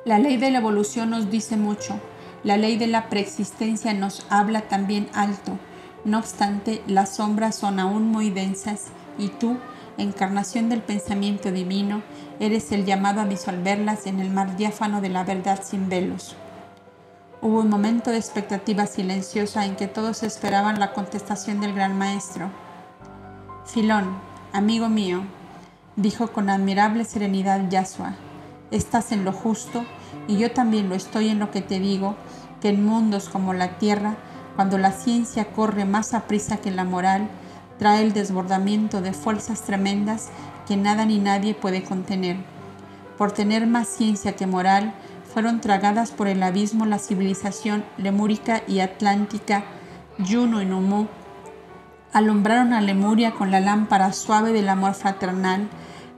[0.06, 2.00] La ley de la evolución nos dice mucho,
[2.44, 5.60] la ley de la preexistencia nos habla también alto.
[6.06, 9.58] No obstante, las sombras son aún muy densas y tú,
[9.98, 12.02] encarnación del pensamiento divino,
[12.40, 16.38] eres el llamado a disolverlas en el mar diáfano de la verdad sin velos.
[17.42, 22.50] Hubo un momento de expectativa silenciosa en que todos esperaban la contestación del gran maestro.
[23.66, 24.18] Filón,
[24.52, 25.22] amigo mío,
[25.96, 28.16] dijo con admirable serenidad Yasua,
[28.72, 29.86] estás en lo justo
[30.28, 32.16] y yo también lo estoy en lo que te digo,
[32.60, 34.18] que en mundos como la tierra
[34.58, 37.30] cuando la ciencia corre más a prisa que la moral,
[37.78, 40.28] trae el desbordamiento de fuerzas tremendas
[40.68, 42.36] que nada ni nadie puede contener.
[43.18, 44.94] Por tener más ciencia que moral,
[45.34, 49.64] fueron tragadas por el abismo la civilización lemúrica y atlántica,
[50.28, 51.08] Juno y Numu,
[52.12, 55.70] alumbraron a Lemuria con la lámpara suave del amor fraternal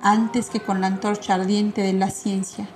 [0.01, 2.67] antes que con la antorcha ardiente de la ciencia.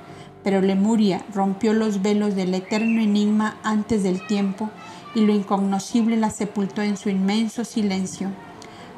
[0.44, 4.70] Pero Lemuria rompió los velos del eterno enigma antes del tiempo
[5.16, 8.30] y lo incognoscible la sepultó en su inmenso silencio.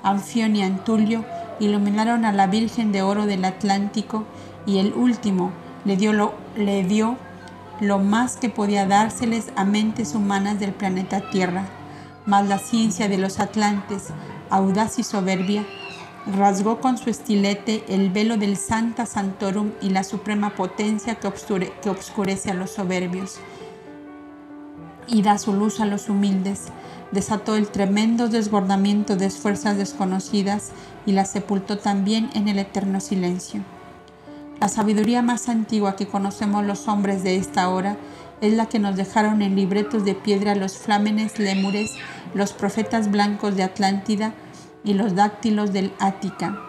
[0.04, 1.24] Anfión y Antulio
[1.60, 4.26] iluminaron a la Virgen de Oro del Atlántico
[4.66, 5.52] y el último
[5.86, 7.18] le dio le dio
[7.80, 11.66] lo más que podía dárseles a mentes humanas del planeta Tierra.
[12.26, 14.08] Mas la ciencia de los atlantes,
[14.50, 15.66] audaz y soberbia,
[16.36, 21.32] rasgó con su estilete el velo del Santa Santorum y la suprema potencia que,
[21.82, 23.40] que obscurece a los soberbios
[25.08, 26.66] y da su luz a los humildes,
[27.12, 30.72] desató el tremendo desbordamiento de fuerzas desconocidas
[31.06, 33.64] y la sepultó también en el eterno silencio.
[34.60, 37.98] La sabiduría más antigua que conocemos los hombres de esta hora
[38.42, 41.92] es la que nos dejaron en libretos de piedra los flámenes lémures,
[42.34, 44.34] los profetas blancos de Atlántida
[44.84, 46.60] y los dáctilos del Ática.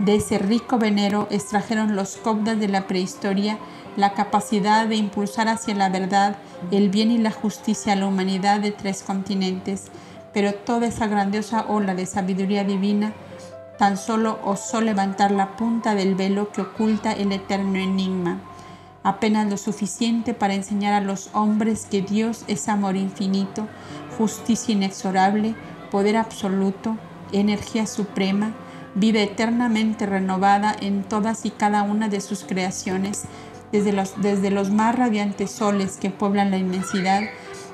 [0.00, 3.58] De ese rico venero extrajeron los cobdas de la prehistoria
[3.96, 6.36] la capacidad de impulsar hacia la verdad,
[6.70, 9.86] el bien y la justicia a la humanidad de tres continentes,
[10.32, 13.12] pero toda esa grandiosa ola de sabiduría divina
[13.80, 18.36] tan solo osó levantar la punta del velo que oculta el eterno enigma,
[19.02, 23.68] apenas lo suficiente para enseñar a los hombres que Dios es amor infinito,
[24.18, 25.54] justicia inexorable,
[25.90, 26.98] poder absoluto,
[27.32, 28.52] energía suprema,
[28.94, 33.22] vida eternamente renovada en todas y cada una de sus creaciones,
[33.72, 37.22] desde los, desde los más radiantes soles que pueblan la inmensidad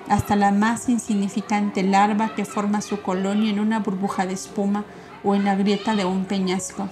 [0.08, 4.84] hasta la más insignificante larva que forma su colonia en una burbuja de espuma
[5.26, 6.88] o en la grieta de un peñasco.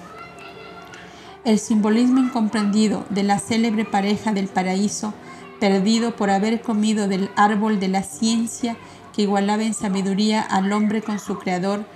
[1.44, 5.14] El simbolismo incomprendido de la célebre pareja del paraíso,
[5.60, 8.76] perdido por haber comido del árbol de la ciencia
[9.14, 11.86] que igualaba en sabiduría al hombre con su creador,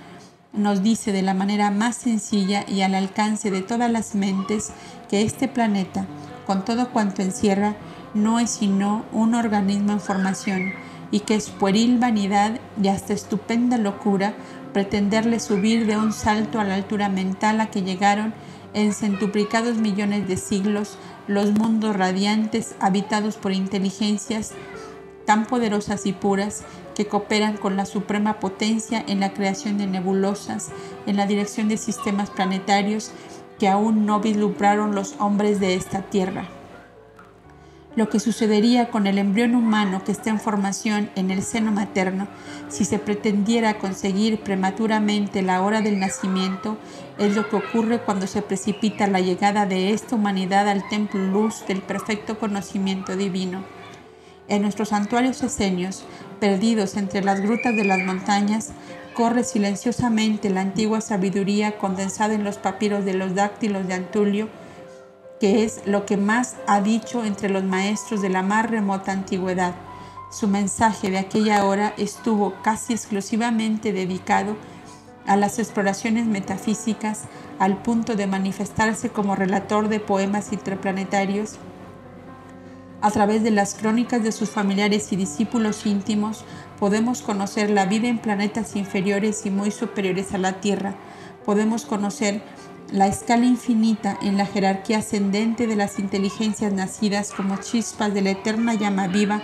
[0.53, 4.71] nos dice de la manera más sencilla y al alcance de todas las mentes
[5.09, 6.05] que este planeta,
[6.47, 7.75] con todo cuanto encierra,
[8.13, 10.73] no es sino un organismo en formación
[11.11, 14.33] y que es pueril vanidad y hasta estupenda locura
[14.73, 18.33] pretenderle subir de un salto a la altura mental a que llegaron
[18.73, 20.97] en centuplicados millones de siglos
[21.27, 24.53] los mundos radiantes habitados por inteligencias
[25.25, 26.63] tan poderosas y puras
[26.95, 30.69] que cooperan con la suprema potencia en la creación de nebulosas,
[31.05, 33.11] en la dirección de sistemas planetarios
[33.59, 36.58] que aún no vislumbraron los hombres de esta tierra.
[37.95, 42.27] Lo que sucedería con el embrión humano que está en formación en el seno materno
[42.69, 46.77] si se pretendiera conseguir prematuramente la hora del nacimiento
[47.17, 51.65] es lo que ocurre cuando se precipita la llegada de esta humanidad al templo luz
[51.67, 53.63] del perfecto conocimiento divino.
[54.47, 56.05] En nuestros santuarios esenios,
[56.39, 58.69] perdidos entre las grutas de las montañas,
[59.13, 64.47] corre silenciosamente la antigua sabiduría condensada en los papiros de los dáctilos de Antulio,
[65.39, 69.75] que es lo que más ha dicho entre los maestros de la más remota antigüedad.
[70.31, 74.55] Su mensaje de aquella hora estuvo casi exclusivamente dedicado
[75.25, 77.23] a las exploraciones metafísicas
[77.59, 81.57] al punto de manifestarse como relator de poemas interplanetarios
[83.01, 86.43] a través de las crónicas de sus familiares y discípulos íntimos
[86.79, 90.95] podemos conocer la vida en planetas inferiores y muy superiores a la Tierra.
[91.45, 92.41] Podemos conocer
[92.91, 98.31] la escala infinita en la jerarquía ascendente de las inteligencias nacidas como chispas de la
[98.31, 99.41] eterna llama viva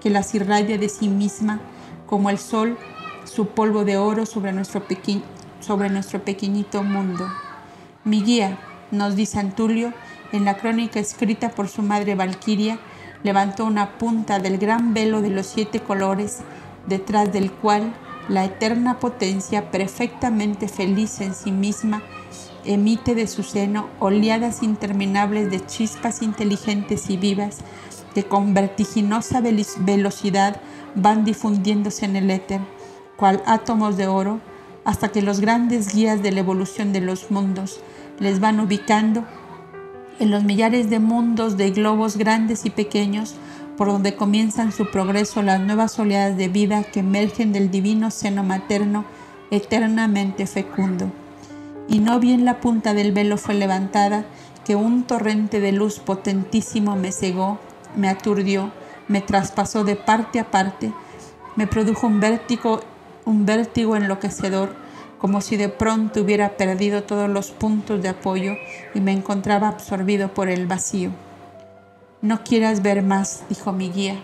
[0.00, 1.60] que las irradia de sí misma,
[2.06, 2.78] como el sol,
[3.24, 4.82] su polvo de oro sobre nuestro,
[5.60, 7.28] sobre nuestro pequeñito mundo.
[8.04, 8.58] Mi guía,
[8.90, 9.92] nos dice Antulio,
[10.32, 12.78] en la crónica escrita por su madre Valquiria,
[13.22, 16.38] levantó una punta del gran velo de los siete colores,
[16.86, 17.92] detrás del cual
[18.28, 22.02] la eterna potencia, perfectamente feliz en sí misma,
[22.66, 27.58] emite de su seno oleadas interminables de chispas inteligentes y vivas
[28.14, 30.60] que con vertiginosa velocidad
[30.94, 32.60] van difundiéndose en el éter,
[33.16, 34.40] cual átomos de oro,
[34.84, 37.80] hasta que los grandes guías de la evolución de los mundos
[38.18, 39.24] les van ubicando
[40.18, 43.34] en los millares de mundos de globos grandes y pequeños
[43.76, 48.42] por donde comienzan su progreso las nuevas oleadas de vida que emergen del divino seno
[48.42, 49.04] materno
[49.50, 51.10] eternamente fecundo.
[51.88, 54.24] Y no bien la punta del velo fue levantada,
[54.64, 57.58] que un torrente de luz potentísimo me cegó,
[57.94, 58.72] me aturdió,
[59.08, 60.92] me traspasó de parte a parte,
[61.54, 62.80] Me produjo un vértigo,
[63.24, 64.76] un vértigo enloquecedor,
[65.18, 68.52] como si de pronto hubiera perdido todos los puntos de apoyo
[68.94, 71.12] y me encontraba absorbido por el vacío.
[72.20, 74.16] No quieras ver más, dijo mi guía,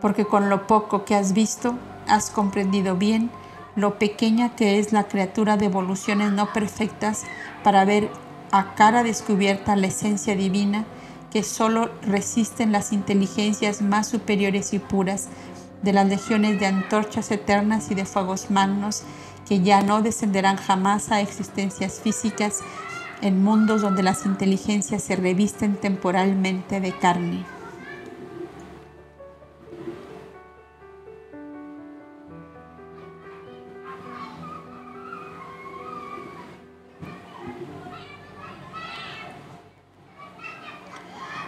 [0.00, 1.74] porque con lo poco que has visto
[2.06, 3.30] has comprendido bien
[3.76, 7.24] lo pequeña que es la criatura de evoluciones no perfectas
[7.62, 8.10] para ver
[8.50, 10.84] a cara descubierta la esencia divina
[11.30, 15.28] que solo resisten las inteligencias más superiores y puras
[15.82, 19.02] de las legiones de antorchas eternas y de fuegos magnos
[19.46, 22.60] que ya no descenderán jamás a existencias físicas
[23.20, 27.55] en mundos donde las inteligencias se revisten temporalmente de carne.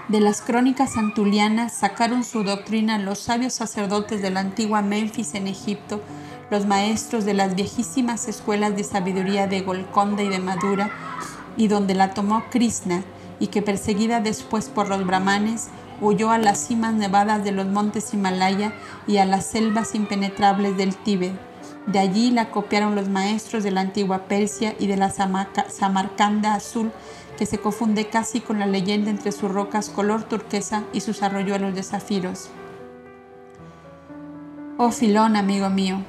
[0.08, 5.46] De las crónicas antulianas sacaron su doctrina los sabios sacerdotes de la antigua Memphis en
[5.46, 6.00] Egipto,
[6.50, 10.90] los maestros de las viejísimas escuelas de sabiduría de Golconda y de Madura,
[11.58, 13.02] y donde la tomó Krishna,
[13.38, 15.68] y que perseguida después por los brahmanes,
[16.00, 18.72] huyó a las cimas nevadas de los montes Himalaya
[19.06, 21.38] y a las selvas impenetrables del Tíbet.
[21.86, 26.92] De allí la copiaron los maestros de la antigua Persia y de la Samarcanda azul,
[27.38, 31.72] que se confunde casi con la leyenda entre sus rocas color turquesa y sus arroyuelos
[31.72, 32.50] de zafiros.
[34.76, 36.02] Oh Filón, amigo mío,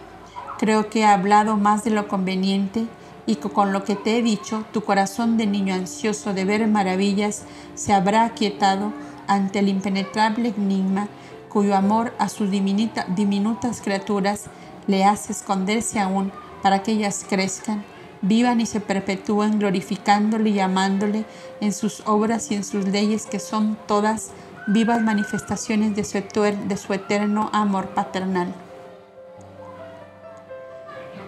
[0.58, 2.88] creo que he hablado más de lo conveniente
[3.28, 7.44] y con lo que te he dicho, tu corazón de niño ansioso de ver maravillas
[7.76, 8.92] se habrá aquietado
[9.28, 11.08] ante el impenetrable enigma
[11.48, 14.46] cuyo amor a sus diminutas criaturas
[14.88, 16.32] le hace esconderse aún
[16.64, 17.86] para que ellas crezcan
[18.22, 21.26] vivan y se perpetúen glorificándole y amándole
[21.62, 24.32] en sus obras y en sus leyes que son todas
[24.68, 28.54] vivas manifestaciones de su, eterno amor paternal.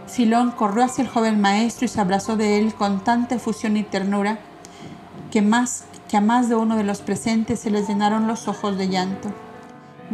[0.07, 3.83] Filón corrió hacia el joven maestro y se abrazó de él con tanta efusión y
[3.83, 4.39] ternura
[5.31, 8.77] que, más, que a más de uno de los presentes se les llenaron los ojos
[8.77, 9.29] de llanto.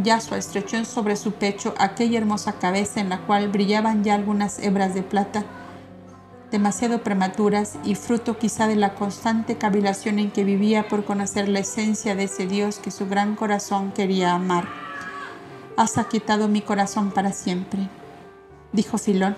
[0.04, 4.94] Yasua estrechó sobre su pecho aquella hermosa cabeza en la cual brillaban ya algunas hebras
[4.94, 5.44] de plata
[6.52, 11.60] demasiado prematuras y fruto quizá de la constante cavilación en que vivía por conocer la
[11.60, 14.68] esencia de ese Dios que su gran corazón quería amar.
[15.76, 17.90] Has aquietado mi corazón para siempre,
[18.72, 19.36] dijo Filón,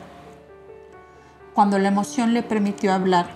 [1.53, 3.31] cuando la emoción le permitió hablar.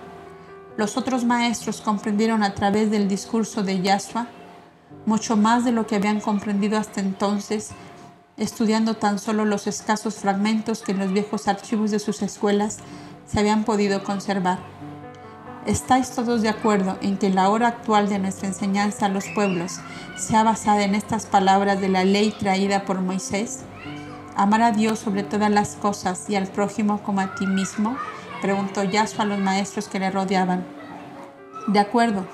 [0.76, 4.28] Los otros maestros comprendieron a través del discurso de Yahshua
[5.06, 7.70] mucho más de lo que habían comprendido hasta entonces,
[8.36, 12.78] estudiando tan solo los escasos fragmentos que en los viejos archivos de sus escuelas
[13.26, 14.58] se habían podido conservar.
[15.66, 19.80] ¿Estáis todos de acuerdo en que la hora actual de nuestra enseñanza a los pueblos
[20.16, 23.60] sea basada en estas palabras de la ley traída por Moisés?
[24.36, 27.96] ¿Amar a Dios sobre todas las cosas y al prójimo como a ti mismo?
[28.42, 30.66] Preguntó Yahshua a los maestros que le rodeaban.
[31.68, 32.26] De acuerdo,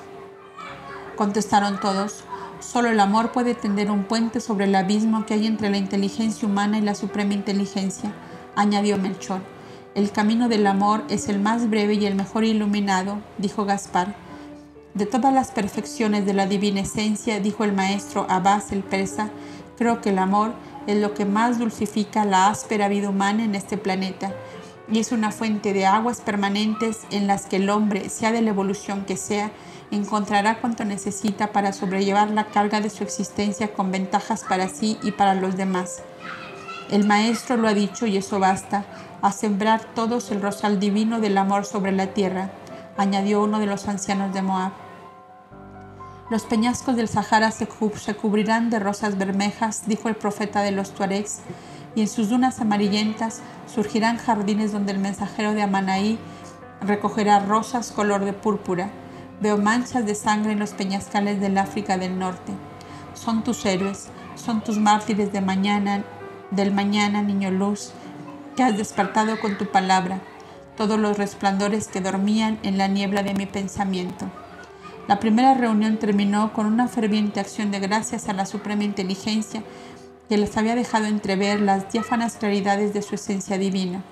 [1.14, 2.24] contestaron todos.
[2.58, 6.48] Solo el amor puede tender un puente sobre el abismo que hay entre la inteligencia
[6.48, 8.12] humana y la suprema inteligencia,
[8.56, 9.40] añadió Melchor.
[9.96, 14.14] El camino del amor es el más breve y el mejor iluminado, dijo Gaspar.
[14.94, 19.30] De todas las perfecciones de la divina esencia, dijo el maestro Abbas el persa,
[19.76, 20.52] creo que el amor
[20.86, 24.32] es lo que más dulcifica la áspera vida humana en este planeta
[24.92, 28.50] y es una fuente de aguas permanentes en las que el hombre, sea de la
[28.50, 29.50] evolución que sea,
[29.90, 35.10] encontrará cuanto necesita para sobrellevar la carga de su existencia con ventajas para sí y
[35.10, 36.02] para los demás.
[36.90, 38.84] El Maestro lo ha dicho y eso basta
[39.22, 42.50] a sembrar todos el rosal divino del amor sobre la tierra,
[42.96, 44.72] añadió uno de los ancianos de Moab.
[46.30, 51.40] Los peñascos del Sahara se, cubrirán de rosas bermejas, dijo el profeta de los Tuaregs,
[51.96, 56.18] y en sus dunas amarillentas surgirán jardines donde el mensajero de Amanaí
[56.80, 58.90] recogerá rosas color de púrpura.
[59.40, 62.52] Veo manchas de sangre en los peñascales del África del Norte.
[63.14, 64.06] Son tus héroes,
[64.36, 66.04] son tus mártires de mañana,
[66.52, 67.92] del mañana, niño luz,
[68.62, 70.20] has despertado con tu palabra
[70.76, 74.30] todos los resplandores que dormían en la niebla de mi pensamiento.
[75.08, 79.62] La primera reunión terminó con una ferviente acción de gracias a la suprema inteligencia
[80.28, 84.02] que les había dejado entrever las diáfanas claridades de su esencia divina.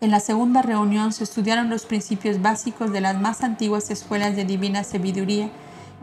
[0.00, 4.44] En la segunda reunión se estudiaron los principios básicos de las más antiguas escuelas de
[4.44, 5.50] divina sabiduría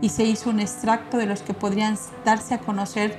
[0.01, 3.17] y se hizo un extracto de los que podrían darse a conocer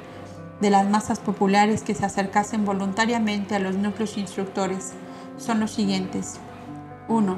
[0.60, 4.92] de las masas populares que se acercasen voluntariamente a los núcleos instructores
[5.36, 6.40] son los siguientes.
[7.08, 7.36] 1.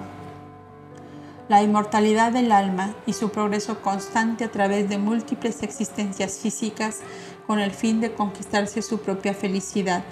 [1.49, 7.01] La inmortalidad del alma y su progreso constante a través de múltiples existencias físicas
[7.47, 10.05] con el fin de conquistarse su propia felicidad.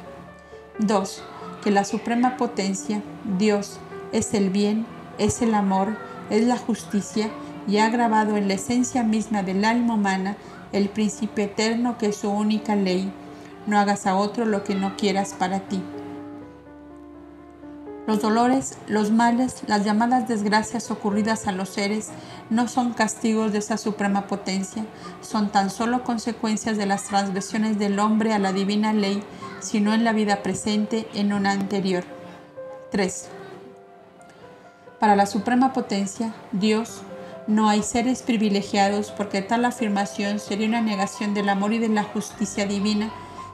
[0.78, 1.22] 2.
[1.62, 3.02] Que la suprema potencia,
[3.38, 3.78] Dios,
[4.12, 4.86] es el bien,
[5.18, 5.96] es el amor,
[6.30, 7.30] es la justicia
[7.68, 10.36] y ha grabado en la esencia misma del alma humana
[10.72, 13.12] el principio eterno que es su única ley.
[13.66, 15.82] No hagas a otro lo que no quieras para ti.
[18.06, 22.10] Los dolores, los males, las llamadas desgracias ocurridas a los seres
[22.50, 24.86] no son castigos de esa suprema potencia,
[25.22, 29.24] son tan solo consecuencias de las transgresiones del hombre a la divina ley,
[29.58, 32.04] sino en la vida presente en una anterior.
[32.92, 33.28] 3.
[35.00, 37.02] Para la suprema potencia, Dios,
[37.46, 42.04] no hay seres privilegiados porque tal afirmación sería una negación del amor y de la
[42.04, 43.10] justicia divina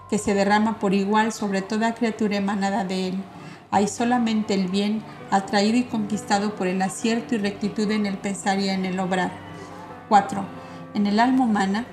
[0.08, 3.22] que se derrama por igual sobre toda criatura emanada de Él
[3.72, 8.60] hay solamente el bien atraído y conquistado por el acierto y rectitud en el pensar
[8.60, 9.32] y en el obrar.
[10.10, 10.44] 4.
[10.92, 11.86] En el alma humana,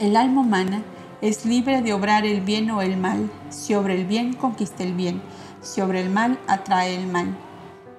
[0.00, 0.82] el alma humana
[1.22, 3.30] es libre de obrar el bien o el mal.
[3.48, 5.22] Si obra el bien, conquista el bien.
[5.62, 7.28] Si obra el mal, atrae el mal.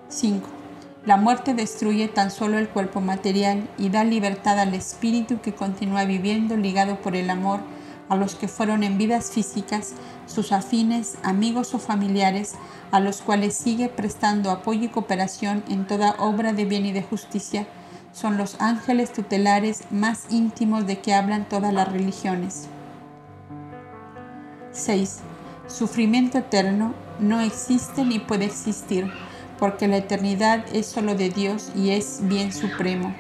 [0.10, 0.61] 5.
[1.04, 6.06] La muerte destruye tan solo el cuerpo material y da libertad al espíritu que continúa
[6.06, 7.60] viviendo ligado por el amor
[8.08, 9.94] a los que fueron en vidas físicas
[10.28, 12.54] sus afines, amigos o familiares,
[12.92, 17.02] a los cuales sigue prestando apoyo y cooperación en toda obra de bien y de
[17.02, 17.66] justicia,
[18.14, 22.68] son los ángeles tutelares más íntimos de que hablan todas las religiones.
[24.72, 25.20] 6.
[25.68, 29.12] Sufrimiento eterno no existe ni puede existir,
[29.62, 33.14] porque la eternidad es solo de Dios y es bien supremo,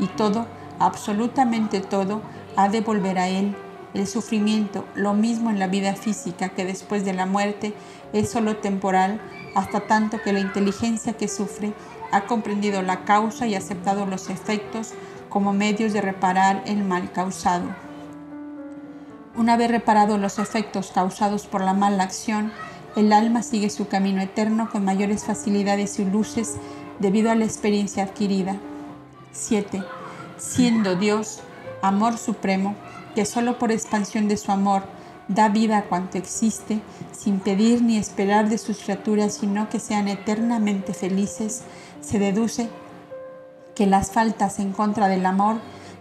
[0.00, 0.44] y todo,
[0.80, 2.20] absolutamente todo,
[2.56, 3.54] ha de volver a Él
[3.94, 7.74] el sufrimiento, lo mismo en la vida física que después de la muerte,
[8.12, 9.20] es solo temporal
[9.54, 11.72] hasta tanto que la inteligencia que sufre
[12.10, 14.94] ha comprendido la causa y aceptado los efectos
[15.28, 17.66] como medios de reparar el mal causado.
[19.36, 22.52] Una vez reparados los efectos causados por la mala acción,
[22.96, 26.54] el alma sigue su camino eterno con mayores facilidades y luces
[26.98, 28.56] debido a la experiencia adquirida.
[29.32, 29.82] 7.
[30.36, 31.40] Siendo Dios,
[31.82, 32.76] amor supremo,
[33.14, 34.82] que solo por expansión de su amor
[35.28, 36.80] da vida a cuanto existe,
[37.12, 41.62] sin pedir ni esperar de sus criaturas, sino que sean eternamente felices,
[42.00, 42.68] se deduce
[43.74, 45.56] que las faltas en contra del amor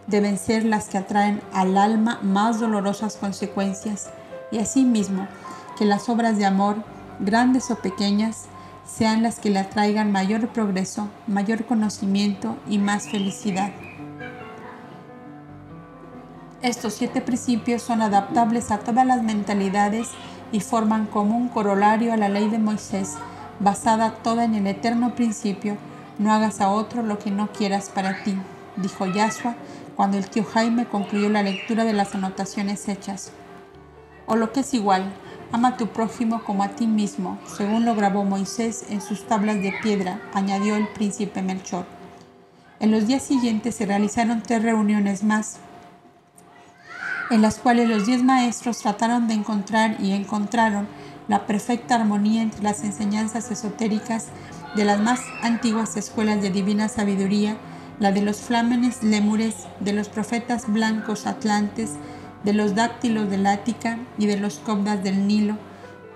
[0.07, 4.09] deben ser las que atraen al alma más dolorosas consecuencias,
[4.51, 5.27] y asimismo
[5.77, 6.83] que las obras de amor,
[7.19, 8.45] grandes o pequeñas,
[8.85, 13.71] sean las que le atraigan mayor progreso, mayor conocimiento y más felicidad.
[16.61, 20.09] Estos siete principios son adaptables a todas las mentalidades
[20.51, 23.15] y forman como un corolario a la ley de Moisés,
[23.59, 25.77] basada toda en el eterno principio,
[26.19, 28.37] no hagas a otro lo que no quieras para ti,
[28.77, 29.55] dijo Yahshua
[29.95, 33.31] cuando el tío Jaime concluyó la lectura de las anotaciones hechas.
[34.25, 35.13] O lo que es igual,
[35.53, 39.61] ama a tu prójimo como a ti mismo, según lo grabó Moisés en sus tablas
[39.61, 41.85] de piedra, añadió el príncipe Melchor.
[42.79, 45.59] En los días siguientes se realizaron tres reuniones más
[47.29, 50.87] en las cuales los diez maestros trataron de encontrar y encontraron
[51.27, 54.27] la perfecta armonía entre las enseñanzas esotéricas
[54.75, 57.57] de las más antiguas escuelas de divina sabiduría,
[57.99, 61.91] la de los flámenes lemures, de los profetas blancos atlantes,
[62.43, 65.57] de los dáctilos del Ática y de los cobdas del Nilo,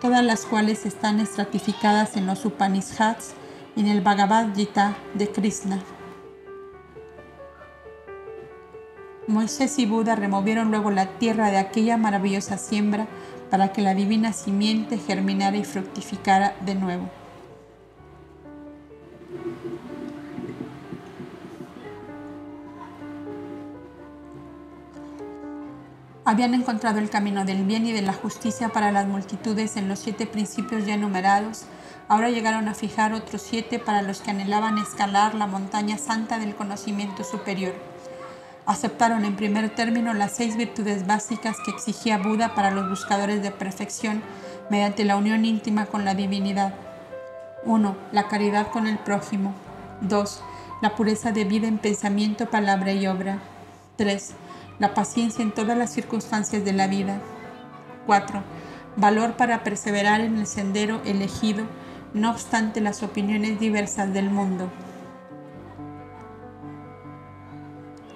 [0.02, 3.34] todas las cuales están estratificadas en los Upanishads
[3.76, 5.82] y en el Bhagavad Gita de Krishna.
[9.28, 13.08] Moisés y Buda removieron luego la tierra de aquella maravillosa siembra
[13.50, 17.10] para que la divina simiente germinara y fructificara de nuevo.
[26.28, 30.00] Habían encontrado el camino del bien y de la justicia para las multitudes en los
[30.00, 31.64] siete principios ya enumerados.
[32.08, 36.54] Ahora llegaron a fijar otros siete para los que anhelaban escalar la montaña santa del
[36.54, 37.74] conocimiento superior
[38.68, 43.50] aceptaron en primer término las seis virtudes básicas que exigía Buda para los buscadores de
[43.50, 44.22] perfección
[44.70, 46.74] mediante la unión íntima con la divinidad.
[47.64, 47.96] 1.
[48.12, 49.54] La caridad con el prójimo.
[50.02, 50.44] 2.
[50.82, 53.40] La pureza de vida en pensamiento, palabra y obra.
[53.96, 54.34] 3.
[54.80, 57.20] La paciencia en todas las circunstancias de la vida.
[58.06, 58.44] 4.
[58.96, 61.66] Valor para perseverar en el sendero elegido,
[62.14, 64.72] no obstante las opiniones diversas del mundo.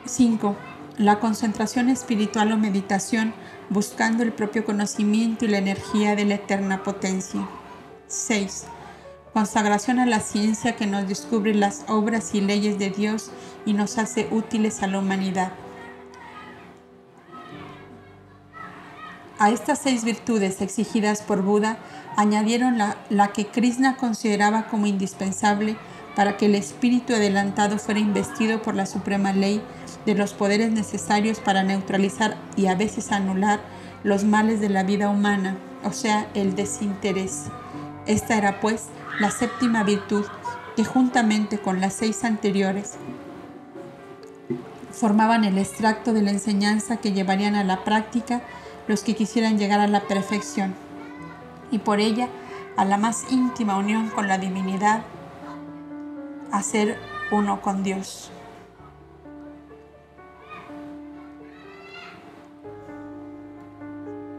[0.05, 0.55] 5.
[0.97, 3.33] La concentración espiritual o meditación
[3.69, 7.47] buscando el propio conocimiento y la energía de la eterna potencia.
[8.07, 8.65] 6.
[9.33, 13.31] Consagración a la ciencia que nos descubre las obras y leyes de Dios
[13.65, 15.53] y nos hace útiles a la humanidad.
[19.41, 21.79] A estas seis virtudes exigidas por Buda
[22.15, 25.77] añadieron la, la que Krishna consideraba como indispensable
[26.15, 29.59] para que el espíritu adelantado fuera investido por la suprema ley
[30.05, 33.61] de los poderes necesarios para neutralizar y a veces anular
[34.03, 37.45] los males de la vida humana, o sea, el desinterés.
[38.05, 38.89] Esta era pues
[39.19, 40.23] la séptima virtud
[40.75, 42.93] que juntamente con las seis anteriores
[44.91, 48.43] formaban el extracto de la enseñanza que llevarían a la práctica
[48.91, 50.75] los que quisieran llegar a la perfección
[51.71, 52.27] y por ella
[52.75, 55.03] a la más íntima unión con la divinidad,
[56.51, 56.97] a ser
[57.31, 58.31] uno con Dios.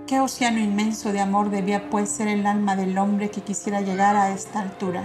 [0.06, 4.16] ¿Qué océano inmenso de amor debía pues ser el alma del hombre que quisiera llegar
[4.16, 5.02] a esta altura?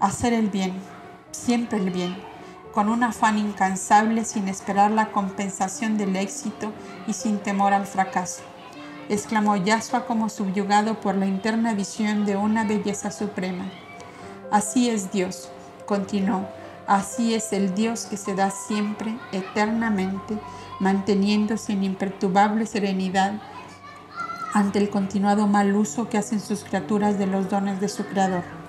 [0.00, 0.74] Hacer el bien,
[1.30, 2.14] siempre el bien,
[2.72, 6.72] con un afán incansable sin esperar la compensación del éxito
[7.06, 8.42] y sin temor al fracaso.
[9.08, 13.66] Exclamó Yasua como subyugado por la interna visión de una belleza suprema.
[14.50, 15.50] Así es Dios,
[15.86, 16.48] continuó,
[16.86, 20.38] así es el Dios que se da siempre, eternamente,
[20.80, 23.34] manteniéndose en imperturbable serenidad
[24.54, 28.61] ante el continuado mal uso que hacen sus criaturas de los dones de su Creador.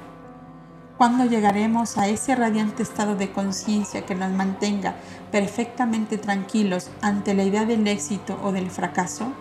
[0.98, 4.96] ¿Cuándo llegaremos a ese radiante estado de conciencia que nos mantenga
[5.32, 9.34] perfectamente tranquilos ante la idea del éxito o del fracaso?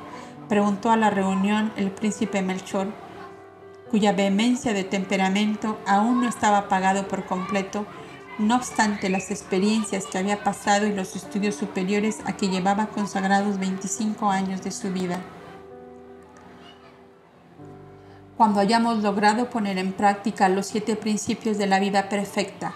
[0.49, 2.89] Preguntó a la reunión el príncipe Melchor,
[3.91, 7.85] cuya vehemencia de temperamento aún no estaba apagado por completo,
[8.39, 13.59] no obstante las experiencias que había pasado y los estudios superiores a que llevaba consagrados
[13.59, 15.21] 25 años de su vida
[18.43, 22.73] cuando hayamos logrado poner en práctica los siete principios de la vida perfecta,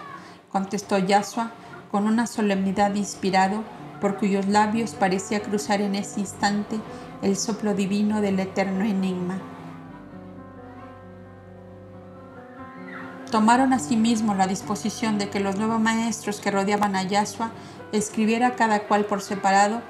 [0.49, 1.51] contestó Yasua
[1.91, 3.65] con una solemnidad inspirado
[3.99, 6.79] por cuyos labios parecía cruzar en ese instante
[7.21, 9.41] el soplo divino del eterno enigma.
[13.29, 17.51] Tomaron asimismo la disposición de que los nuevos maestros que rodeaban a Yasua
[17.91, 19.81] escribiera cada cual por separado,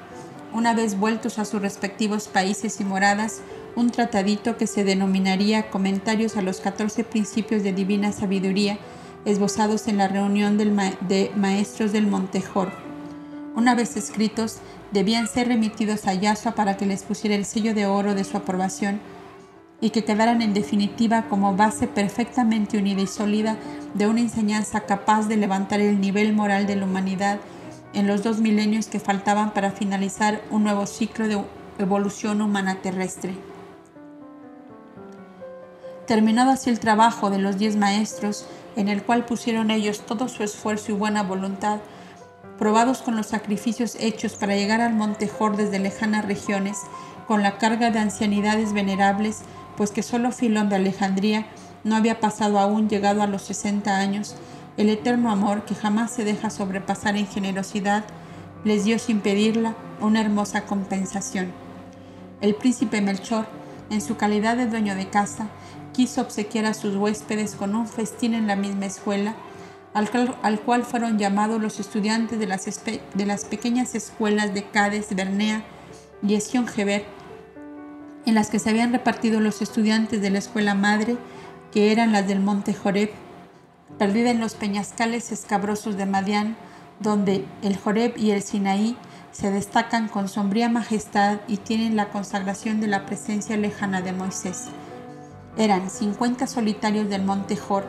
[0.54, 3.41] una vez vueltos a sus respectivos países y moradas,
[3.78, 8.80] un tratadito que se denominaría Comentarios a los 14 Principios de Divina Sabiduría,
[9.24, 12.72] esbozados en la reunión de maestros del Montejor.
[13.56, 14.58] Una vez escritos,
[14.91, 18.36] debían ser remitidos a Yasua para que les pusiera el sello de oro de su
[18.36, 18.99] aprobación
[19.80, 23.58] y que quedaran en definitiva como base perfectamente unida y sólida
[23.94, 27.38] de una enseñanza capaz de levantar el nivel moral de la humanidad
[27.94, 31.40] en los dos milenios que faltaban para finalizar un nuevo ciclo de
[31.78, 33.36] evolución humana terrestre.
[36.07, 38.47] Terminado así el trabajo de los diez maestros,
[38.77, 41.79] en el cual pusieron ellos todo su esfuerzo y buena voluntad,
[42.57, 46.77] probados con los sacrificios hechos para llegar al monte Jor desde lejanas regiones,
[47.27, 49.41] con la carga de ancianidades venerables,
[49.75, 51.47] pues que solo Filón de Alejandría
[51.84, 54.38] no había pasado aún llegado a los 60 años,
[54.77, 58.05] el eterno amor que jamás se deja sobrepasar en generosidad,
[58.63, 61.51] les dio sin pedirla una hermosa compensación.
[62.39, 63.45] El príncipe Melchor,
[63.89, 65.49] en su calidad de dueño de casa,
[65.98, 69.34] quiso obsequiar a sus huéspedes con un festín en la misma escuela,
[69.95, 75.64] al cual, fueron llamados los estudiantes de las, pequeñas escuelas de Cades, Bernea
[76.22, 77.03] y Esion-Geber,
[78.28, 81.18] en las que se habían repartido los estudiantes de la escuela madre,
[81.72, 83.10] que eran las del monte Joreb,
[83.98, 86.56] perdida en los peñascales escabrosos de Madián,
[86.99, 88.95] donde el Joreb y el Sinaí
[89.32, 94.68] se destacan con sombría majestad y tienen la consagración de la presencia lejana de Moisés.
[95.57, 97.85] Eran 50 solitarios del Monte Jor,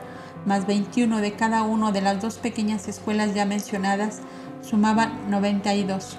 [0.46, 4.20] más 21 de cada una de las dos pequeñas escuelas ya mencionadas,
[4.62, 6.16] sumaban 92.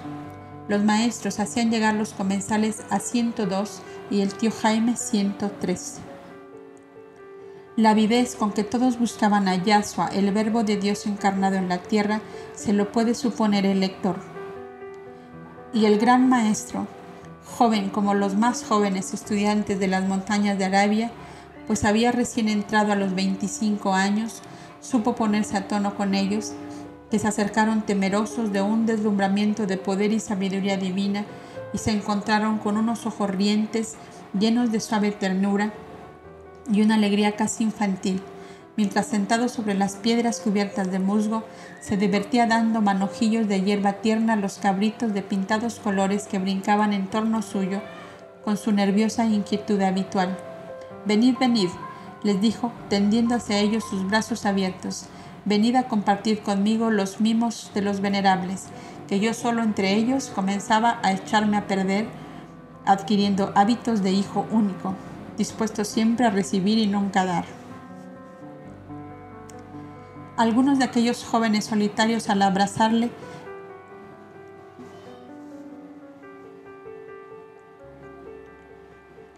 [0.68, 5.98] Los maestros hacían llegar los comensales a 102 y el tío Jaime 103.
[7.74, 11.78] La avidez con que todos buscaban a Yahshua, el Verbo de Dios encarnado en la
[11.78, 12.20] tierra,
[12.54, 14.16] se lo puede suponer el lector.
[15.72, 16.86] Y el gran maestro,
[17.44, 21.10] joven como los más jóvenes estudiantes de las montañas de Arabia,
[21.66, 24.42] pues había recién entrado a los 25 años,
[24.80, 26.52] supo ponerse a tono con ellos,
[27.10, 31.24] que se acercaron temerosos de un deslumbramiento de poder y sabiduría divina
[31.72, 33.96] y se encontraron con unos ojos rientes
[34.38, 35.72] llenos de suave ternura
[36.72, 38.22] y una alegría casi infantil,
[38.76, 41.44] mientras sentado sobre las piedras cubiertas de musgo,
[41.80, 46.92] se divertía dando manojillos de hierba tierna a los cabritos de pintados colores que brincaban
[46.92, 47.80] en torno suyo
[48.44, 50.38] con su nerviosa inquietud habitual.
[51.06, 51.70] Venid, venid,
[52.22, 55.06] les dijo, tendiendo hacia ellos sus brazos abiertos.
[55.44, 58.66] Venid a compartir conmigo los mimos de los venerables,
[59.08, 62.06] que yo solo entre ellos comenzaba a echarme a perder
[62.84, 64.94] adquiriendo hábitos de hijo único,
[65.36, 67.44] dispuesto siempre a recibir y nunca dar.
[70.36, 73.10] Algunos de aquellos jóvenes solitarios al abrazarle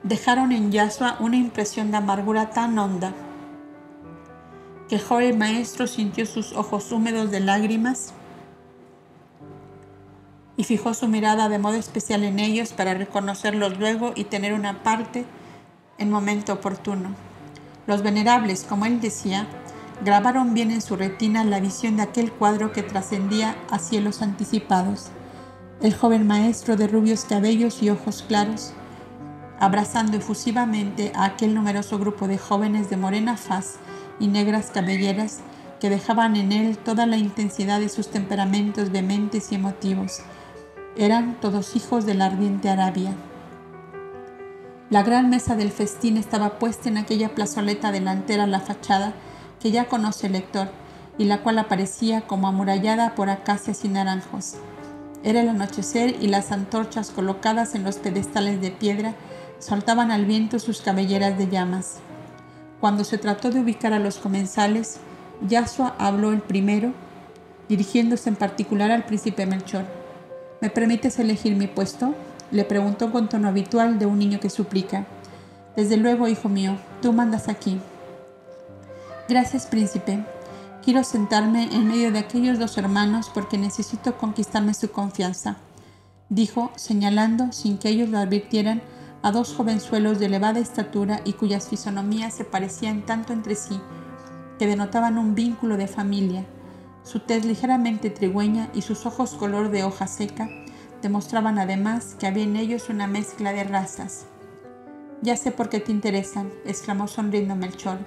[0.02, 3.12] dejaron en Yasua una impresión de amargura tan honda
[4.88, 8.12] que el joven maestro sintió sus ojos húmedos de lágrimas
[10.56, 14.82] y fijó su mirada de modo especial en ellos para reconocerlos luego y tener una
[14.82, 15.24] parte
[15.98, 17.14] en momento oportuno.
[17.86, 19.46] Los venerables, como él decía,
[20.04, 25.10] grabaron bien en su retina la visión de aquel cuadro que trascendía a cielos anticipados.
[25.80, 28.72] El joven maestro de rubios cabellos y ojos claros,
[29.62, 33.76] abrazando efusivamente a aquel numeroso grupo de jóvenes de morena faz
[34.18, 35.38] y negras cabelleras
[35.78, 40.18] que dejaban en él toda la intensidad de sus temperamentos vehementes y emotivos.
[40.96, 43.12] Eran todos hijos de la ardiente Arabia.
[44.90, 49.12] La gran mesa del festín estaba puesta en aquella plazoleta delantera a la fachada
[49.60, 50.72] que ya conoce el lector
[51.18, 54.54] y la cual aparecía como amurallada por acacias y naranjos.
[55.22, 59.14] Era el anochecer y las antorchas colocadas en los pedestales de piedra
[59.62, 61.98] soltaban al viento sus cabelleras de llamas.
[62.80, 64.98] Cuando se trató de ubicar a los comensales,
[65.48, 66.92] Yasua habló el primero,
[67.68, 69.84] dirigiéndose en particular al príncipe Melchor.
[70.60, 72.14] ¿Me permites elegir mi puesto?
[72.50, 75.06] le preguntó con tono habitual de un niño que suplica.
[75.76, 77.80] Desde luego, hijo mío, tú mandas aquí.
[79.28, 80.24] Gracias, príncipe.
[80.84, 85.56] Quiero sentarme en medio de aquellos dos hermanos porque necesito conquistarme su confianza,
[86.28, 88.82] dijo, señalando, sin que ellos lo advirtieran,
[89.22, 93.80] a dos jovenzuelos de elevada estatura y cuyas fisonomías se parecían tanto entre sí
[94.58, 96.44] que denotaban un vínculo de familia.
[97.04, 100.48] Su tez ligeramente trigüeña y sus ojos color de hoja seca
[101.02, 104.26] demostraban además que había en ellos una mezcla de razas.
[105.20, 107.98] Ya sé por qué te interesan, exclamó sonriendo Melchor.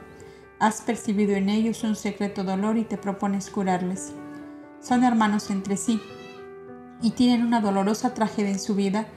[0.59, 4.13] Has percibido en ellos un secreto dolor y te propones curarles.
[4.81, 6.01] Son hermanos entre sí
[7.01, 9.07] y tienen una dolorosa tragedia en su vida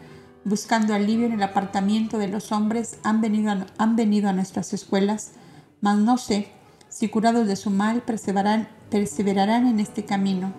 [0.44, 4.72] buscando alivio en el apartamiento de los hombres, han venido a, han venido a nuestras
[4.72, 5.32] escuelas,
[5.80, 6.52] mas no sé
[6.88, 10.52] si curados de su mal perseverarán, en este camino.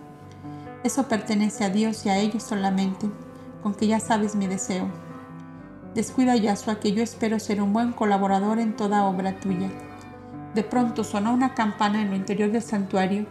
[0.84, 3.10] Eso pertenece a Dios y a ellos solamente,
[3.64, 4.88] con que ya sabes mi deseo.
[5.96, 9.70] Descuida, Yasua, que yo espero ser un buen colaborador en toda obra tuya.
[10.54, 13.26] De pronto sonó una campana en lo interior del santuario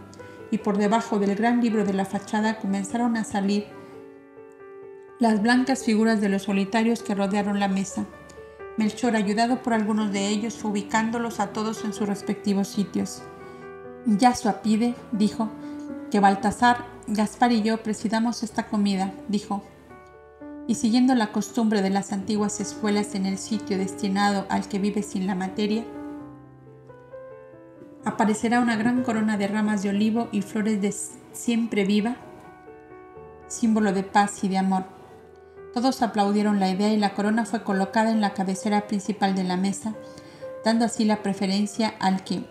[0.51, 3.67] y por debajo del gran libro de la fachada comenzaron a salir
[5.19, 8.05] las blancas figuras de los solitarios que rodearon la mesa.
[8.77, 13.21] Melchor, ayudado por algunos de ellos, ubicándolos a todos en sus respectivos sitios.
[14.05, 15.49] Yasua pide, dijo,
[16.09, 19.61] que Baltasar, Gaspar y yo presidamos esta comida, dijo.
[20.67, 25.03] Y siguiendo la costumbre de las antiguas escuelas en el sitio destinado al que vive
[25.03, 25.83] sin la materia,
[28.05, 30.95] aparecerá una gran corona de ramas de olivo y flores de
[31.33, 32.15] siempre viva,
[33.47, 34.98] símbolo de paz y de amor
[35.73, 39.57] todos aplaudieron la idea y la corona fue colocada en la cabecera principal de la
[39.57, 39.93] mesa,
[40.65, 42.43] dando así la preferencia al que,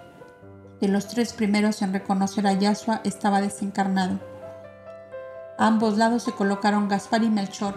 [0.81, 4.21] de los tres primeros en reconocer a Yasua, estaba desencarnado.
[5.59, 7.75] A ambos lados se colocaron Gaspar y Melchor,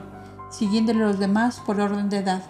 [0.52, 2.44] siguiéndole los demás por orden de edad.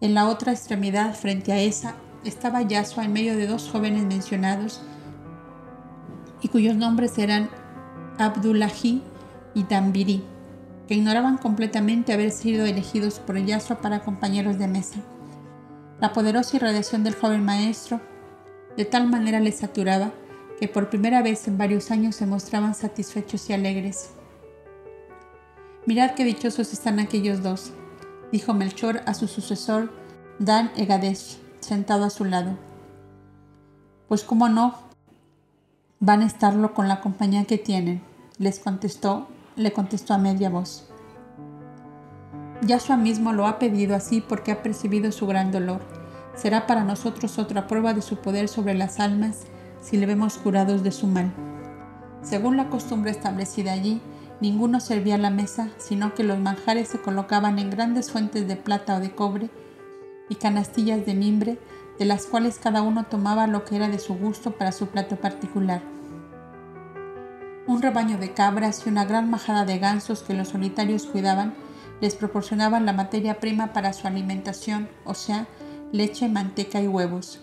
[0.00, 1.94] En la otra extremidad, frente a esa,
[2.24, 4.80] estaba Yasua en medio de dos jóvenes mencionados
[6.40, 7.50] y cuyos nombres eran
[8.18, 9.02] Abdullahi
[9.54, 10.24] y Dambiri
[10.92, 14.98] que ignoraban completamente haber sido elegidos por Yasua para compañeros de mesa.
[15.98, 18.02] La poderosa irradiación del joven maestro
[18.76, 20.12] de tal manera les saturaba
[20.60, 24.10] que por primera vez en varios años se mostraban satisfechos y alegres.
[25.86, 27.72] Mirad qué dichosos están aquellos dos,
[28.30, 29.90] dijo Melchor a su sucesor
[30.38, 32.58] Dan Egadesh, sentado a su lado.
[34.08, 34.74] Pues cómo no,
[36.00, 38.02] van a estarlo con la compañía que tienen,
[38.36, 40.88] les contestó le contestó a media voz.
[42.62, 45.80] Yahshua mismo lo ha pedido así porque ha percibido su gran dolor.
[46.36, 49.40] Será para nosotros otra prueba de su poder sobre las almas
[49.80, 51.32] si le vemos curados de su mal.
[52.22, 54.00] Según la costumbre establecida allí,
[54.40, 58.96] ninguno servía la mesa, sino que los manjares se colocaban en grandes fuentes de plata
[58.96, 59.50] o de cobre
[60.28, 61.58] y canastillas de mimbre,
[61.98, 65.16] de las cuales cada uno tomaba lo que era de su gusto para su plato
[65.16, 65.82] particular
[67.66, 71.54] un rebaño de cabras y una gran majada de gansos que los solitarios cuidaban
[72.00, 75.46] les proporcionaban la materia prima para su alimentación, o sea,
[75.92, 77.40] leche, manteca y huevos.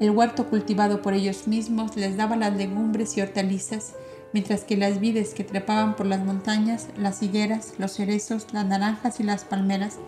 [0.00, 3.94] El huerto cultivado por ellos mismos les daba las legumbres y hortalizas
[4.34, 9.20] mientras que las vides que trepaban por las montañas, las higueras, los cerezos, las naranjas
[9.20, 9.98] y las palmeras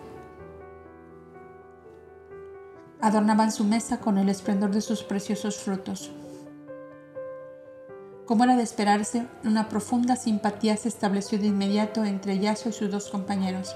[2.99, 6.11] adornaban su mesa con el esplendor de sus preciosos frutos.
[8.27, 12.91] Como era de esperarse, una profunda simpatía se estableció de inmediato entre Yaso y sus
[12.91, 13.73] dos compañeros.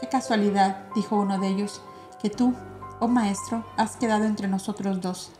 [0.00, 1.82] Qué casualidad, dijo uno de ellos,
[2.22, 2.54] que tú,
[2.98, 5.32] oh maestro, has quedado entre nosotros dos.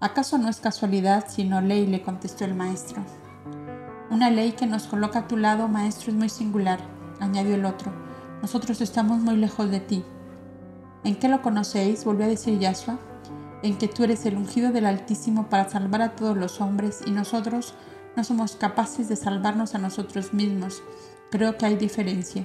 [0.00, 1.86] ¿Acaso no es casualidad, sino ley?
[1.86, 3.04] le contestó el maestro.
[4.10, 6.80] Una ley que nos coloca a tu lado, maestro, es muy singular,
[7.20, 7.92] añadió el otro.
[8.40, 10.04] Nosotros estamos muy lejos de ti.
[11.04, 12.06] ¿En qué lo conocéis?
[12.06, 12.98] volvió a decir Yashua
[13.62, 17.10] en que tú eres el ungido del Altísimo para salvar a todos los hombres y
[17.10, 17.74] nosotros
[18.16, 20.82] no somos capaces de salvarnos a nosotros mismos.
[21.30, 22.44] Creo que hay diferencia.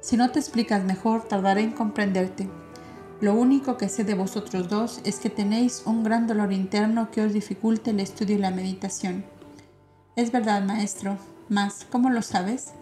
[0.00, 2.48] Si no te explicas mejor, tardaré en comprenderte.
[3.20, 7.22] Lo único que sé de vosotros dos es que tenéis un gran dolor interno que
[7.22, 9.24] os dificulte el estudio y la meditación.
[10.14, 11.18] Es verdad, maestro,
[11.48, 12.72] mas ¿cómo lo sabes?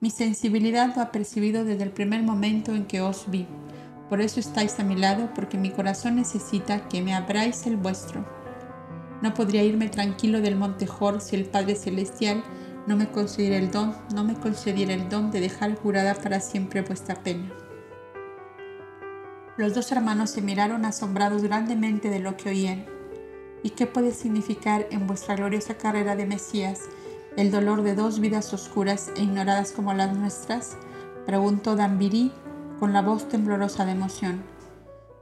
[0.00, 3.46] Mi sensibilidad lo ha percibido desde el primer momento en que os vi.
[4.08, 8.24] Por eso estáis a mi lado, porque mi corazón necesita que me abráis el vuestro.
[9.20, 12.42] No podría irme tranquilo del monte Jor si el Padre Celestial
[12.86, 16.80] no me concediera el don, no me concediera el don de dejar curada para siempre
[16.80, 17.52] vuestra pena.
[19.58, 22.86] Los dos hermanos se miraron asombrados grandemente de lo que oían.
[23.62, 26.82] ¿Y qué puede significar en vuestra gloriosa carrera de Mesías
[27.36, 30.76] el dolor de dos vidas oscuras e ignoradas como las nuestras?
[31.26, 32.32] preguntó Dambiri
[32.78, 34.42] con la voz temblorosa de emoción.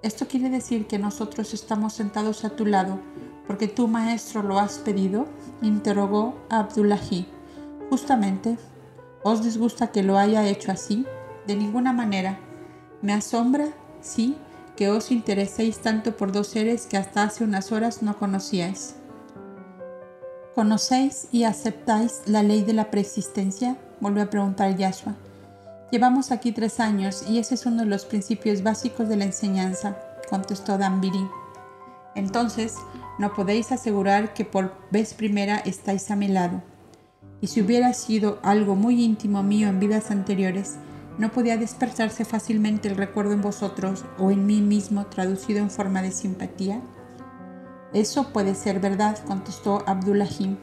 [0.03, 2.99] ¿Esto quiere decir que nosotros estamos sentados a tu lado
[3.47, 5.27] porque tu maestro lo has pedido?
[5.63, 7.27] interrogó Abdullahi.
[7.91, 8.59] Justamente,
[9.23, 11.07] ¿os disgusta que lo haya hecho así?
[11.47, 12.39] De ninguna manera.
[13.03, 13.69] Me asombra,
[14.01, 14.37] sí,
[14.77, 18.97] que os intereséis tanto por dos seres que hasta hace unas horas no conocíais.
[20.55, 23.77] ¿Conocéis y aceptáis la ley de la preexistencia?
[24.01, 25.15] volvió a preguntar Yashua.
[25.93, 29.97] Llevamos aquí tres años y ese es uno de los principios básicos de la enseñanza,
[30.29, 31.29] contestó Dambiri.
[32.17, 32.75] Entonces,
[33.21, 36.61] no podéis asegurar que por vez primera estáis a mi lado.
[37.41, 40.75] Y si hubiera sido algo muy íntimo mío en vidas anteriores,
[41.19, 46.03] ¿no podía despertarse fácilmente el recuerdo en vosotros o en mí mismo traducido en forma
[46.03, 46.81] de simpatía?
[47.93, 50.57] Eso puede ser verdad, contestó Abdullahim.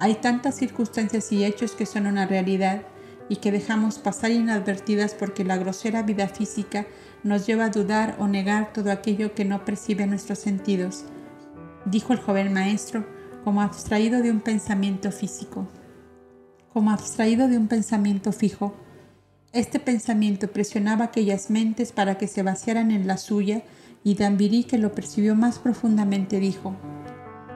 [0.00, 2.82] Hay tantas circunstancias y hechos que son una realidad
[3.30, 6.86] y que dejamos pasar inadvertidas porque la grosera vida física
[7.22, 11.04] nos lleva a dudar o negar todo aquello que no percibe nuestros sentidos,
[11.84, 13.06] dijo el joven maestro,
[13.44, 15.68] como abstraído de un pensamiento físico,
[16.72, 18.74] como abstraído de un pensamiento fijo.
[19.52, 23.62] Este pensamiento presionaba aquellas mentes para que se vaciaran en la suya
[24.02, 26.74] y Dambiri, que lo percibió más profundamente, dijo,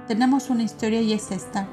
[0.07, 1.67] tenemos una historia y es esta.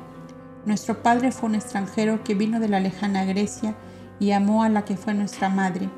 [0.65, 3.75] Nuestro padre fue un extranjero que vino de la lejana Grecia
[4.22, 5.89] y amó a la que fue nuestra madre,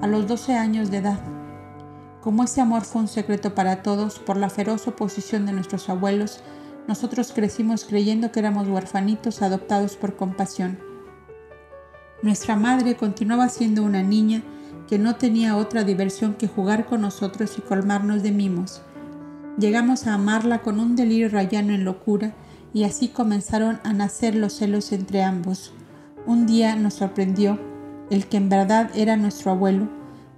[0.00, 1.20] a los 12 años de edad.
[2.20, 6.42] Como ese amor fue un secreto para todos por la feroz oposición de nuestros abuelos,
[6.88, 10.80] nosotros crecimos creyendo que éramos huerfanitos adoptados por compasión.
[12.20, 14.42] Nuestra madre continuaba siendo una niña
[14.88, 18.82] que no tenía otra diversión que jugar con nosotros y colmarnos de mimos.
[19.56, 22.34] Llegamos a amarla con un delirio rayano en locura
[22.74, 25.72] y así comenzaron a nacer los celos entre ambos.
[26.24, 27.58] Un día nos sorprendió
[28.08, 29.88] el que en verdad era nuestro abuelo,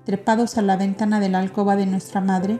[0.04, 2.58] trepados a la ventana de la alcoba de nuestra madre,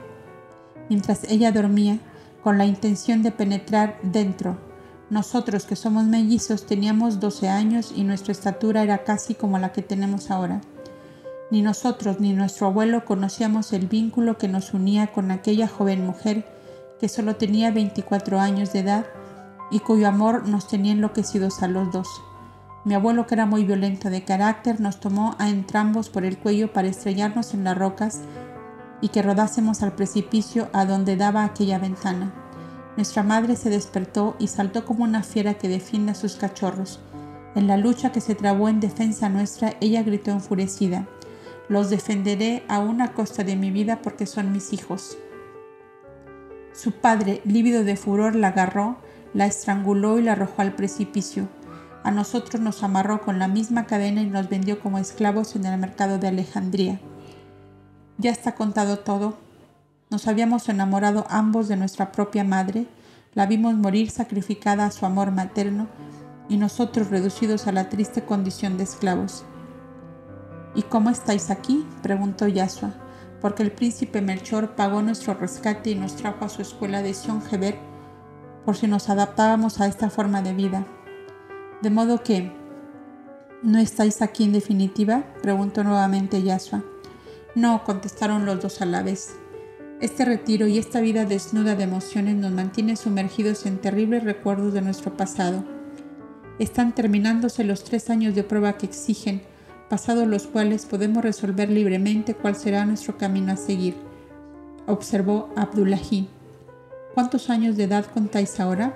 [0.91, 1.99] mientras ella dormía,
[2.43, 4.59] con la intención de penetrar dentro.
[5.09, 9.81] Nosotros que somos mellizos teníamos 12 años y nuestra estatura era casi como la que
[9.81, 10.61] tenemos ahora.
[11.51, 16.45] Ni nosotros ni nuestro abuelo conocíamos el vínculo que nos unía con aquella joven mujer
[17.01, 19.07] que solo tenía 24 años de edad
[19.71, 22.09] y cuyo amor nos tenía enloquecidos a los dos.
[22.85, 26.71] Mi abuelo, que era muy violento de carácter, nos tomó a entrambos por el cuello
[26.73, 28.21] para estrellarnos en las rocas
[29.01, 32.35] y que rodásemos al precipicio a donde daba aquella ventana.
[32.97, 37.01] Nuestra madre se despertó y saltó como una fiera que defiende a sus cachorros.
[37.55, 41.09] En la lucha que se trabó en defensa nuestra, ella gritó enfurecida,
[41.69, 45.17] Los defenderé a una costa de mi vida porque son mis hijos.
[46.75, 48.99] Su padre, lívido de furor, la agarró,
[49.33, 51.49] la estranguló y la arrojó al precipicio.
[52.05, 55.79] A nosotros nos amarró con la misma cadena y nos vendió como esclavos en el
[55.79, 57.01] mercado de Alejandría.
[58.19, 59.39] Ya está contado todo.
[60.11, 62.87] Nos habíamos enamorado ambos de nuestra propia madre,
[63.33, 65.89] la vimos morir sacrificada a su amor materno
[66.51, 69.45] y nosotros reducidos a la triste condición de esclavos.
[70.75, 71.87] ¿Y cómo estáis aquí?
[72.03, 72.93] preguntó Yasua,
[73.41, 77.79] porque el príncipe Melchor pagó nuestro rescate y nos trajo a su escuela de Siongeber
[78.67, 80.87] por si nos adaptábamos a esta forma de vida.
[81.83, 82.53] De modo que,
[83.63, 85.25] ¿no estáis aquí en definitiva?
[85.43, 86.83] preguntó nuevamente Yasua.
[87.55, 89.37] No, contestaron los dos a la vez.
[90.01, 94.83] Este retiro y esta vida desnuda de emociones nos mantiene sumergidos en terribles recuerdos de
[94.83, 95.65] nuestro pasado.
[96.59, 99.43] Están terminándose los tres años de prueba que exigen,
[99.89, 103.95] pasados los cuales podemos resolver libremente cuál será nuestro camino a seguir,
[104.87, 106.29] observó Abdullahi.
[107.15, 108.95] ¿Cuántos años de edad contáis ahora?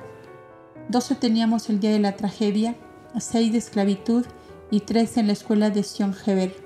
[0.88, 2.74] Doce teníamos el día de la tragedia,
[3.18, 4.24] seis de esclavitud
[4.70, 6.56] y tres en la escuela de Sion Heber.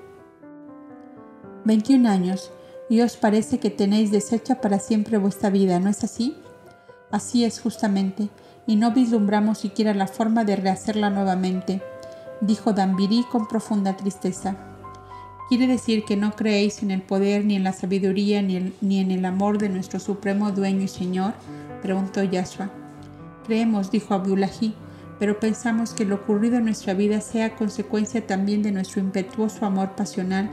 [1.65, 2.53] Veintiún años,
[2.89, 6.36] y os parece que tenéis deshecha para siempre vuestra vida, ¿no es así?
[7.11, 8.28] Así es justamente,
[8.65, 11.82] y no vislumbramos siquiera la forma de rehacerla nuevamente,
[12.40, 14.55] dijo Dambiri con profunda tristeza.
[15.49, 19.11] ¿Quiere decir que no creéis en el poder, ni en la sabiduría, ni, ni en
[19.11, 21.35] el amor de nuestro supremo dueño y señor?
[21.82, 22.70] preguntó Yashua.
[23.44, 24.74] Creemos, dijo Abdullahi,
[25.19, 29.93] pero pensamos que lo ocurrido en nuestra vida sea consecuencia también de nuestro impetuoso amor
[29.97, 30.51] pasional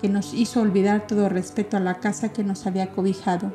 [0.00, 3.52] que nos hizo olvidar todo respeto a la casa que nos había cobijado.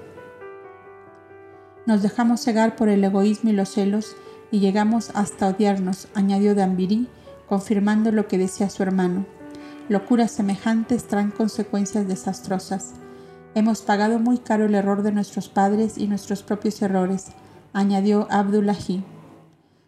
[1.85, 4.15] Nos dejamos cegar por el egoísmo y los celos
[4.51, 7.07] y llegamos hasta odiarnos, añadió Dambiri,
[7.47, 9.26] confirmando lo que decía su hermano.
[9.89, 12.93] Locuras semejantes traen consecuencias desastrosas.
[13.56, 17.27] Hemos pagado muy caro el error de nuestros padres y nuestros propios errores,
[17.73, 19.03] añadió Abdullahi.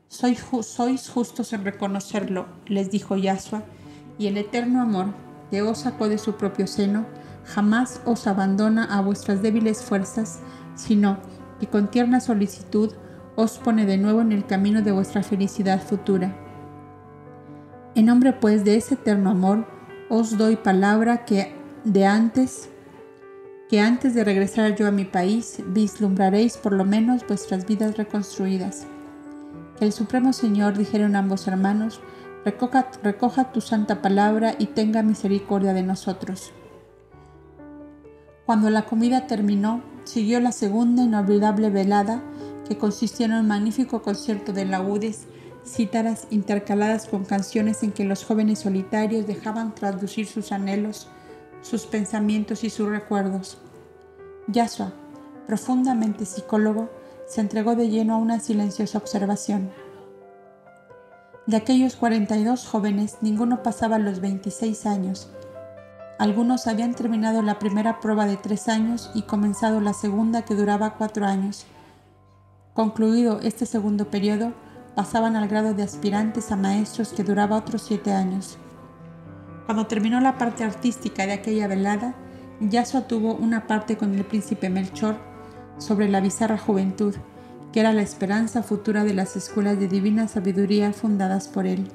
[0.08, 3.64] Sois, sois justos en reconocerlo, les dijo Yasua,
[4.18, 5.08] y el eterno amor
[5.50, 7.06] que os sacó de su propio seno
[7.46, 10.40] jamás os abandona a vuestras débiles fuerzas,
[10.76, 11.18] sino
[11.60, 12.94] y con tierna solicitud
[13.36, 16.36] os pone de nuevo en el camino de vuestra felicidad futura.
[17.96, 19.66] En nombre pues de ese eterno amor,
[20.10, 22.70] os doy palabra que de antes
[23.72, 28.86] que antes de regresar yo a mi país vislumbraréis por lo menos vuestras vidas reconstruidas.
[29.80, 32.02] El Supremo Señor, dijeron ambos hermanos,
[32.46, 36.52] recoja, recoja tu santa palabra y tenga misericordia de nosotros.
[38.46, 42.22] Cuando la comida terminó, Siguió la segunda inolvidable velada,
[42.68, 45.28] que consistió en un magnífico concierto de laúdes,
[45.66, 51.08] cítaras intercaladas con canciones en que los jóvenes solitarios dejaban traducir sus anhelos,
[51.62, 53.58] sus pensamientos y sus recuerdos.
[54.48, 54.92] Yasua,
[55.48, 56.90] profundamente psicólogo,
[57.28, 59.72] se entregó de lleno a una silenciosa observación.
[61.48, 65.30] De aquellos 42 jóvenes, ninguno pasaba los 26 años,
[66.22, 70.94] algunos habían terminado la primera prueba de tres años y comenzado la segunda que duraba
[70.94, 71.66] cuatro años.
[72.76, 74.54] Concluido este segundo periodo,
[74.94, 78.60] pasaban al grado de aspirantes a maestros que duraba otros siete años.
[79.66, 82.16] Cuando terminó la parte artística de aquella velada,
[82.60, 85.16] Yasua tuvo una parte con el príncipe Melchor
[85.78, 87.16] sobre la bizarra juventud,
[87.72, 91.88] que era la esperanza futura de las escuelas de divina sabiduría fundadas por él.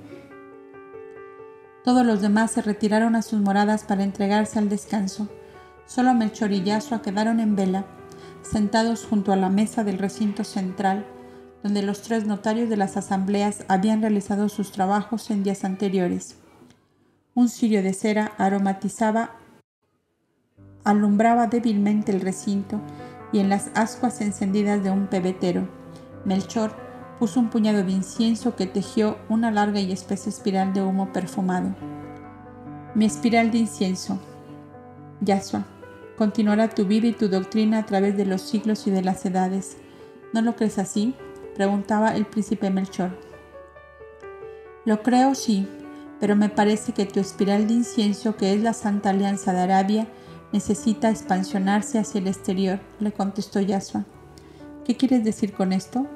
[1.84, 5.28] Todos los demás se retiraron a sus moradas para entregarse al descanso.
[5.86, 7.84] Solo Melchor y Yasua quedaron en vela,
[8.42, 11.06] sentados junto a la mesa del recinto central,
[11.62, 16.36] donde los tres notarios de las asambleas habían realizado sus trabajos en días anteriores.
[17.36, 19.32] Un cirio de cera aromatizaba,
[20.84, 22.80] alumbraba débilmente el recinto
[23.30, 25.68] y en las ascuas encendidas de un pebetero.
[26.24, 26.70] Melchor,
[27.18, 31.76] puso un puñado de incienso que tejió una larga y espesa espiral de humo perfumado.
[32.94, 34.18] Mi espiral de incienso.
[35.20, 35.66] Yasua,
[36.16, 39.76] continuará tu vida y tu doctrina a través de los siglos y de las edades.
[40.32, 41.14] ¿No lo crees así?
[41.54, 43.10] preguntaba el príncipe Melchor.
[44.86, 45.68] Lo creo, sí,
[46.20, 50.08] pero me parece que tu espiral de incienso, que es la Santa Alianza de Arabia,
[50.52, 54.04] necesita expansionarse hacia el exterior, le contestó Yasua.
[54.84, 56.06] ¿Qué quieres decir con esto?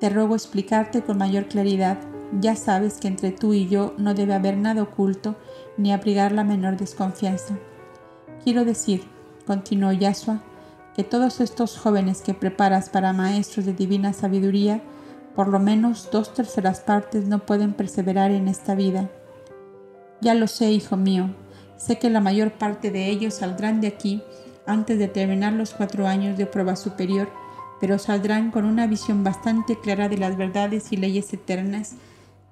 [0.00, 1.98] Te ruego explicarte con mayor claridad.
[2.40, 5.36] Ya sabes que entre tú y yo no debe haber nada oculto
[5.76, 7.58] ni abrigar la menor desconfianza.
[8.44, 9.02] Quiero decir,
[9.46, 10.40] continuó Yasua,
[10.94, 14.82] que todos estos jóvenes que preparas para maestros de divina sabiduría,
[15.38, 19.08] por lo menos dos terceras partes no pueden perseverar en esta vida.
[20.20, 21.30] Ya lo sé, hijo mío,
[21.76, 24.20] sé que la mayor parte de ellos saldrán de aquí
[24.66, 27.28] antes de terminar los cuatro años de prueba superior
[27.80, 31.92] pero saldrán con una visión bastante clara de las verdades y leyes eternas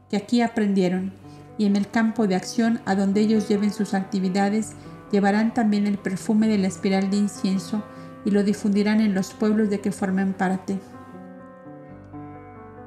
[0.09, 1.13] que aquí aprendieron,
[1.59, 4.75] y en el campo de acción a donde ellos lleven sus actividades,
[5.11, 7.83] llevarán también el perfume de la espiral de incienso
[8.25, 10.79] y lo difundirán en los pueblos de que formen parte.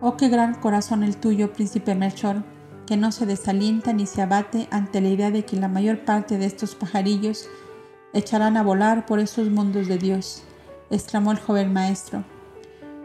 [0.02, 2.44] Oh, qué gran corazón el tuyo, príncipe Melchor,
[2.88, 6.38] que no se desalienta ni se abate ante la idea de que la mayor parte
[6.38, 7.50] de estos pajarillos
[8.14, 10.44] echarán a volar por esos mundos de Dios
[10.90, 12.24] exclamó el joven maestro.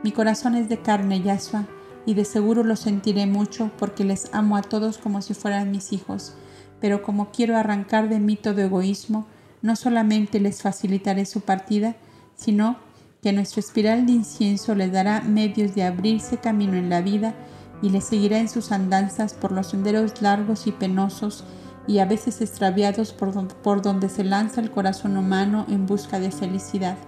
[0.03, 1.67] Mi corazón es de carne, Yasua,
[2.07, 5.93] y de seguro lo sentiré mucho porque les amo a todos como si fueran mis
[5.93, 6.35] hijos.
[6.81, 9.27] Pero como quiero arrancar de mí todo egoísmo,
[9.63, 11.97] no solamente les facilitaré su partida,
[12.35, 12.77] sino
[13.25, 17.35] que nuestro espiral de incienso les dará medios de abrirse camino en la vida
[17.81, 21.43] y les seguirá en sus andanzas por los senderos largos y penosos
[21.87, 26.99] y a veces extraviados por, donde se lanza el corazón humano en busca de felicidad.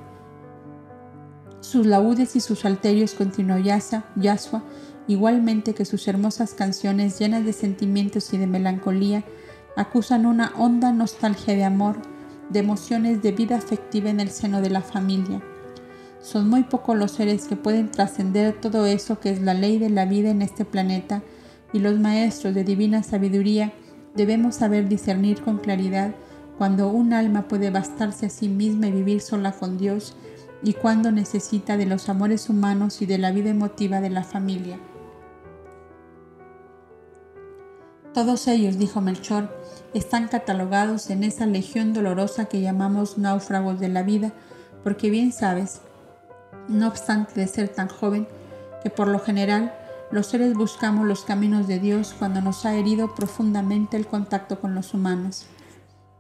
[1.61, 4.65] Sus laudes y sus alterios continuó Yasua,
[5.09, 9.23] igualmente que sus hermosas canciones llenas de sentimientos y de melancolía,
[9.77, 11.97] acusan una honda nostalgia de amor,
[12.49, 15.43] de emociones de vida afectiva en el seno de la familia.
[16.27, 19.91] Son muy pocos los seres que pueden trascender todo eso que es la ley de
[19.91, 21.23] la vida en este planeta,
[21.73, 23.73] y los maestros de divina sabiduría
[24.17, 26.17] debemos saber discernir con claridad
[26.59, 30.17] cuando un alma puede bastarse a sí misma y vivir sola con Dios,
[30.65, 34.81] y cuando necesita de los amores humanos y de la vida emotiva de la familia.
[38.15, 39.49] Todos ellos, dijo Melchor,
[39.95, 44.33] están catalogados en esa legión dolorosa que llamamos náufragos de la vida,
[44.83, 45.83] porque bien sabes,
[46.69, 48.27] no obstante de ser tan joven,
[48.83, 49.75] que por lo general
[50.11, 54.75] los seres buscamos los caminos de Dios cuando nos ha herido profundamente el contacto con
[54.75, 55.47] los humanos.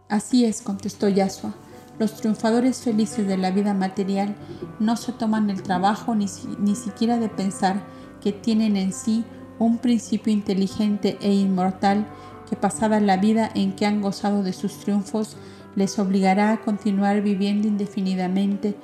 [0.09, 1.55] Así es, contestó Yasua.
[1.99, 4.35] Los triunfadores felices de la vida material
[4.81, 6.27] no se toman el trabajo ni,
[6.59, 7.83] ni siquiera de pensar
[8.21, 9.25] que tienen en sí
[9.59, 12.07] un principio inteligente e inmortal
[12.49, 15.37] que pasada la vida en que han gozado de sus triunfos
[15.75, 18.77] les obligará a continuar viviendo indefinidamente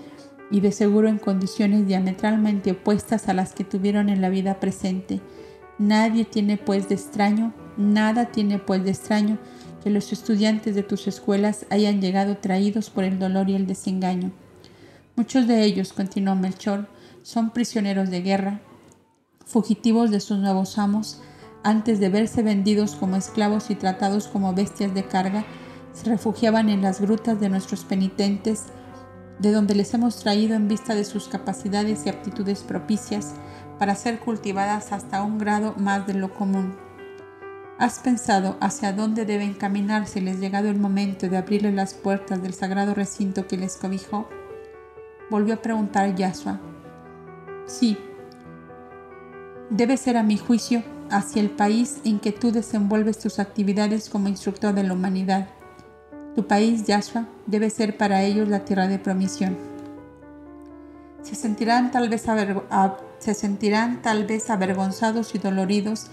[0.53, 5.21] y de seguro en condiciones diametralmente opuestas a las que tuvieron en la vida presente.
[5.79, 9.39] Nadie tiene pues de extraño, nada tiene pues de extraño
[9.83, 14.31] que los estudiantes de tus escuelas hayan llegado traídos por el dolor y el desengaño.
[15.17, 16.87] Muchos de ellos, continuó Melchor,
[17.23, 18.61] son prisioneros de guerra,
[19.47, 21.21] fugitivos de sus nuevos amos,
[21.65, 25.45] antes de verse vendidos como esclavos y tratados como bestias de carga,
[25.95, 28.65] se refugiaban en las grutas de nuestros penitentes,
[29.39, 33.35] de donde les hemos traído en vista de sus capacidades y aptitudes propicias
[33.79, 36.77] para ser cultivadas hasta un grado más de lo común.
[37.79, 42.41] ¿Has pensado hacia dónde deben caminar si les llegado el momento de abrirle las puertas
[42.43, 44.29] del sagrado recinto que les cobijó?
[45.31, 46.61] Volvió a preguntar Yasua.
[47.67, 47.99] Sí.
[49.71, 54.29] Debe ser a mi juicio hacia el país en que tú desenvuelves tus actividades como
[54.29, 55.49] instructor de la humanidad
[56.35, 59.57] tu país, Yahshua, debe ser para ellos la tierra de promisión.
[61.23, 62.25] Se sentirán tal vez,
[63.19, 66.07] se sentirán tal vez avergonzados y doloridos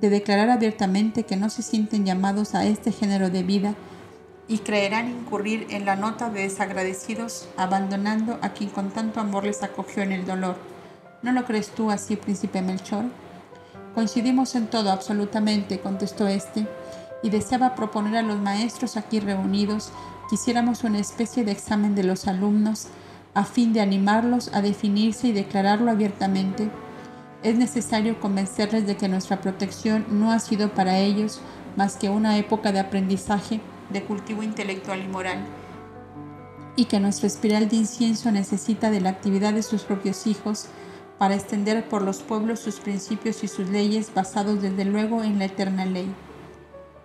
[0.00, 3.74] de declarar abiertamente que no se sienten llamados a este género de vida
[4.48, 9.62] y creerán incurrir en la nota de desagradecidos, abandonando a quien con tanto amor les
[9.62, 10.56] acogió en el dolor.
[11.22, 13.04] ¿No lo crees tú así, príncipe Melchor?
[13.94, 16.66] Coincidimos en todo, absolutamente, contestó éste
[17.22, 19.92] y deseaba proponer a los maestros aquí reunidos
[20.28, 22.88] que hiciéramos una especie de examen de los alumnos
[23.34, 26.70] a fin de animarlos a definirse y declararlo abiertamente.
[27.42, 31.40] Es necesario convencerles de que nuestra protección no ha sido para ellos
[31.76, 35.38] más que una época de aprendizaje, de cultivo intelectual y moral,
[36.76, 40.66] y que nuestra espiral de incienso necesita de la actividad de sus propios hijos
[41.18, 45.46] para extender por los pueblos sus principios y sus leyes basados desde luego en la
[45.46, 46.12] eterna ley.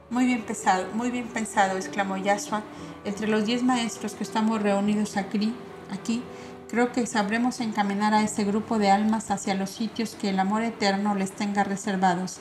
[0.09, 2.63] Muy bien pensado, muy bien pensado, exclamó Yasua.
[3.03, 5.53] Entre los diez maestros que estamos reunidos aquí,
[5.91, 6.23] aquí,
[6.69, 10.63] creo que sabremos encaminar a ese grupo de almas hacia los sitios que el amor
[10.63, 12.37] eterno les tenga reservados.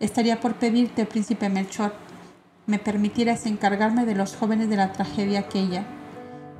[0.00, 1.94] Estaría por pedirte, príncipe Melchor,
[2.66, 5.84] me permitieras encargarme de los jóvenes de la tragedia aquella.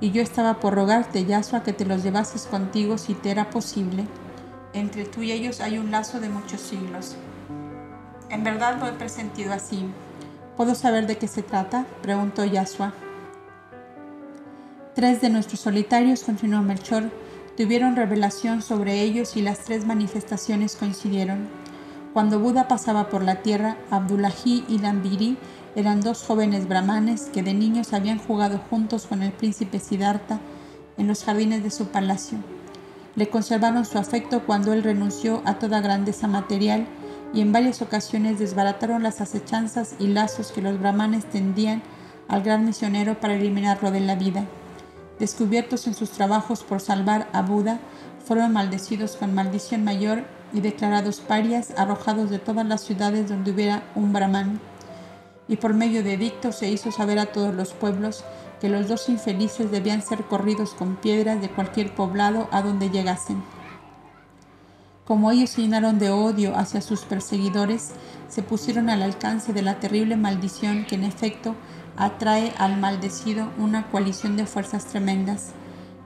[0.00, 4.06] Y yo estaba por rogarte, Yasua, que te los llevases contigo si te era posible.
[4.74, 7.16] Entre tú y ellos hay un lazo de muchos siglos.
[8.30, 9.86] En verdad lo he presentido así,
[10.56, 11.86] ¿Puedo saber de qué se trata?
[12.00, 12.94] preguntó Yasua.
[14.94, 17.10] Tres de nuestros solitarios, continuó Melchor,
[17.58, 21.48] tuvieron revelación sobre ellos y las tres manifestaciones coincidieron.
[22.14, 25.36] Cuando Buda pasaba por la tierra, Abdullahi y Lambiri
[25.74, 30.40] eran dos jóvenes brahmanes que de niños habían jugado juntos con el príncipe Siddhartha
[30.96, 32.38] en los jardines de su palacio.
[33.14, 36.86] Le conservaron su afecto cuando él renunció a toda grandeza material
[37.36, 41.82] y en varias ocasiones desbarataron las acechanzas y lazos que los brahmanes tendían
[42.28, 44.46] al gran misionero para eliminarlo de la vida.
[45.18, 47.78] Descubiertos en sus trabajos por salvar a Buda,
[48.24, 53.82] fueron maldecidos con maldición mayor y declarados parias, arrojados de todas las ciudades donde hubiera
[53.94, 54.58] un brahman.
[55.46, 58.24] Y por medio de edicto se hizo saber a todos los pueblos
[58.62, 63.42] que los dos infelices debían ser corridos con piedras de cualquier poblado a donde llegasen.
[65.06, 67.92] Como ellos se llenaron de odio hacia sus perseguidores,
[68.28, 71.54] se pusieron al alcance de la terrible maldición que en efecto
[71.96, 75.52] atrae al maldecido una coalición de fuerzas tremendas.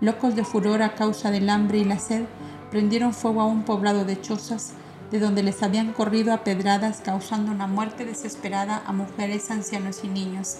[0.03, 2.25] Locos de furor a causa del hambre y la sed,
[2.71, 4.73] prendieron fuego a un poblado de chozas,
[5.11, 10.09] de donde les habían corrido a pedradas, causando una muerte desesperada a mujeres, ancianos y
[10.09, 10.59] niños.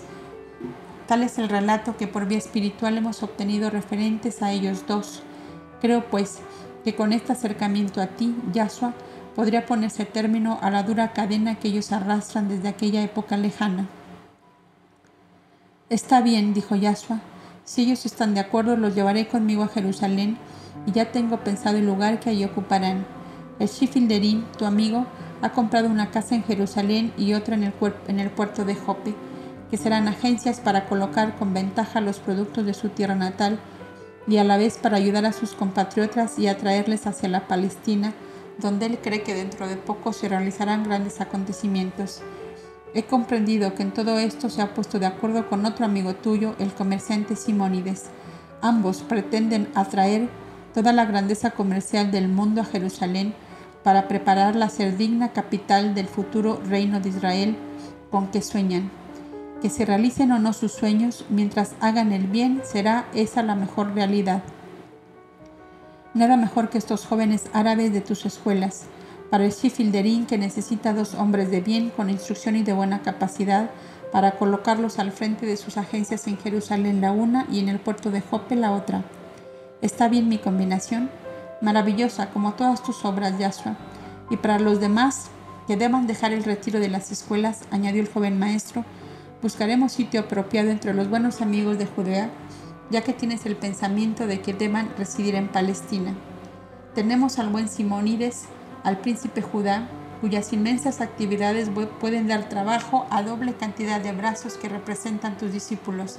[1.07, 5.23] Tal es el relato que por vía espiritual hemos obtenido referentes a ellos dos.
[5.81, 6.39] Creo, pues,
[6.85, 8.95] que con este acercamiento a ti, Yahshua,
[9.35, 13.89] podría ponerse término a la dura cadena que ellos arrastran desde aquella época lejana.
[15.89, 17.21] Está bien, dijo Yahshua.
[17.65, 20.39] Si ellos están de acuerdo, los llevaré conmigo a Jerusalén
[20.87, 23.05] y ya tengo pensado el lugar que allí ocuparán.
[23.59, 25.07] El Shifilderín, tu amigo,
[25.43, 27.73] ha comprado una casa en Jerusalén y otra en el,
[28.09, 29.15] en el puerto de Jope,
[29.71, 33.59] que serán agencias para colocar con ventaja los productos de su tierra natal
[34.27, 38.13] y a la vez para ayudar a sus compatriotas y atraerles hacia la Palestina,
[38.59, 42.23] donde él cree que dentro de poco se realizarán grandes acontecimientos.
[42.93, 46.55] He comprendido que en todo esto se ha puesto de acuerdo con otro amigo tuyo,
[46.59, 48.07] el comerciante Simónides.
[48.63, 50.29] Ambos pretenden atraer
[50.75, 53.35] toda la grandeza comercial del mundo a Jerusalén
[53.83, 57.57] para prepararla a ser digna capital del futuro reino de Israel
[58.11, 58.91] con que sueñan
[59.61, 63.95] que se realicen o no sus sueños, mientras hagan el bien, será esa la mejor
[63.95, 64.43] realidad.
[66.15, 68.87] Nada mejor que estos jóvenes árabes de tus escuelas,
[69.31, 73.71] para el Shifilderín que necesita dos hombres de bien con instrucción y de buena capacidad
[74.11, 78.11] para colocarlos al frente de sus agencias en Jerusalén la una y en el puerto
[78.11, 79.05] de Jope la otra.
[79.83, 81.11] ¿Está bien mi combinación?
[81.61, 83.77] Maravillosa como todas tus obras, Yahshua.
[84.31, 85.31] Y para los demás
[85.67, 88.85] que deban dejar el retiro de las escuelas, añadió el joven maestro,
[89.43, 92.31] Buscaremos sitio apropiado entre los buenos amigos de Judea,
[92.91, 96.15] ya que tienes el pensamiento de que deban residir en Palestina.
[96.95, 98.45] Tenemos al buen Simónides,
[98.85, 99.89] al príncipe Judá,
[100.21, 106.19] cuyas inmensas actividades pueden dar trabajo a doble cantidad de brazos que representan tus discípulos.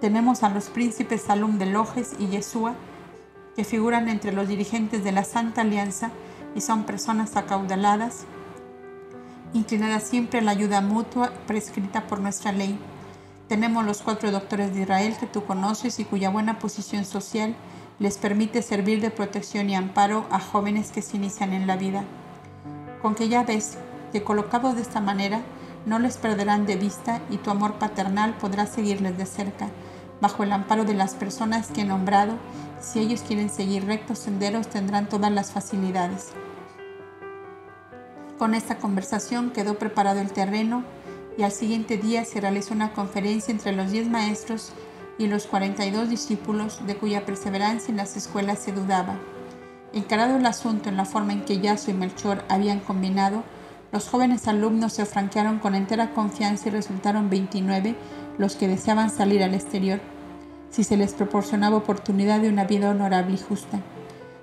[0.00, 2.74] Tenemos a los príncipes Salum de Lojes y Yeshua,
[3.54, 6.10] que figuran entre los dirigentes de la Santa Alianza
[6.56, 8.26] y son personas acaudaladas
[9.54, 12.78] inclinada siempre a la ayuda mutua prescrita por nuestra ley.
[13.48, 17.54] Tenemos los cuatro doctores de Israel que tú conoces y cuya buena posición social
[17.98, 22.04] les permite servir de protección y amparo a jóvenes que se inician en la vida.
[23.00, 23.78] Con que ya ves
[24.12, 25.42] que colocados de esta manera
[25.86, 29.68] no les perderán de vista y tu amor paternal podrá seguirles de cerca,
[30.20, 32.34] bajo el amparo de las personas que he nombrado,
[32.80, 36.32] si ellos quieren seguir rectos senderos tendrán todas las facilidades.
[38.38, 40.82] Con esta conversación quedó preparado el terreno
[41.38, 44.72] y al siguiente día se realizó una conferencia entre los diez maestros
[45.18, 49.14] y los 42 discípulos de cuya perseverancia en las escuelas se dudaba.
[49.92, 53.44] Encarado el asunto en la forma en que Yaso y Melchor habían combinado,
[53.92, 57.94] los jóvenes alumnos se franquearon con entera confianza y resultaron 29
[58.36, 60.00] los que deseaban salir al exterior,
[60.70, 63.80] si se les proporcionaba oportunidad de una vida honorable y justa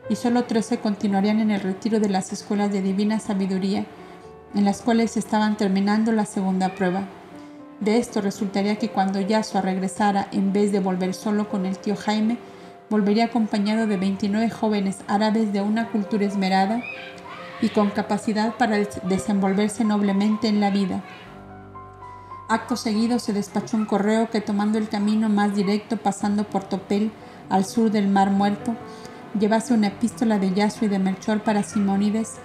[0.09, 3.85] y solo trece continuarían en el retiro de las escuelas de divina sabiduría,
[4.53, 7.07] en las cuales estaban terminando la segunda prueba.
[7.79, 11.95] De esto resultaría que cuando Yasua regresara, en vez de volver solo con el tío
[11.95, 12.37] Jaime,
[12.89, 16.83] volvería acompañado de 29 jóvenes árabes de una cultura esmerada
[17.61, 21.03] y con capacidad para desenvolverse noblemente en la vida.
[22.49, 27.11] Acto seguido se despachó un correo que tomando el camino más directo pasando por Topel
[27.49, 28.75] al sur del Mar Muerto,
[29.39, 32.35] llevase una epístola de Yasua y de Melchor para Simónides,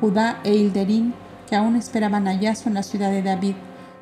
[0.00, 1.14] Judá e Hilderín,
[1.48, 3.54] que aún esperaban a en la ciudad de David.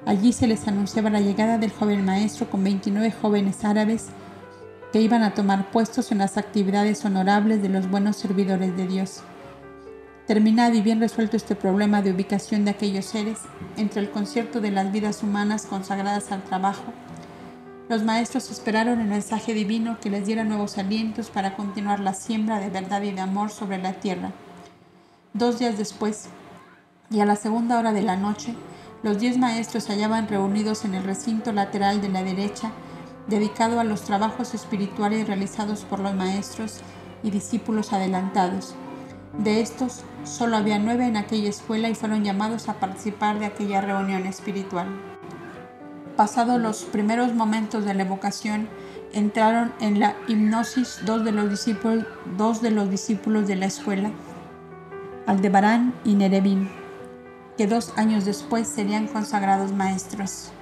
[0.06, 4.08] Allí se les anunciaba la llegada del joven maestro con 29 jóvenes árabes
[4.92, 9.22] que iban a tomar puestos en las actividades honorables de los buenos servidores de Dios.
[10.26, 13.38] Terminado y bien resuelto este problema de ubicación de aquellos seres
[13.76, 16.92] entre el concierto de las vidas humanas consagradas al trabajo,
[17.92, 22.58] los maestros esperaron el mensaje divino que les diera nuevos alientos para continuar la siembra
[22.58, 24.32] de verdad y de amor sobre la tierra.
[25.34, 26.30] Dos días después,
[27.10, 28.54] y a la segunda hora de la noche,
[29.02, 32.70] los diez maestros se hallaban reunidos en el recinto lateral de la derecha,
[33.26, 36.80] dedicado a los trabajos espirituales realizados por los maestros
[37.22, 38.74] y discípulos adelantados.
[39.36, 43.82] De estos, solo había nueve en aquella escuela y fueron llamados a participar de aquella
[43.82, 45.11] reunión espiritual.
[46.16, 48.68] Pasados los primeros momentos de la evocación,
[49.12, 54.10] entraron en la hipnosis dos de los discípulos, de la escuela,
[55.26, 56.68] Aldebarán y Nerebim,
[57.56, 60.52] que dos años después serían consagrados maestros.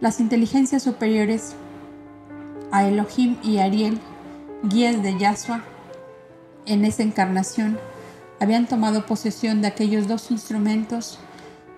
[0.00, 1.54] Las inteligencias superiores
[2.70, 3.98] a Elohim y Ariel
[4.64, 5.62] guías de Yahshua
[6.66, 7.78] en esa encarnación
[8.40, 11.18] habían tomado posesión de aquellos dos instrumentos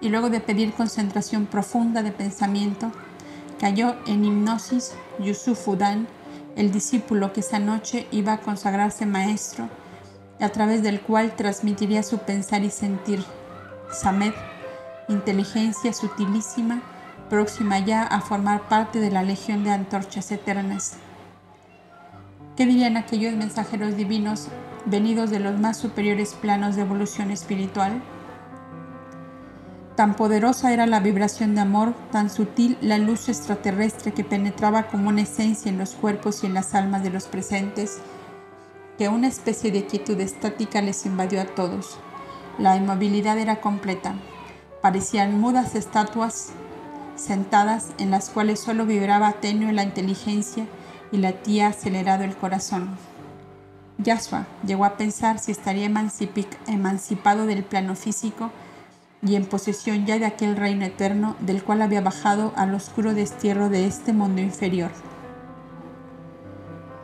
[0.01, 2.93] y luego de pedir concentración profunda de pensamiento,
[3.59, 6.07] cayó en hipnosis Yusuf Udan,
[6.57, 9.69] el discípulo que esa noche iba a consagrarse maestro,
[10.41, 13.25] a través del cual transmitiría su pensar y sentir.
[13.91, 14.33] Samed,
[15.09, 16.83] inteligencia sutilísima,
[17.31, 20.97] próxima ya a formar parte de la legión de antorchas eternas.
[22.57, 24.49] ¿Qué dirían aquellos mensajeros divinos
[24.87, 28.03] venidos de los más superiores planos de evolución espiritual?
[29.97, 35.09] Tan poderosa era la vibración de amor, tan sutil la luz extraterrestre que penetraba como
[35.09, 37.97] una esencia en los cuerpos y en las almas de los presentes,
[38.99, 41.99] que una especie de quietud estática les invadió a todos.
[42.59, 44.15] La inmovilidad era completa.
[44.83, 46.51] Parecían mudas estatuas
[47.17, 50.67] sentadas en las cuales solo vibraba tenue la inteligencia
[51.11, 52.99] y latía acelerado el corazón.
[53.97, 55.91] Yahshua llegó a pensar si estaría
[56.67, 58.51] emancipado del plano físico
[59.23, 63.69] y en posesión ya de aquel reino eterno del cual había bajado al oscuro destierro
[63.69, 64.91] de este mundo inferior.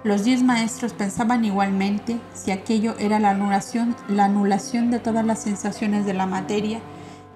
[0.05, 5.41] Los diez maestros pensaban igualmente si aquello era la anulación, la anulación de todas las
[5.41, 6.81] sensaciones de la materia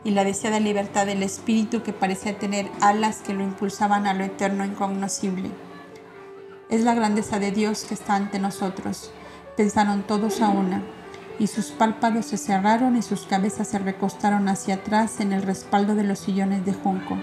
[0.03, 4.25] y la deseada libertad del espíritu que parecía tener alas que lo impulsaban a lo
[4.25, 5.51] eterno incognoscible.
[6.69, 9.13] Es la grandeza de Dios que está ante nosotros,
[9.57, 10.83] pensaron todos a una
[11.39, 15.95] y sus párpados se cerraron y sus cabezas se recostaron hacia atrás en el respaldo
[15.95, 17.17] de los sillones de junco.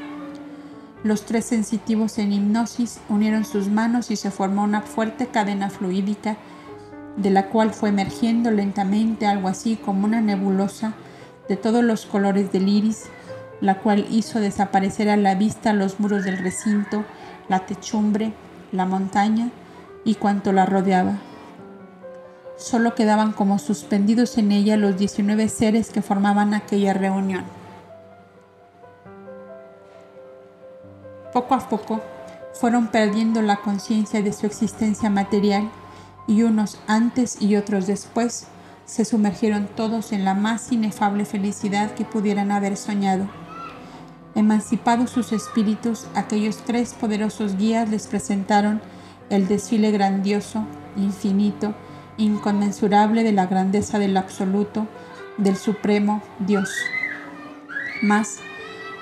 [1.04, 6.38] Los tres sensitivos en hipnosis unieron sus manos y se formó una fuerte cadena fluídica
[7.18, 10.94] de la cual fue emergiendo lentamente algo así como una nebulosa
[11.50, 13.04] de todos los colores del iris,
[13.62, 17.04] la cual hizo desaparecer a la vista los muros del recinto,
[17.50, 18.34] la techumbre,
[18.72, 19.50] la montaña
[20.06, 21.18] y cuanto la rodeaba
[22.58, 27.44] solo quedaban como suspendidos en ella los 19 seres que formaban aquella reunión.
[31.32, 32.02] Poco a poco
[32.54, 35.70] fueron perdiendo la conciencia de su existencia material
[36.28, 38.48] y unos antes y otros después
[38.86, 43.28] se sumergieron todos en la más inefable felicidad que pudieran haber soñado.
[44.36, 48.82] Emancipados sus espíritus, aquellos tres poderosos guías les presentaron
[49.30, 50.66] el desfile grandioso,
[50.96, 51.74] infinito,
[52.18, 54.88] inconmensurable de la grandeza del absoluto,
[55.38, 56.70] del supremo Dios.
[58.02, 58.40] Mas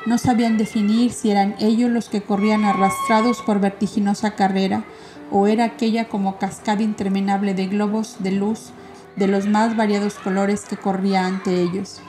[0.06, 4.84] no sabían definir si eran ellos los que corrían arrastrados por vertiginosa carrera
[5.32, 8.72] o era aquella como cascada interminable de globos de luz
[9.16, 12.02] de los más variados colores que corría ante ellos.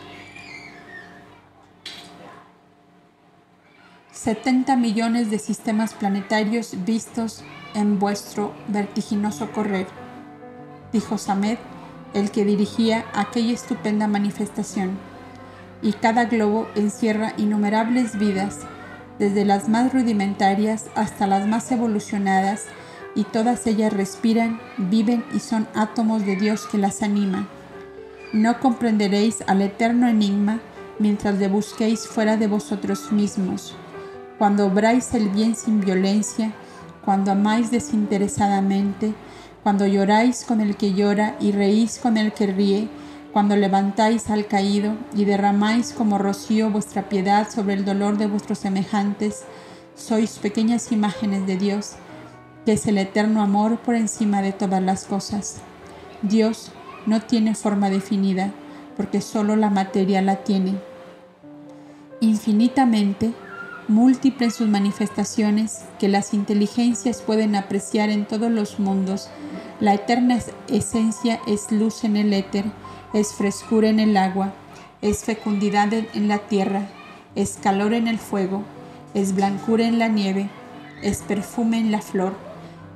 [4.13, 7.43] 70 millones de sistemas planetarios vistos
[7.75, 10.02] en vuestro vertiginoso correr
[10.93, 11.59] dijo Samed,
[12.15, 14.99] el que dirigía aquella estupenda manifestación.
[15.83, 18.61] Y cada globo encierra innumerables vidas,
[19.19, 22.67] desde las más rudimentarias hasta las más evolucionadas,
[23.15, 27.47] y todas ellas respiran, viven y son átomos de Dios que las animan.
[28.33, 30.61] No comprenderéis al eterno enigma
[30.99, 33.77] mientras le busquéis fuera de vosotros mismos.
[34.39, 36.53] Cuando obráis el bien sin violencia,
[37.05, 39.13] cuando amáis desinteresadamente,
[39.63, 42.89] cuando lloráis con el que llora y reís con el que ríe,
[43.33, 48.59] cuando levantáis al caído y derramáis como rocío vuestra piedad sobre el dolor de vuestros
[48.59, 49.45] semejantes,
[49.95, 51.93] sois pequeñas imágenes de Dios,
[52.67, 55.59] que es el eterno amor por encima de todas las cosas.
[56.23, 56.73] Dios
[57.07, 58.53] no tiene forma definida,
[58.97, 60.75] porque solo la materia la tiene.
[62.21, 63.33] Infinitamente,
[63.93, 69.29] múltiples sus manifestaciones que las inteligencias pueden apreciar en todos los mundos,
[69.81, 70.39] la eterna
[70.69, 72.65] esencia es luz en el éter,
[73.13, 74.55] es frescura en el agua,
[75.03, 76.89] es fecundidad en la tierra,
[77.35, 78.65] es calor en el fuego,
[79.15, 80.49] es blancura en la nieve,
[81.03, 82.35] es perfume en la flor,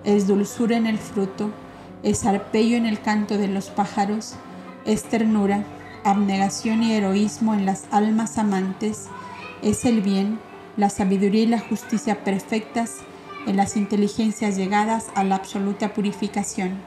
[0.04, 1.50] es dulzura en el fruto,
[2.02, 4.34] es arpello en el canto de los pájaros,
[4.84, 5.64] es ternura,
[6.04, 9.08] abnegación y heroísmo en las almas amantes,
[9.62, 10.38] es el bien,
[10.76, 12.98] la sabiduría y la justicia perfectas
[13.46, 16.80] en las inteligencias llegadas a la absoluta purificación.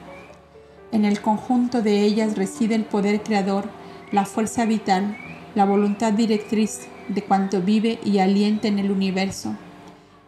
[0.92, 3.68] En el conjunto de ellas reside el poder creador,
[4.12, 5.16] la fuerza vital,
[5.54, 9.54] la voluntad directriz de cuanto vive y alienta en el universo.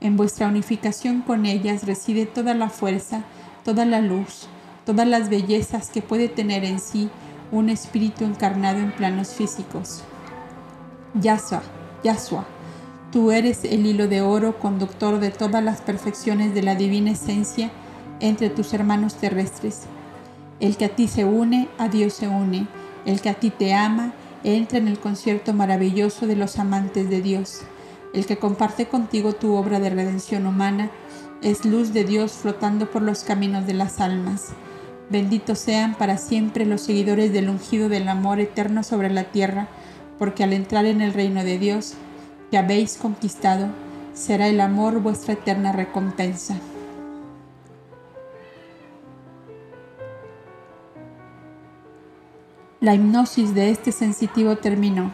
[0.01, 3.25] En vuestra unificación con ellas reside toda la fuerza,
[3.65, 4.49] toda la luz,
[4.85, 7.09] todas las bellezas que puede tener en sí
[7.53, 10.03] un espíritu encarnado en planos físicos.
[11.15, 11.63] Yahshua,
[12.03, 12.47] Yahshua,
[13.13, 17.71] Tú eres el hilo de oro conductor de todas las perfecciones de la divina esencia
[18.21, 19.83] entre tus hermanos terrestres.
[20.61, 22.67] El que a ti se une, a Dios se une.
[23.05, 24.15] El que a ti te ama,
[24.45, 27.61] entra en el concierto maravilloso de los amantes de Dios.
[28.15, 30.91] El que comparte contigo tu obra de redención humana,
[31.43, 34.53] es luz de Dios flotando por los caminos de las almas.
[35.11, 39.69] Benditos sean para siempre los seguidores del ungido del amor eterno sobre la tierra,
[40.19, 41.95] porque al entrar en el reino de Dios,
[42.53, 43.69] que habéis conquistado,
[44.13, 46.55] será el amor vuestra eterna recompensa.
[52.79, 55.13] La hipnosis de este sensitivo terminó,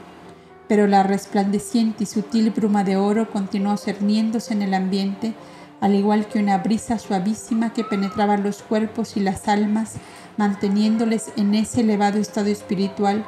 [0.67, 5.33] pero la resplandeciente y sutil bruma de oro continuó cerniéndose en el ambiente,
[5.81, 9.93] al igual que una brisa suavísima que penetraba los cuerpos y las almas,
[10.39, 13.25] manteniéndoles en ese elevado estado espiritual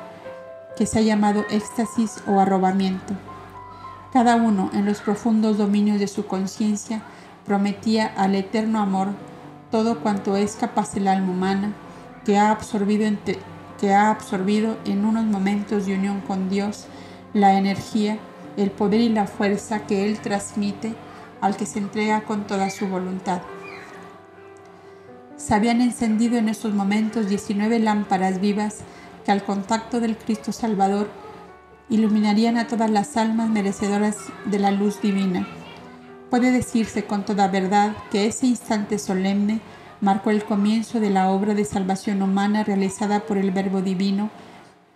[0.76, 3.29] que se ha llamado éxtasis o arrobamiento.
[4.12, 7.02] Cada uno, en los profundos dominios de su conciencia,
[7.44, 9.08] prometía al eterno amor
[9.70, 11.72] todo cuanto es capaz el alma humana,
[12.24, 13.38] que ha absorbido entre
[13.80, 16.84] que ha absorbido en unos momentos de unión con Dios
[17.32, 18.18] la energía,
[18.58, 20.94] el poder y la fuerza que Él transmite
[21.40, 23.40] al que se entrega con toda su voluntad.
[25.38, 28.80] Se habían encendido en estos momentos 19 lámparas vivas
[29.24, 31.08] que al contacto del Cristo Salvador
[31.90, 35.46] iluminarían a todas las almas merecedoras de la luz divina.
[36.30, 39.60] Puede decirse con toda verdad que ese instante solemne
[40.00, 44.30] marcó el comienzo de la obra de salvación humana realizada por el Verbo Divino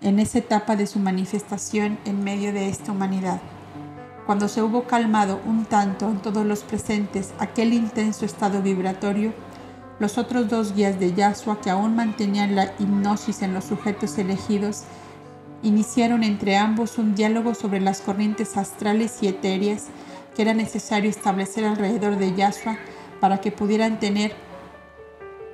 [0.01, 3.41] en esa etapa de su manifestación en medio de esta humanidad.
[4.27, 9.35] Cuando se hubo calmado un tanto en todos los presentes aquel intenso estado vibratorio,
[9.99, 14.85] los otros dos guías de Yahshua que aún mantenían la hipnosis en los sujetos elegidos,
[15.65, 19.87] iniciaron entre ambos un diálogo sobre las corrientes astrales y etéreas
[20.37, 22.77] que era necesario establecer alrededor de Yahshua
[23.21, 24.35] para que pudieran tener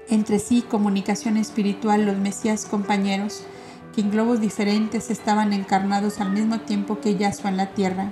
[0.08, 3.44] entre sí comunicación espiritual los Mesías compañeros,
[3.94, 8.10] que en globos diferentes estaban encarnados al mismo tiempo que Yahshua en la tierra.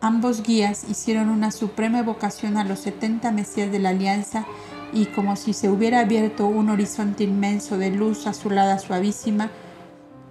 [0.00, 4.44] Ambos guías hicieron una suprema evocación a los 70 Mesías de la Alianza
[4.92, 9.50] y como si se hubiera abierto un horizonte inmenso de luz azulada suavísima,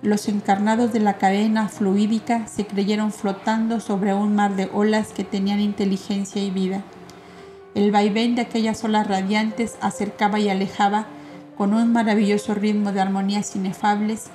[0.03, 5.23] los encarnados de la cadena fluídica se creyeron flotando sobre un mar de olas que
[5.23, 6.83] tenían inteligencia y vida.
[7.73, 11.07] El vaivén de aquellas olas radiantes acercaba y alejaba
[11.57, 14.25] con un maravilloso ritmo de armonías inefables,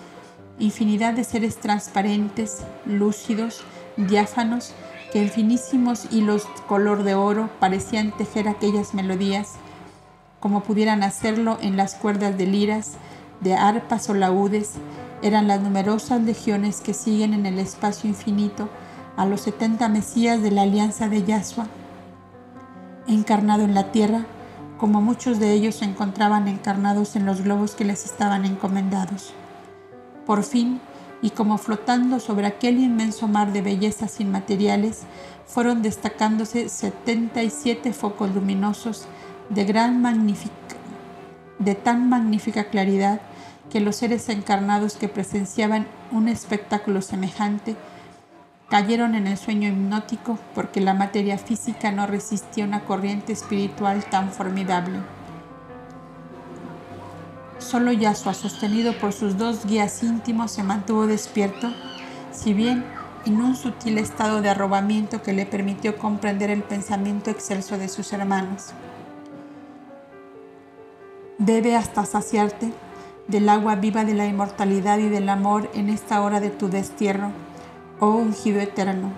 [0.58, 3.62] infinidad de seres transparentes, lúcidos,
[3.98, 4.72] diáfanos,
[5.12, 9.56] que en finísimos hilos color de oro parecían tejer aquellas melodías,
[10.40, 12.94] como pudieran hacerlo en las cuerdas de liras,
[13.40, 14.78] de arpas o laúdes,
[15.22, 18.68] eran las numerosas legiones que siguen en el espacio infinito
[19.16, 21.66] a los setenta Mesías de la alianza de Yahshua
[23.08, 24.26] encarnado en la tierra,
[24.76, 29.32] como muchos de ellos se encontraban encarnados en los globos que les estaban encomendados.
[30.26, 30.80] Por fin,
[31.20, 35.02] y como flotando sobre aquel inmenso mar de bellezas inmateriales,
[35.46, 39.06] fueron destacándose 77 focos luminosos
[39.48, 40.00] de, gran
[41.58, 43.20] de tan magnífica claridad
[43.70, 47.76] que los seres encarnados que presenciaban un espectáculo semejante
[48.68, 54.30] Cayeron en el sueño hipnótico porque la materia física no resistía una corriente espiritual tan
[54.30, 54.98] formidable.
[57.58, 61.72] Solo Yahshua, sostenido por sus dos guías íntimos, se mantuvo despierto,
[62.30, 62.84] si bien
[63.24, 68.12] en un sutil estado de arrobamiento que le permitió comprender el pensamiento excelso de sus
[68.12, 68.74] hermanos.
[71.38, 72.70] Bebe hasta saciarte
[73.28, 77.30] del agua viva de la inmortalidad y del amor en esta hora de tu destierro
[78.00, 79.10] oh ungido eterno,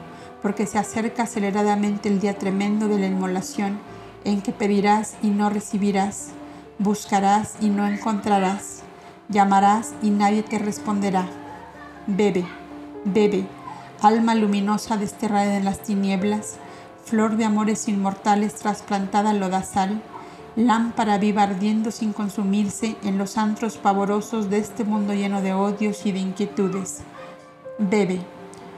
[0.42, 3.78] porque se acerca aceleradamente el día tremendo de la inmolación,
[4.24, 6.28] en que pedirás y no recibirás,
[6.78, 8.82] buscarás y no encontrarás,
[9.28, 11.26] llamarás y nadie te responderá.
[12.06, 12.44] Bebe,
[13.04, 13.46] bebe,
[14.02, 16.56] alma luminosa desterrada en las tinieblas,
[17.04, 20.02] flor de amores inmortales trasplantada al lodazal,
[20.66, 26.04] lámpara viva ardiendo sin consumirse en los antros pavorosos de este mundo lleno de odios
[26.06, 27.00] y de inquietudes.
[27.78, 28.20] Bebe,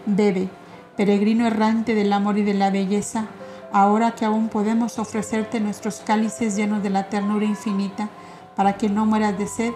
[0.07, 0.49] Bebe,
[0.97, 3.27] peregrino errante del amor y de la belleza,
[3.73, 8.09] ahora que aún podemos ofrecerte nuestros cálices llenos de la ternura infinita,
[8.57, 9.73] para que no mueras de sed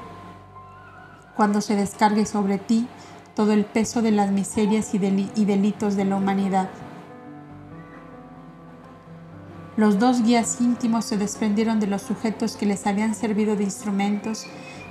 [1.35, 2.87] cuando se descargue sobre ti
[3.35, 6.71] todo el peso de las miserias y, delitos de la humanidad.
[9.77, 14.47] Los dos guías íntimos se desprendieron de los sujetos que les habían servido de instrumentos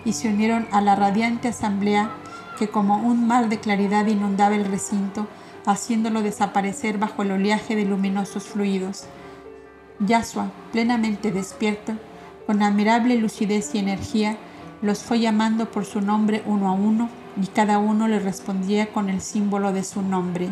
[0.06, 2.12] y se unieron a la radiante asamblea
[2.60, 5.28] que como un mar de claridad inundaba el recinto,
[5.66, 9.06] haciéndolo desaparecer bajo el oleaje de luminosos fluidos.
[10.00, 11.94] Yasua, plenamente despierto,
[12.46, 14.38] Con admirable lucidez y energía,
[14.84, 17.10] los fue llamando por su nombre uno a uno
[17.42, 20.50] y cada uno le respondía con el símbolo de su nombre.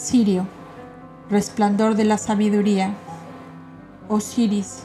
[0.00, 0.46] Sirio,
[1.28, 2.94] resplandor de la sabiduría.
[4.08, 4.84] Osiris,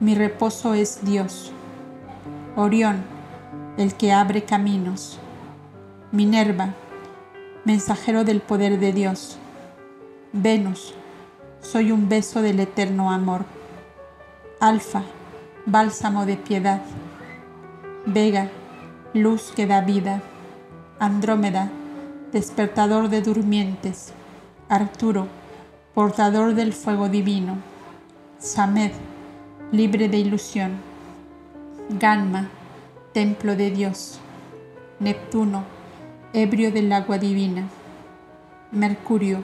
[0.00, 1.52] mi reposo es Dios.
[2.56, 3.04] Orión,
[3.76, 5.20] el que abre caminos.
[6.10, 6.74] Minerva,
[7.64, 9.38] mensajero del poder de Dios.
[10.32, 10.92] Venus,
[11.60, 13.44] soy un beso del eterno amor.
[14.58, 15.04] Alfa,
[15.66, 16.82] bálsamo de piedad.
[18.06, 18.48] Vega,
[19.14, 20.20] luz que da vida.
[20.98, 21.70] Andrómeda,
[22.32, 24.14] despertador de durmientes.
[24.70, 25.28] Arturo,
[25.94, 27.56] portador del fuego divino.
[28.38, 28.92] Samed,
[29.72, 30.72] libre de ilusión.
[31.88, 32.50] Ganma,
[33.14, 34.20] templo de Dios.
[35.00, 35.64] Neptuno,
[36.34, 37.66] ebrio del agua divina.
[38.70, 39.42] Mercurio,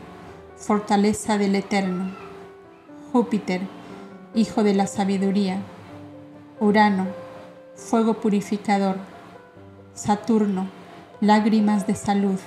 [0.59, 2.11] fortaleza del Eterno.
[3.11, 3.63] Júpiter,
[4.35, 5.57] hijo de la sabiduría.
[6.61, 7.07] Urano,
[7.77, 8.97] fuego purificador.
[9.95, 10.67] Saturno,
[11.23, 12.39] lágrimas de salud.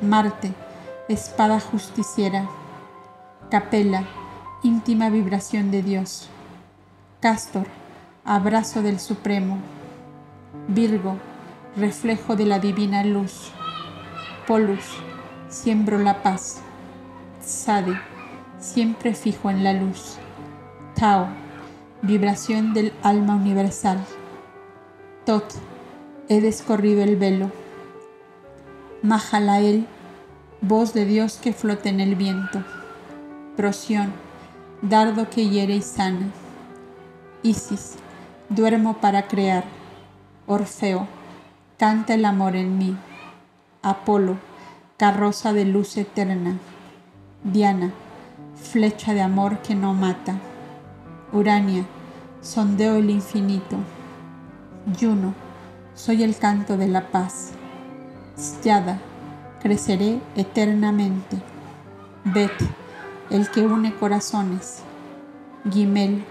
[0.00, 0.54] Marte,
[1.08, 2.48] espada justiciera.
[3.50, 4.04] Capela,
[4.62, 6.28] íntima vibración de Dios.
[7.20, 7.66] Castor,
[8.24, 9.58] abrazo del Supremo.
[10.68, 11.18] Virgo,
[11.76, 13.52] reflejo de la divina luz.
[14.46, 14.96] Polus,
[15.48, 16.60] siembro la paz.
[17.40, 17.98] Sade,
[18.58, 20.16] siempre fijo en la luz.
[20.94, 21.28] Tao,
[22.00, 23.98] vibración del alma universal.
[25.26, 25.44] Tot,
[26.28, 27.50] he descorrido el velo.
[29.02, 29.86] Mahalael,
[30.66, 32.64] voz de Dios que flota en el viento.
[33.54, 34.12] Prosión,
[34.80, 36.30] dardo que hiere y sana.
[37.42, 37.96] Isis,
[38.48, 39.64] duermo para crear.
[40.46, 41.06] Orfeo,
[41.78, 42.96] canta el amor en mí.
[43.82, 44.38] Apolo,
[44.96, 46.56] carroza de luz eterna.
[47.42, 47.92] Diana,
[48.56, 50.38] flecha de amor que no mata.
[51.32, 51.84] Urania,
[52.40, 53.76] sondeo el infinito.
[54.98, 55.34] Juno,
[55.94, 57.50] soy el canto de la paz.
[58.38, 58.98] Styada,
[59.64, 61.38] creceré eternamente.
[62.22, 62.52] Bet,
[63.30, 64.82] el que une corazones.
[65.70, 66.22] Gimel,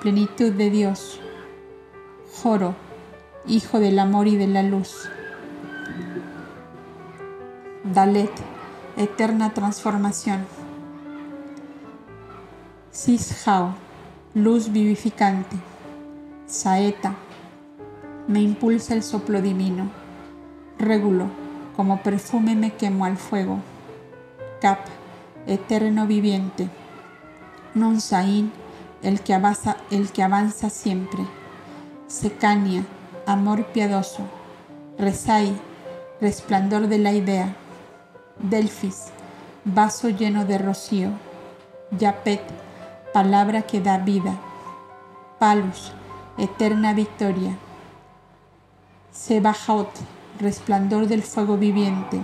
[0.00, 1.20] plenitud de Dios.
[2.42, 2.74] Joro,
[3.46, 5.06] hijo del amor y de la luz.
[7.84, 8.32] Dalet,
[8.96, 10.46] eterna transformación.
[12.90, 13.74] Sishao,
[14.32, 15.58] luz vivificante.
[16.46, 17.16] Saeta,
[18.28, 19.90] me impulsa el soplo divino.
[20.78, 21.26] Régulo,
[21.78, 23.60] como perfume me quemo al fuego.
[24.60, 24.80] Cap,
[25.46, 26.68] eterno viviente.
[27.72, 28.50] Nonsain,
[29.00, 31.24] el que avanza, el que avanza siempre.
[32.08, 32.84] Secania,
[33.26, 34.24] amor piadoso.
[34.98, 35.56] Resai,
[36.20, 37.54] resplandor de la idea.
[38.40, 39.12] Delfis,
[39.64, 41.10] vaso lleno de rocío.
[41.92, 42.42] Yapet,
[43.12, 44.36] palabra que da vida.
[45.38, 45.92] Palus,
[46.38, 47.56] eterna victoria.
[49.12, 49.90] Sebajaot,
[50.38, 52.20] resplandor del fuego viviente.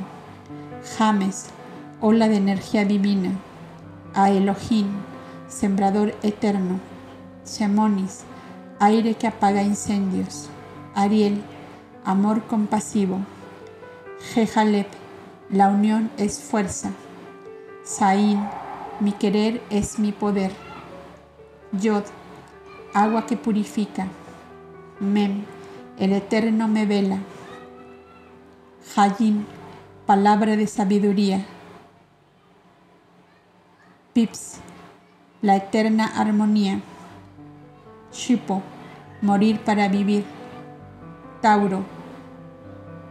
[0.97, 1.47] James,
[2.01, 3.32] ola de energía divina.
[4.15, 4.89] A Elohim,
[5.49, 6.78] sembrador eterno.
[7.43, 8.23] Semonis,
[8.78, 10.49] aire que apaga incendios.
[10.95, 11.43] Ariel,
[12.05, 13.19] amor compasivo.
[14.32, 14.86] Jejalep,
[15.51, 16.91] la unión es fuerza.
[17.85, 18.41] Saín,
[19.01, 20.53] mi querer es mi poder.
[21.73, 22.05] Yod,
[22.95, 24.07] agua que purifica.
[25.01, 25.45] Mem,
[25.99, 27.19] el eterno me vela.
[28.93, 29.44] Hayim,
[30.06, 31.44] palabra de sabiduría.
[34.12, 34.59] Pips,
[35.43, 36.81] la eterna armonía.
[38.12, 38.62] Shipo,
[39.20, 40.24] morir para vivir.
[41.40, 41.82] Tauro,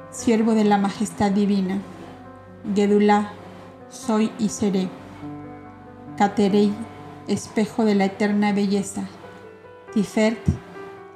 [0.10, 1.80] siervo de la majestad divina.
[2.74, 3.34] Gedulá,
[3.90, 4.88] soy y seré.
[6.18, 6.72] Caterei,
[7.28, 9.04] espejo de la eterna belleza.
[9.94, 10.40] Tifert,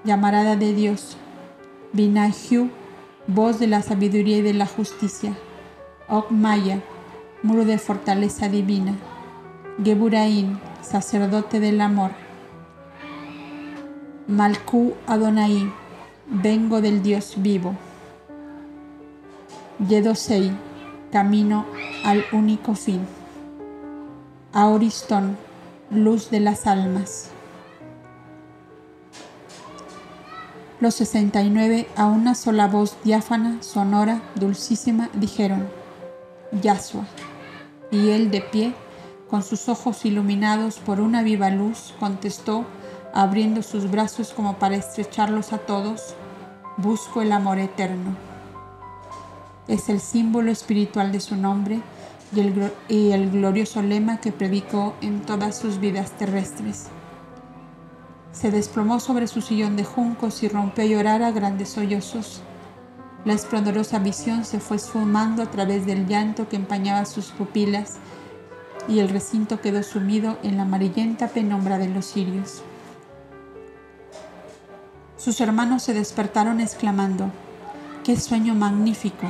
[0.03, 1.15] llamarada de Dios.
[1.93, 2.69] Binahiu,
[3.27, 5.37] voz de la sabiduría y de la justicia.
[6.07, 6.81] Okmaya,
[7.43, 8.95] muro de fortaleza divina.
[9.83, 12.11] Geburain, sacerdote del amor.
[14.27, 15.71] Malku Adonai,
[16.27, 17.75] vengo del Dios vivo.
[19.87, 20.51] Yedosei,
[21.11, 21.65] camino
[22.03, 23.01] al único fin.
[24.53, 25.37] Auristón,
[25.91, 27.31] luz de las almas.
[30.79, 35.67] Los sesenta y nueve a una sola voz diáfana, sonora, dulcísima, dijeron,
[36.61, 37.03] Yasua.
[37.89, 38.75] Y él de pie,
[39.27, 42.63] con sus ojos iluminados por una viva luz, contestó,
[43.11, 46.13] abriendo sus brazos como para estrecharlos a todos,
[46.77, 48.15] busco el amor eterno.
[49.67, 51.81] Es el símbolo espiritual de su nombre
[52.35, 56.89] y el, y el glorioso lema que predicó en todas sus vidas terrestres.
[58.39, 62.43] Se desplomó sobre su sillón de juncos y rompió a llorar a grandes sollozos.
[63.25, 67.95] La esplendorosa visión se fue esfumando a través del llanto que empañaba sus pupilas
[68.87, 72.61] y el recinto quedó sumido en la amarillenta penumbra de los cirios.
[75.17, 77.31] Sus hermanos se despertaron exclamando,
[78.03, 79.27] ¡qué sueño magnífico!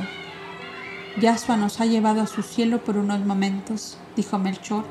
[1.18, 4.84] Yasua nos ha llevado a su cielo por unos momentos, dijo Melchor,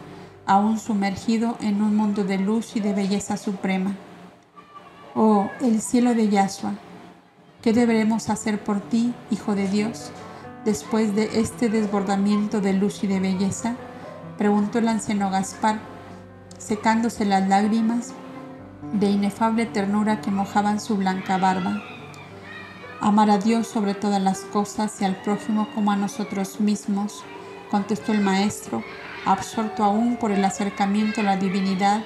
[0.47, 3.95] aún sumergido en un mundo de luz y de belleza suprema.
[5.19, 6.75] Oh, el cielo de Yasua,
[7.63, 10.11] ¿qué deberemos hacer por ti, Hijo de Dios,
[10.63, 13.75] después de este desbordamiento de luz y de belleza?
[14.37, 15.79] preguntó el anciano Gaspar,
[16.59, 18.13] secándose las lágrimas
[18.93, 21.81] de inefable ternura que mojaban su blanca barba.
[23.01, 27.23] Amar a Dios sobre todas las cosas y al prójimo como a nosotros mismos,
[27.71, 28.83] contestó el maestro,
[29.25, 32.03] absorto aún por el acercamiento a la divinidad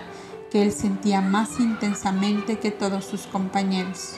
[0.51, 4.15] que él sentía más intensamente que todos sus compañeros.